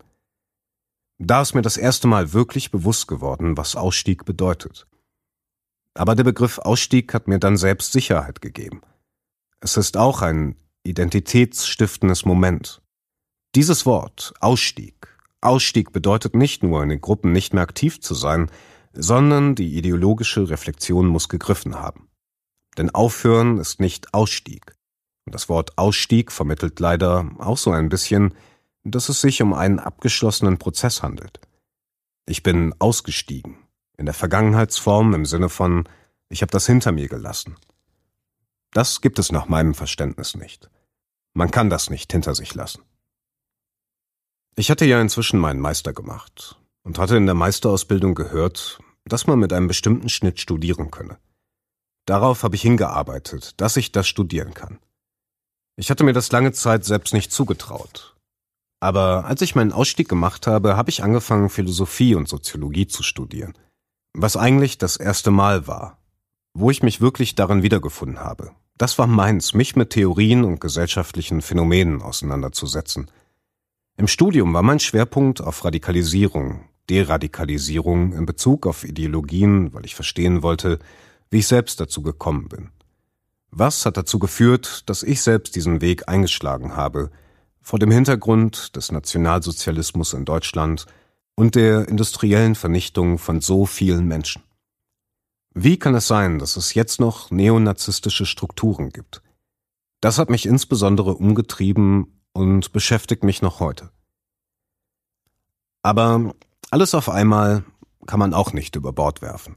Da 1.20 1.42
ist 1.42 1.56
mir 1.56 1.62
das 1.62 1.78
erste 1.78 2.08
Mal 2.08 2.34
wirklich 2.34 2.72
bewusst 2.72 3.08
geworden, 3.08 3.56
was 3.56 3.78
Ausstieg 3.78 4.26
bedeutet. 4.26 4.88
Aber 5.94 6.16
der 6.16 6.26
Begriff 6.26 6.58
Ausstieg 6.58 7.14
hat 7.14 7.30
mir 7.30 7.40
dann 7.40 7.56
selbst 7.56 7.94
Sicherheit 7.94 8.42
gegeben. 8.42 8.82
Es 9.62 9.76
ist 9.76 9.98
auch 9.98 10.22
ein 10.22 10.56
identitätsstiftendes 10.84 12.26
Moment. 12.26 12.82
Dieses 13.56 13.86
Wort 13.86 14.34
Ausstieg. 14.40 15.18
Ausstieg 15.42 15.92
bedeutet 15.92 16.36
nicht 16.36 16.64
nur, 16.64 16.82
in 16.82 16.90
den 16.90 17.02
Gruppen 17.02 17.32
nicht 17.32 17.54
mehr 17.54 17.64
aktiv 17.64 18.00
zu 18.00 18.14
sein, 18.14 18.50
sondern 18.94 19.56
die 19.56 19.78
ideologische 19.78 20.50
Reflexion 20.50 21.08
muss 21.08 21.30
gegriffen 21.30 21.76
haben. 21.76 22.10
Denn 22.78 22.90
Aufhören 22.90 23.58
ist 23.58 23.80
nicht 23.80 24.14
Ausstieg. 24.14 24.76
Und 25.26 25.36
das 25.36 25.50
Wort 25.50 25.78
Ausstieg 25.78 26.32
vermittelt 26.32 26.80
leider 26.80 27.30
auch 27.40 27.58
so 27.58 27.72
ein 27.72 27.90
bisschen, 27.90 28.34
dass 28.84 29.10
es 29.10 29.22
sich 29.22 29.42
um 29.42 29.54
einen 29.54 29.80
abgeschlossenen 29.80 30.58
Prozess 30.58 31.04
handelt. 31.04 31.40
Ich 32.26 32.44
bin 32.44 32.74
ausgestiegen, 32.80 33.58
in 33.98 34.06
der 34.06 34.14
Vergangenheitsform 34.14 35.14
im 35.14 35.26
Sinne 35.26 35.50
von 35.50 35.88
ich 36.30 36.42
habe 36.42 36.52
das 36.52 36.66
hinter 36.66 36.92
mir 36.92 37.08
gelassen. 37.08 37.58
Das 38.72 39.02
gibt 39.02 39.20
es 39.20 39.32
nach 39.32 39.48
meinem 39.48 39.74
Verständnis 39.74 40.36
nicht. 40.36 40.70
Man 41.34 41.52
kann 41.52 41.70
das 41.70 41.90
nicht 41.90 42.12
hinter 42.12 42.36
sich 42.36 42.54
lassen. 42.56 42.84
Ich 44.56 44.70
hatte 44.70 44.86
ja 44.86 45.02
inzwischen 45.02 45.40
meinen 45.40 45.60
Meister 45.60 45.94
gemacht 45.94 46.60
und 46.84 47.00
hatte 47.00 47.18
in 47.18 47.26
der 47.26 47.36
Meisterausbildung 47.36 48.16
gehört, 48.16 48.80
dass 49.06 49.26
man 49.26 49.40
mit 49.40 49.54
einem 49.54 49.68
bestimmten 49.68 50.10
Schnitt 50.10 50.40
studieren 50.40 50.92
könne. 50.92 51.18
Darauf 52.06 52.44
habe 52.44 52.56
ich 52.56 52.62
hingearbeitet, 52.62 53.60
dass 53.62 53.78
ich 53.78 53.92
das 53.92 54.08
studieren 54.08 54.54
kann. 54.54 54.80
Ich 55.78 55.90
hatte 55.90 56.04
mir 56.04 56.14
das 56.14 56.32
lange 56.32 56.52
Zeit 56.52 56.84
selbst 56.84 57.14
nicht 57.14 57.32
zugetraut. 57.32 58.16
Aber 58.82 59.26
als 59.26 59.42
ich 59.42 59.56
meinen 59.56 59.72
Ausstieg 59.72 60.10
gemacht 60.10 60.48
habe, 60.48 60.76
habe 60.78 60.90
ich 60.90 61.04
angefangen, 61.04 61.50
Philosophie 61.50 62.16
und 62.16 62.28
Soziologie 62.28 62.88
zu 62.88 63.04
studieren. 63.04 63.54
Was 64.14 64.38
eigentlich 64.38 64.78
das 64.78 64.98
erste 64.98 65.32
Mal 65.32 65.68
war, 65.68 66.00
wo 66.54 66.72
ich 66.72 66.84
mich 66.84 67.02
wirklich 67.02 67.36
darin 67.36 67.64
wiedergefunden 67.64 68.20
habe. 68.20 68.52
Das 68.78 68.98
war 68.98 69.08
meins, 69.08 69.54
mich 69.54 69.76
mit 69.76 69.90
Theorien 69.92 70.44
und 70.44 70.62
gesellschaftlichen 70.62 71.42
Phänomenen 71.42 72.02
auseinanderzusetzen. 72.02 73.12
Im 73.98 74.08
Studium 74.08 74.54
war 74.54 74.64
mein 74.64 74.80
Schwerpunkt 74.80 75.42
auf 75.42 75.66
Radikalisierung, 75.66 76.70
Deradikalisierung 76.90 78.14
in 78.14 78.26
Bezug 78.26 78.66
auf 78.66 78.86
Ideologien, 78.86 79.74
weil 79.74 79.86
ich 79.86 79.96
verstehen 79.96 80.42
wollte, 80.42 80.80
wie 81.30 81.40
ich 81.40 81.48
selbst 81.48 81.80
dazu 81.80 82.02
gekommen 82.02 82.48
bin. 82.48 82.70
Was 83.52 83.86
hat 83.86 83.98
dazu 83.98 84.20
geführt, 84.20 84.90
dass 84.90 85.04
ich 85.04 85.22
selbst 85.22 85.56
diesen 85.56 85.82
Weg 85.82 86.08
eingeschlagen 86.08 86.76
habe, 86.76 87.12
vor 87.62 87.80
dem 87.80 87.92
Hintergrund 87.92 88.76
des 88.76 88.92
Nationalsozialismus 88.92 90.14
in 90.14 90.24
Deutschland 90.24 90.86
und 91.36 91.56
der 91.56 91.88
industriellen 91.88 92.56
Vernichtung 92.56 93.18
von 93.18 93.42
so 93.42 93.66
vielen 93.66 94.08
Menschen? 94.08 94.44
Wie 95.54 95.78
kann 95.78 95.96
es 95.96 96.08
sein, 96.08 96.40
dass 96.40 96.58
es 96.58 96.74
jetzt 96.74 97.00
noch 97.00 97.32
neonazistische 97.32 98.26
Strukturen 98.26 98.90
gibt? 98.90 99.22
Das 100.02 100.18
hat 100.18 100.30
mich 100.30 100.46
insbesondere 100.46 101.16
umgetrieben 101.16 102.22
und 102.34 102.72
beschäftigt 102.72 103.24
mich 103.24 103.42
noch 103.42 103.60
heute. 103.60 103.90
Aber 105.82 106.34
alles 106.72 106.94
auf 106.94 107.10
einmal 107.10 107.64
kann 108.06 108.20
man 108.20 108.34
auch 108.34 108.54
nicht 108.54 108.76
über 108.76 108.94
Bord 108.94 109.22
werfen. 109.22 109.56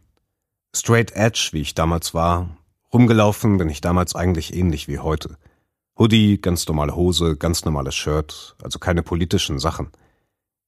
Straight 0.74 1.12
Edge, 1.12 1.50
wie 1.52 1.60
ich 1.60 1.74
damals 1.74 2.14
war, 2.14 2.56
rumgelaufen 2.92 3.58
bin 3.58 3.68
ich 3.68 3.80
damals 3.80 4.14
eigentlich 4.14 4.54
ähnlich 4.54 4.88
wie 4.88 4.98
heute. 4.98 5.36
Hoodie, 5.98 6.40
ganz 6.40 6.66
normale 6.66 6.96
Hose, 6.96 7.36
ganz 7.36 7.64
normales 7.64 7.94
Shirt, 7.94 8.56
also 8.62 8.78
keine 8.78 9.02
politischen 9.02 9.58
Sachen. 9.58 9.90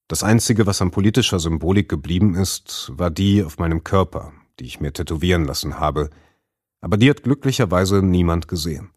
Das 0.06 0.22
Einzige, 0.22 0.66
was 0.66 0.82
an 0.82 0.90
politischer 0.90 1.40
Symbolik 1.40 1.88
geblieben 1.88 2.34
ist, 2.34 2.92
war 2.94 3.10
die 3.10 3.42
auf 3.42 3.58
meinem 3.58 3.84
Körper, 3.84 4.32
die 4.58 4.66
ich 4.66 4.80
mir 4.80 4.92
tätowieren 4.92 5.44
lassen 5.44 5.78
habe, 5.78 6.10
aber 6.80 6.96
die 6.96 7.08
hat 7.10 7.22
glücklicherweise 7.22 8.02
niemand 8.02 8.48
gesehen. 8.48 8.90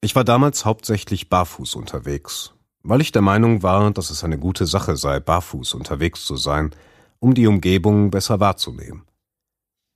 Ich 0.00 0.14
war 0.14 0.24
damals 0.24 0.64
hauptsächlich 0.64 1.28
barfuß 1.28 1.74
unterwegs, 1.74 2.54
weil 2.82 3.00
ich 3.00 3.12
der 3.12 3.22
Meinung 3.22 3.62
war, 3.62 3.90
dass 3.90 4.10
es 4.10 4.24
eine 4.24 4.38
gute 4.38 4.66
Sache 4.66 4.96
sei, 4.96 5.20
barfuß 5.20 5.74
unterwegs 5.74 6.24
zu 6.24 6.36
sein, 6.36 6.74
um 7.18 7.34
die 7.34 7.46
Umgebung 7.46 8.10
besser 8.10 8.40
wahrzunehmen. 8.40 9.02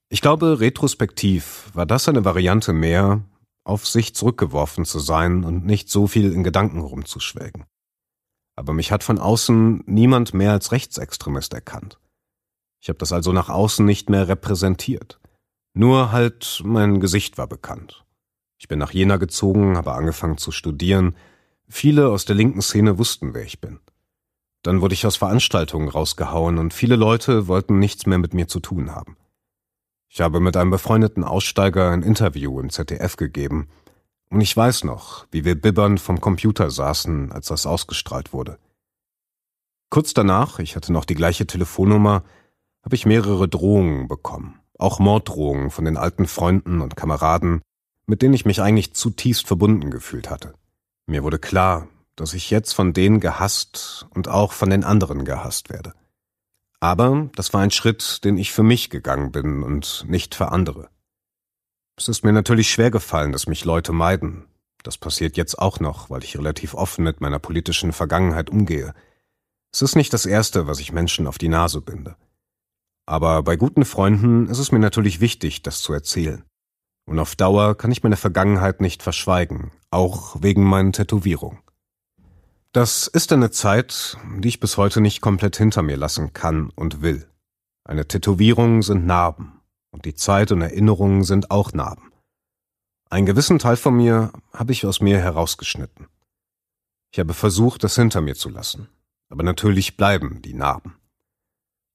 Ich 0.08 0.20
glaube, 0.20 0.60
retrospektiv 0.60 1.70
war 1.72 1.86
das 1.86 2.08
eine 2.08 2.24
Variante 2.24 2.72
mehr, 2.72 3.22
auf 3.64 3.86
sich 3.86 4.14
zurückgeworfen 4.14 4.84
zu 4.84 4.98
sein 4.98 5.44
und 5.44 5.64
nicht 5.64 5.88
so 5.88 6.06
viel 6.06 6.32
in 6.32 6.42
Gedanken 6.42 6.80
rumzuschwelgen. 6.80 7.64
Aber 8.56 8.72
mich 8.74 8.92
hat 8.92 9.02
von 9.02 9.18
außen 9.18 9.84
niemand 9.86 10.34
mehr 10.34 10.52
als 10.52 10.72
Rechtsextremist 10.72 11.54
erkannt. 11.54 11.98
Ich 12.82 12.88
habe 12.88 12.98
das 12.98 13.12
also 13.12 13.32
nach 13.32 13.48
außen 13.48 13.86
nicht 13.86 14.10
mehr 14.10 14.26
repräsentiert. 14.26 15.20
Nur 15.72 16.10
halt 16.10 16.62
mein 16.64 16.98
Gesicht 16.98 17.38
war 17.38 17.46
bekannt. 17.46 18.04
Ich 18.58 18.66
bin 18.66 18.80
nach 18.80 18.90
Jena 18.90 19.18
gezogen, 19.18 19.76
habe 19.76 19.92
angefangen 19.92 20.36
zu 20.36 20.50
studieren. 20.50 21.14
Viele 21.68 22.08
aus 22.08 22.24
der 22.24 22.34
linken 22.34 22.60
Szene 22.60 22.98
wussten, 22.98 23.34
wer 23.34 23.44
ich 23.44 23.60
bin. 23.60 23.78
Dann 24.64 24.80
wurde 24.80 24.94
ich 24.94 25.06
aus 25.06 25.14
Veranstaltungen 25.14 25.88
rausgehauen 25.88 26.58
und 26.58 26.74
viele 26.74 26.96
Leute 26.96 27.46
wollten 27.46 27.78
nichts 27.78 28.06
mehr 28.06 28.18
mit 28.18 28.34
mir 28.34 28.48
zu 28.48 28.58
tun 28.58 28.92
haben. 28.92 29.16
Ich 30.08 30.20
habe 30.20 30.40
mit 30.40 30.56
einem 30.56 30.72
befreundeten 30.72 31.22
Aussteiger 31.22 31.90
ein 31.90 32.02
Interview 32.02 32.58
im 32.58 32.70
ZDF 32.70 33.16
gegeben 33.16 33.68
und 34.28 34.40
ich 34.40 34.56
weiß 34.56 34.82
noch, 34.82 35.28
wie 35.30 35.44
wir 35.44 35.54
bibbernd 35.54 36.00
vom 36.00 36.20
Computer 36.20 36.68
saßen, 36.68 37.30
als 37.30 37.46
das 37.46 37.64
ausgestrahlt 37.64 38.32
wurde. 38.32 38.58
Kurz 39.88 40.14
danach, 40.14 40.58
ich 40.58 40.74
hatte 40.74 40.92
noch 40.92 41.04
die 41.04 41.14
gleiche 41.14 41.46
Telefonnummer, 41.46 42.24
habe 42.82 42.94
ich 42.94 43.06
mehrere 43.06 43.48
Drohungen 43.48 44.08
bekommen, 44.08 44.60
auch 44.78 44.98
Morddrohungen 44.98 45.70
von 45.70 45.84
den 45.84 45.96
alten 45.96 46.26
Freunden 46.26 46.80
und 46.80 46.96
Kameraden, 46.96 47.62
mit 48.06 48.22
denen 48.22 48.34
ich 48.34 48.44
mich 48.44 48.60
eigentlich 48.60 48.94
zutiefst 48.94 49.46
verbunden 49.46 49.90
gefühlt 49.90 50.30
hatte. 50.30 50.54
Mir 51.06 51.22
wurde 51.22 51.38
klar, 51.38 51.88
dass 52.16 52.34
ich 52.34 52.50
jetzt 52.50 52.72
von 52.72 52.92
denen 52.92 53.20
gehasst 53.20 54.06
und 54.10 54.28
auch 54.28 54.52
von 54.52 54.70
den 54.70 54.84
anderen 54.84 55.24
gehasst 55.24 55.70
werde. 55.70 55.94
Aber 56.80 57.30
das 57.36 57.54
war 57.54 57.60
ein 57.60 57.70
Schritt, 57.70 58.24
den 58.24 58.36
ich 58.36 58.52
für 58.52 58.64
mich 58.64 58.90
gegangen 58.90 59.30
bin 59.30 59.62
und 59.62 60.04
nicht 60.08 60.34
für 60.34 60.50
andere. 60.50 60.90
Es 61.96 62.08
ist 62.08 62.24
mir 62.24 62.32
natürlich 62.32 62.70
schwer 62.70 62.90
gefallen, 62.90 63.32
dass 63.32 63.46
mich 63.46 63.64
Leute 63.64 63.92
meiden. 63.92 64.46
Das 64.82 64.98
passiert 64.98 65.36
jetzt 65.36 65.58
auch 65.58 65.78
noch, 65.78 66.10
weil 66.10 66.24
ich 66.24 66.36
relativ 66.36 66.74
offen 66.74 67.04
mit 67.04 67.20
meiner 67.20 67.38
politischen 67.38 67.92
Vergangenheit 67.92 68.50
umgehe. 68.50 68.94
Es 69.72 69.82
ist 69.82 69.94
nicht 69.94 70.12
das 70.12 70.26
Erste, 70.26 70.66
was 70.66 70.80
ich 70.80 70.92
Menschen 70.92 71.26
auf 71.28 71.38
die 71.38 71.48
Nase 71.48 71.80
binde. 71.80 72.16
Aber 73.06 73.42
bei 73.42 73.56
guten 73.56 73.84
Freunden 73.84 74.46
ist 74.46 74.58
es 74.58 74.72
mir 74.72 74.78
natürlich 74.78 75.20
wichtig, 75.20 75.62
das 75.62 75.80
zu 75.80 75.92
erzählen. 75.92 76.44
Und 77.04 77.18
auf 77.18 77.34
Dauer 77.34 77.76
kann 77.76 77.90
ich 77.90 78.02
meine 78.02 78.16
Vergangenheit 78.16 78.80
nicht 78.80 79.02
verschweigen, 79.02 79.72
auch 79.90 80.36
wegen 80.40 80.64
meinen 80.64 80.92
Tätowierungen. 80.92 81.58
Das 82.72 83.06
ist 83.06 83.32
eine 83.32 83.50
Zeit, 83.50 84.16
die 84.38 84.48
ich 84.48 84.60
bis 84.60 84.76
heute 84.76 85.00
nicht 85.00 85.20
komplett 85.20 85.56
hinter 85.56 85.82
mir 85.82 85.96
lassen 85.96 86.32
kann 86.32 86.70
und 86.70 87.02
will. 87.02 87.28
Eine 87.84 88.06
Tätowierung 88.06 88.82
sind 88.82 89.04
Narben 89.04 89.60
und 89.90 90.04
die 90.04 90.14
Zeit 90.14 90.52
und 90.52 90.62
Erinnerungen 90.62 91.24
sind 91.24 91.50
auch 91.50 91.72
Narben. 91.72 92.12
Einen 93.10 93.26
gewissen 93.26 93.58
Teil 93.58 93.76
von 93.76 93.94
mir 93.94 94.32
habe 94.54 94.72
ich 94.72 94.86
aus 94.86 95.02
mir 95.02 95.18
herausgeschnitten. 95.18 96.06
Ich 97.12 97.18
habe 97.18 97.34
versucht, 97.34 97.84
das 97.84 97.96
hinter 97.96 98.22
mir 98.22 98.36
zu 98.36 98.48
lassen, 98.48 98.88
aber 99.28 99.42
natürlich 99.42 99.98
bleiben 99.98 100.40
die 100.40 100.54
Narben. 100.54 100.96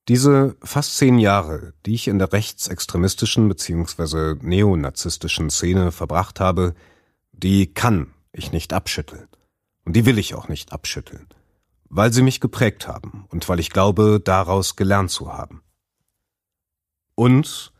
Diese 0.07 0.55
fast 0.63 0.95
zehn 0.95 1.19
Jahre, 1.19 1.73
die 1.85 1.93
ich 1.93 2.07
in 2.07 2.17
der 2.17 2.31
rechtsextremistischen 2.31 3.49
bzw. 3.49 4.35
neonazistischen 4.41 5.49
Szene 5.49 5.91
verbracht 5.91 6.39
habe, 6.39 6.75
die 7.33 7.73
kann 7.73 8.13
ich 8.31 8.53
nicht 8.53 8.71
abschütteln. 8.71 9.27
Und 9.83 9.95
die 9.95 10.05
will 10.05 10.17
ich 10.17 10.33
auch 10.33 10.47
nicht 10.47 10.71
abschütteln, 10.71 11.27
weil 11.89 12.13
sie 12.13 12.21
mich 12.21 12.39
geprägt 12.39 12.87
haben 12.87 13.25
und 13.29 13.47
weil 13.49 13.59
ich 13.59 13.69
glaube, 13.69 14.21
daraus 14.23 14.75
gelernt 14.75 15.11
zu 15.11 15.33
haben. 15.33 15.61
Und 17.15 17.73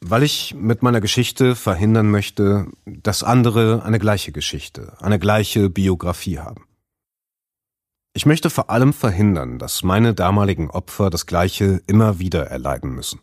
weil 0.00 0.22
ich 0.22 0.54
mit 0.54 0.82
meiner 0.82 1.00
Geschichte 1.00 1.54
verhindern 1.54 2.10
möchte, 2.10 2.66
dass 2.84 3.22
andere 3.22 3.82
eine 3.82 3.98
gleiche 3.98 4.32
Geschichte, 4.32 4.96
eine 5.00 5.18
gleiche 5.18 5.68
Biografie 5.70 6.38
haben. 6.38 6.64
Ich 8.12 8.26
möchte 8.26 8.50
vor 8.50 8.70
allem 8.70 8.92
verhindern, 8.92 9.58
dass 9.58 9.84
meine 9.84 10.14
damaligen 10.14 10.70
Opfer 10.70 11.10
das 11.10 11.26
Gleiche 11.26 11.80
immer 11.86 12.18
wieder 12.18 12.46
erleiden 12.46 12.90
müssen. 12.90 13.20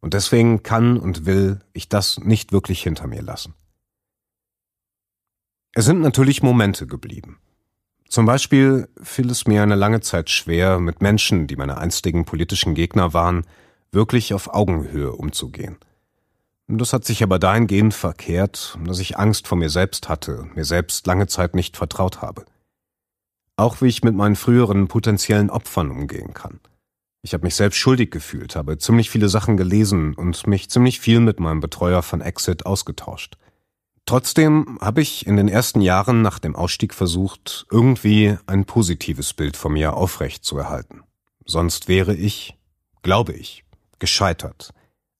Und 0.00 0.14
deswegen 0.14 0.62
kann 0.62 0.98
und 0.98 1.24
will 1.24 1.60
ich 1.72 1.88
das 1.88 2.18
nicht 2.18 2.52
wirklich 2.52 2.82
hinter 2.82 3.06
mir 3.06 3.22
lassen. 3.22 3.54
Es 5.72 5.84
sind 5.84 6.00
natürlich 6.00 6.42
Momente 6.42 6.86
geblieben. 6.86 7.38
Zum 8.08 8.26
Beispiel 8.26 8.88
fiel 9.02 9.30
es 9.30 9.46
mir 9.46 9.62
eine 9.62 9.74
lange 9.74 10.00
Zeit 10.00 10.30
schwer, 10.30 10.80
mit 10.80 11.02
Menschen, 11.02 11.46
die 11.46 11.56
meine 11.56 11.78
einstigen 11.78 12.24
politischen 12.24 12.74
Gegner 12.74 13.12
waren, 13.12 13.44
wirklich 13.92 14.34
auf 14.34 14.52
Augenhöhe 14.52 15.12
umzugehen. 15.12 15.76
Das 16.66 16.92
hat 16.92 17.04
sich 17.04 17.22
aber 17.22 17.38
dahingehend 17.38 17.94
verkehrt, 17.94 18.78
dass 18.84 18.98
ich 18.98 19.18
Angst 19.18 19.46
vor 19.46 19.56
mir 19.56 19.70
selbst 19.70 20.08
hatte 20.08 20.38
und 20.40 20.56
mir 20.56 20.64
selbst 20.64 21.06
lange 21.06 21.26
Zeit 21.26 21.54
nicht 21.54 21.76
vertraut 21.76 22.20
habe. 22.20 22.44
Auch 23.58 23.80
wie 23.80 23.88
ich 23.88 24.04
mit 24.04 24.14
meinen 24.14 24.36
früheren 24.36 24.86
potenziellen 24.86 25.50
Opfern 25.50 25.90
umgehen 25.90 26.32
kann. 26.32 26.60
Ich 27.22 27.34
habe 27.34 27.44
mich 27.44 27.56
selbst 27.56 27.76
schuldig 27.76 28.12
gefühlt, 28.12 28.54
habe 28.54 28.78
ziemlich 28.78 29.10
viele 29.10 29.28
Sachen 29.28 29.56
gelesen 29.56 30.14
und 30.14 30.46
mich 30.46 30.70
ziemlich 30.70 31.00
viel 31.00 31.18
mit 31.18 31.40
meinem 31.40 31.58
Betreuer 31.58 32.04
von 32.04 32.20
Exit 32.20 32.66
ausgetauscht. 32.66 33.36
Trotzdem 34.06 34.78
habe 34.80 35.00
ich 35.00 35.26
in 35.26 35.36
den 35.36 35.48
ersten 35.48 35.80
Jahren 35.80 36.22
nach 36.22 36.38
dem 36.38 36.54
Ausstieg 36.54 36.94
versucht, 36.94 37.66
irgendwie 37.68 38.38
ein 38.46 38.64
positives 38.64 39.34
Bild 39.34 39.56
von 39.56 39.72
mir 39.72 39.94
aufrecht 39.94 40.44
zu 40.44 40.56
erhalten. 40.56 41.02
Sonst 41.44 41.88
wäre 41.88 42.14
ich, 42.14 42.56
glaube 43.02 43.32
ich, 43.32 43.64
gescheitert 43.98 44.72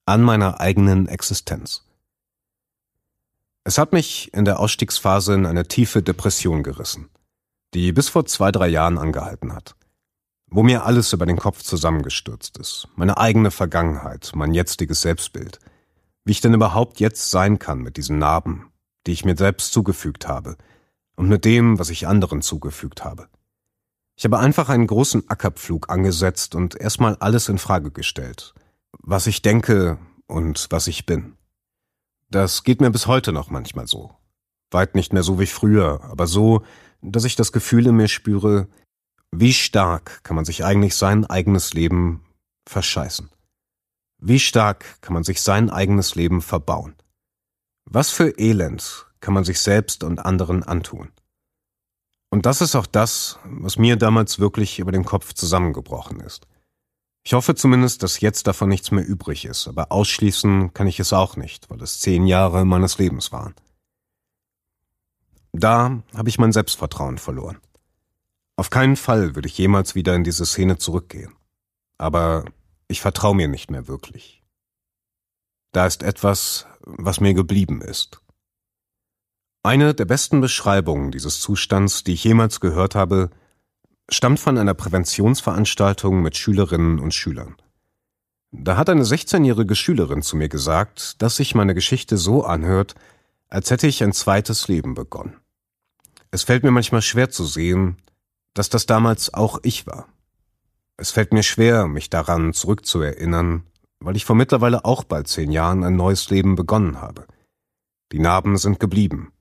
an 0.06 0.22
meiner 0.22 0.60
eigenen 0.60 1.08
Existenz. 1.08 1.84
Es 3.64 3.78
hat 3.78 3.92
mich 3.92 4.32
in 4.32 4.44
der 4.44 4.60
Ausstiegsphase 4.60 5.34
in 5.34 5.44
eine 5.44 5.66
tiefe 5.66 6.02
Depression 6.02 6.62
gerissen, 6.62 7.10
die 7.74 7.92
bis 7.92 8.08
vor 8.08 8.26
zwei, 8.26 8.50
drei 8.52 8.68
Jahren 8.68 8.98
angehalten 8.98 9.54
hat, 9.54 9.76
wo 10.46 10.62
mir 10.62 10.84
alles 10.84 11.12
über 11.12 11.26
den 11.26 11.36
Kopf 11.36 11.62
zusammengestürzt 11.62 12.58
ist, 12.58 12.88
meine 12.96 13.18
eigene 13.18 13.50
Vergangenheit, 13.50 14.32
mein 14.34 14.54
jetziges 14.54 15.02
Selbstbild, 15.02 15.58
wie 16.24 16.32
ich 16.32 16.40
denn 16.40 16.54
überhaupt 16.54 17.00
jetzt 17.00 17.30
sein 17.30 17.58
kann 17.58 17.80
mit 17.80 17.96
diesen 17.96 18.18
Narben, 18.18 18.70
die 19.06 19.12
ich 19.12 19.24
mir 19.24 19.36
selbst 19.36 19.72
zugefügt 19.72 20.28
habe 20.28 20.56
und 21.16 21.28
mit 21.28 21.44
dem, 21.44 21.78
was 21.78 21.90
ich 21.90 22.06
anderen 22.06 22.42
zugefügt 22.42 23.04
habe. 23.04 23.28
Ich 24.16 24.24
habe 24.24 24.38
einfach 24.38 24.68
einen 24.68 24.86
großen 24.86 25.28
Ackerpflug 25.28 25.90
angesetzt 25.90 26.54
und 26.54 26.74
erstmal 26.74 27.16
alles 27.16 27.48
in 27.48 27.58
Frage 27.58 27.90
gestellt, 27.90 28.52
was 28.98 29.26
ich 29.26 29.42
denke 29.42 29.98
und 30.26 30.66
was 30.70 30.86
ich 30.86 31.06
bin. 31.06 31.36
Das 32.30 32.62
geht 32.64 32.80
mir 32.80 32.90
bis 32.90 33.06
heute 33.06 33.32
noch 33.32 33.50
manchmal 33.50 33.86
so. 33.86 34.10
Weit 34.70 34.94
nicht 34.94 35.12
mehr 35.12 35.22
so 35.22 35.38
wie 35.38 35.46
früher, 35.46 36.02
aber 36.02 36.26
so, 36.26 36.62
dass 37.02 37.24
ich 37.24 37.36
das 37.36 37.52
Gefühl 37.52 37.86
in 37.86 37.96
mir 37.96 38.08
spüre, 38.08 38.68
wie 39.30 39.52
stark 39.52 40.22
kann 40.24 40.36
man 40.36 40.44
sich 40.44 40.64
eigentlich 40.64 40.94
sein 40.94 41.26
eigenes 41.26 41.74
Leben 41.74 42.24
verscheißen? 42.68 43.30
Wie 44.20 44.40
stark 44.40 45.00
kann 45.00 45.14
man 45.14 45.24
sich 45.24 45.40
sein 45.42 45.70
eigenes 45.70 46.14
Leben 46.14 46.42
verbauen? 46.42 46.94
Was 47.84 48.10
für 48.10 48.38
Elend 48.38 49.06
kann 49.20 49.34
man 49.34 49.44
sich 49.44 49.60
selbst 49.60 50.02
und 50.02 50.18
anderen 50.18 50.62
antun? 50.62 51.10
Und 52.30 52.44
das 52.44 52.60
ist 52.60 52.74
auch 52.74 52.86
das, 52.86 53.38
was 53.44 53.78
mir 53.78 53.96
damals 53.96 54.38
wirklich 54.38 54.78
über 54.78 54.92
den 54.92 55.04
Kopf 55.04 55.32
zusammengebrochen 55.32 56.20
ist. 56.20 56.46
Ich 57.24 57.32
hoffe 57.32 57.54
zumindest, 57.54 58.02
dass 58.02 58.20
jetzt 58.20 58.46
davon 58.46 58.68
nichts 58.68 58.90
mehr 58.90 59.06
übrig 59.06 59.44
ist, 59.44 59.68
aber 59.68 59.92
ausschließen 59.92 60.72
kann 60.74 60.86
ich 60.86 61.00
es 61.00 61.12
auch 61.12 61.36
nicht, 61.36 61.70
weil 61.70 61.80
es 61.82 62.00
zehn 62.00 62.26
Jahre 62.26 62.64
meines 62.64 62.98
Lebens 62.98 63.32
waren. 63.32 63.54
Da 65.52 66.02
habe 66.14 66.28
ich 66.28 66.38
mein 66.38 66.52
Selbstvertrauen 66.52 67.18
verloren. 67.18 67.58
Auf 68.56 68.70
keinen 68.70 68.96
Fall 68.96 69.34
würde 69.34 69.48
ich 69.48 69.56
jemals 69.56 69.94
wieder 69.94 70.14
in 70.14 70.24
diese 70.24 70.44
Szene 70.44 70.78
zurückgehen. 70.78 71.32
Aber 71.96 72.44
ich 72.88 73.00
vertraue 73.00 73.34
mir 73.34 73.48
nicht 73.48 73.70
mehr 73.70 73.88
wirklich. 73.88 74.42
Da 75.72 75.86
ist 75.86 76.02
etwas, 76.02 76.66
was 76.80 77.20
mir 77.20 77.34
geblieben 77.34 77.82
ist. 77.82 78.20
Eine 79.62 79.94
der 79.94 80.06
besten 80.06 80.40
Beschreibungen 80.40 81.10
dieses 81.10 81.40
Zustands, 81.40 82.04
die 82.04 82.14
ich 82.14 82.24
jemals 82.24 82.60
gehört 82.60 82.94
habe, 82.94 83.30
stammt 84.08 84.40
von 84.40 84.56
einer 84.56 84.74
Präventionsveranstaltung 84.74 86.22
mit 86.22 86.36
Schülerinnen 86.36 86.98
und 86.98 87.12
Schülern. 87.12 87.56
Da 88.50 88.76
hat 88.76 88.88
eine 88.88 89.02
16-jährige 89.02 89.74
Schülerin 89.74 90.22
zu 90.22 90.36
mir 90.36 90.48
gesagt, 90.48 91.20
dass 91.20 91.36
sich 91.36 91.54
meine 91.54 91.74
Geschichte 91.74 92.16
so 92.16 92.44
anhört, 92.44 92.94
als 93.48 93.70
hätte 93.70 93.86
ich 93.86 94.02
ein 94.02 94.12
zweites 94.12 94.68
Leben 94.68 94.94
begonnen. 94.94 95.36
Es 96.30 96.42
fällt 96.42 96.62
mir 96.62 96.70
manchmal 96.70 97.02
schwer 97.02 97.30
zu 97.30 97.44
sehen, 97.44 97.96
dass 98.54 98.68
das 98.68 98.86
damals 98.86 99.32
auch 99.32 99.60
ich 99.62 99.86
war. 99.86 100.08
Es 100.96 101.10
fällt 101.10 101.32
mir 101.32 101.42
schwer, 101.42 101.86
mich 101.86 102.10
daran 102.10 102.52
zurückzuerinnern, 102.52 103.64
weil 104.00 104.16
ich 104.16 104.24
vor 104.24 104.36
mittlerweile 104.36 104.84
auch 104.84 105.04
bald 105.04 105.28
zehn 105.28 105.50
Jahren 105.50 105.84
ein 105.84 105.96
neues 105.96 106.28
Leben 106.30 106.56
begonnen 106.56 107.00
habe. 107.00 107.26
Die 108.12 108.18
Narben 108.18 108.56
sind 108.56 108.80
geblieben, 108.80 109.32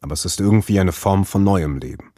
aber 0.00 0.14
es 0.14 0.24
ist 0.24 0.40
irgendwie 0.40 0.80
eine 0.80 0.92
Form 0.92 1.24
von 1.24 1.44
neuem 1.44 1.78
Leben, 1.78 2.12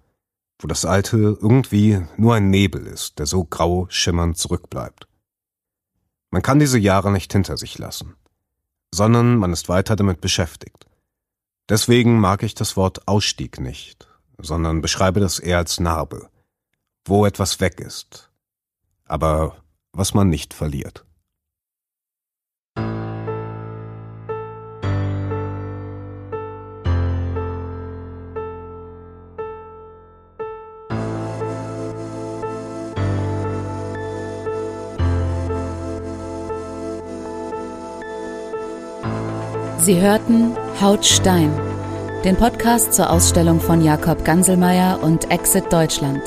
wo 0.60 0.68
das 0.68 0.84
Alte 0.84 1.16
irgendwie 1.40 2.00
nur 2.16 2.34
ein 2.34 2.50
Nebel 2.50 2.86
ist, 2.86 3.18
der 3.18 3.26
so 3.26 3.44
grau 3.44 3.86
schimmernd 3.90 4.38
zurückbleibt. 4.38 5.06
Man 6.30 6.42
kann 6.42 6.58
diese 6.58 6.78
Jahre 6.78 7.12
nicht 7.12 7.32
hinter 7.32 7.56
sich 7.56 7.78
lassen, 7.78 8.14
sondern 8.92 9.36
man 9.36 9.52
ist 9.52 9.68
weiter 9.68 9.96
damit 9.96 10.20
beschäftigt. 10.20 10.86
Deswegen 11.68 12.18
mag 12.18 12.42
ich 12.42 12.54
das 12.54 12.76
Wort 12.76 13.06
Ausstieg 13.06 13.60
nicht, 13.60 14.08
sondern 14.38 14.80
beschreibe 14.80 15.20
das 15.20 15.38
eher 15.38 15.58
als 15.58 15.80
Narbe, 15.80 16.28
wo 17.04 17.24
etwas 17.26 17.60
weg 17.60 17.80
ist, 17.80 18.30
aber 19.04 19.56
was 19.92 20.14
man 20.14 20.28
nicht 20.28 20.54
verliert. 20.54 21.04
Sie 39.82 40.00
hörten 40.00 40.56
Hautstein, 40.80 41.52
den 42.24 42.36
Podcast 42.36 42.94
zur 42.94 43.10
Ausstellung 43.10 43.60
von 43.60 43.82
Jakob 43.82 44.24
Ganselmeier 44.24 45.02
und 45.02 45.28
Exit 45.32 45.72
Deutschland. 45.72 46.22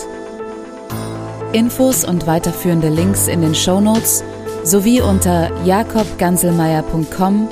Infos 1.54 2.04
und 2.04 2.28
weiterführende 2.28 2.90
Links 2.90 3.30
in 3.30 3.40
den 3.40 3.56
Show 3.56 3.80
Notes 3.80 4.26
sowie 4.66 5.00
unter 5.00 5.50
jakobganselmeier.com 5.64 7.48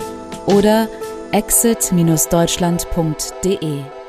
oder 0.45 0.89
exit-deutschland.de. 1.31 4.02